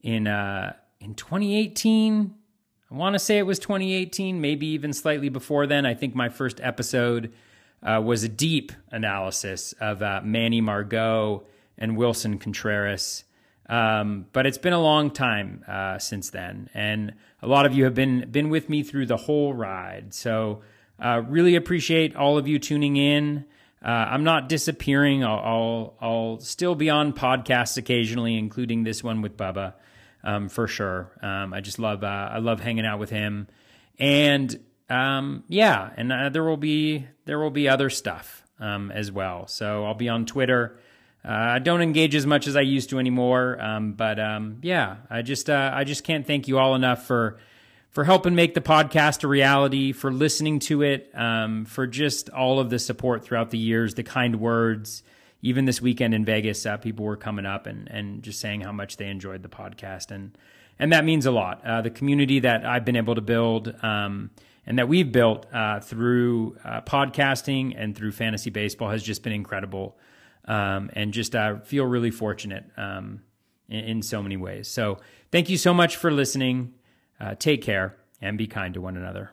[0.00, 2.37] in uh, in 2018.
[2.90, 5.84] I want to say it was 2018, maybe even slightly before then.
[5.84, 7.34] I think my first episode
[7.82, 11.44] uh, was a deep analysis of uh, Manny Margot
[11.76, 13.24] and Willson Contreras.
[13.68, 17.12] Um, but it's been a long time uh, since then, and
[17.42, 20.14] a lot of you have been been with me through the whole ride.
[20.14, 20.62] So
[20.98, 23.44] uh, really appreciate all of you tuning in.
[23.84, 25.22] Uh, I'm not disappearing.
[25.22, 29.74] I'll, I'll I'll still be on podcasts occasionally, including this one with Bubba
[30.24, 31.10] um, for sure.
[31.22, 33.48] Um, I just love uh, I love hanging out with him,
[33.98, 34.58] and
[34.88, 39.46] um, yeah, and uh, there will be there will be other stuff um, as well.
[39.46, 40.78] So I'll be on Twitter.
[41.24, 44.96] Uh, I don't engage as much as I used to anymore, um, but um, yeah,
[45.10, 47.38] I just uh, I just can't thank you all enough for
[47.90, 51.10] for helping make the podcast a reality, for listening to it,
[51.66, 55.02] for just all of the support throughout the years, the kind words,
[55.42, 58.72] even this weekend in Vegas, uh, people were coming up and and just saying how
[58.72, 60.36] much they enjoyed the podcast, and
[60.78, 61.64] and that means a lot.
[61.64, 63.74] Uh, the community that I've been able to build.
[63.82, 64.30] Um,
[64.68, 69.32] and that we've built uh, through uh, podcasting and through fantasy baseball has just been
[69.32, 69.96] incredible.
[70.44, 73.22] Um, and just uh, feel really fortunate um,
[73.68, 74.68] in, in, so many ways.
[74.68, 74.98] So,
[75.30, 76.72] thank you so much for listening.
[77.20, 79.32] Uh, take care and be kind to one another.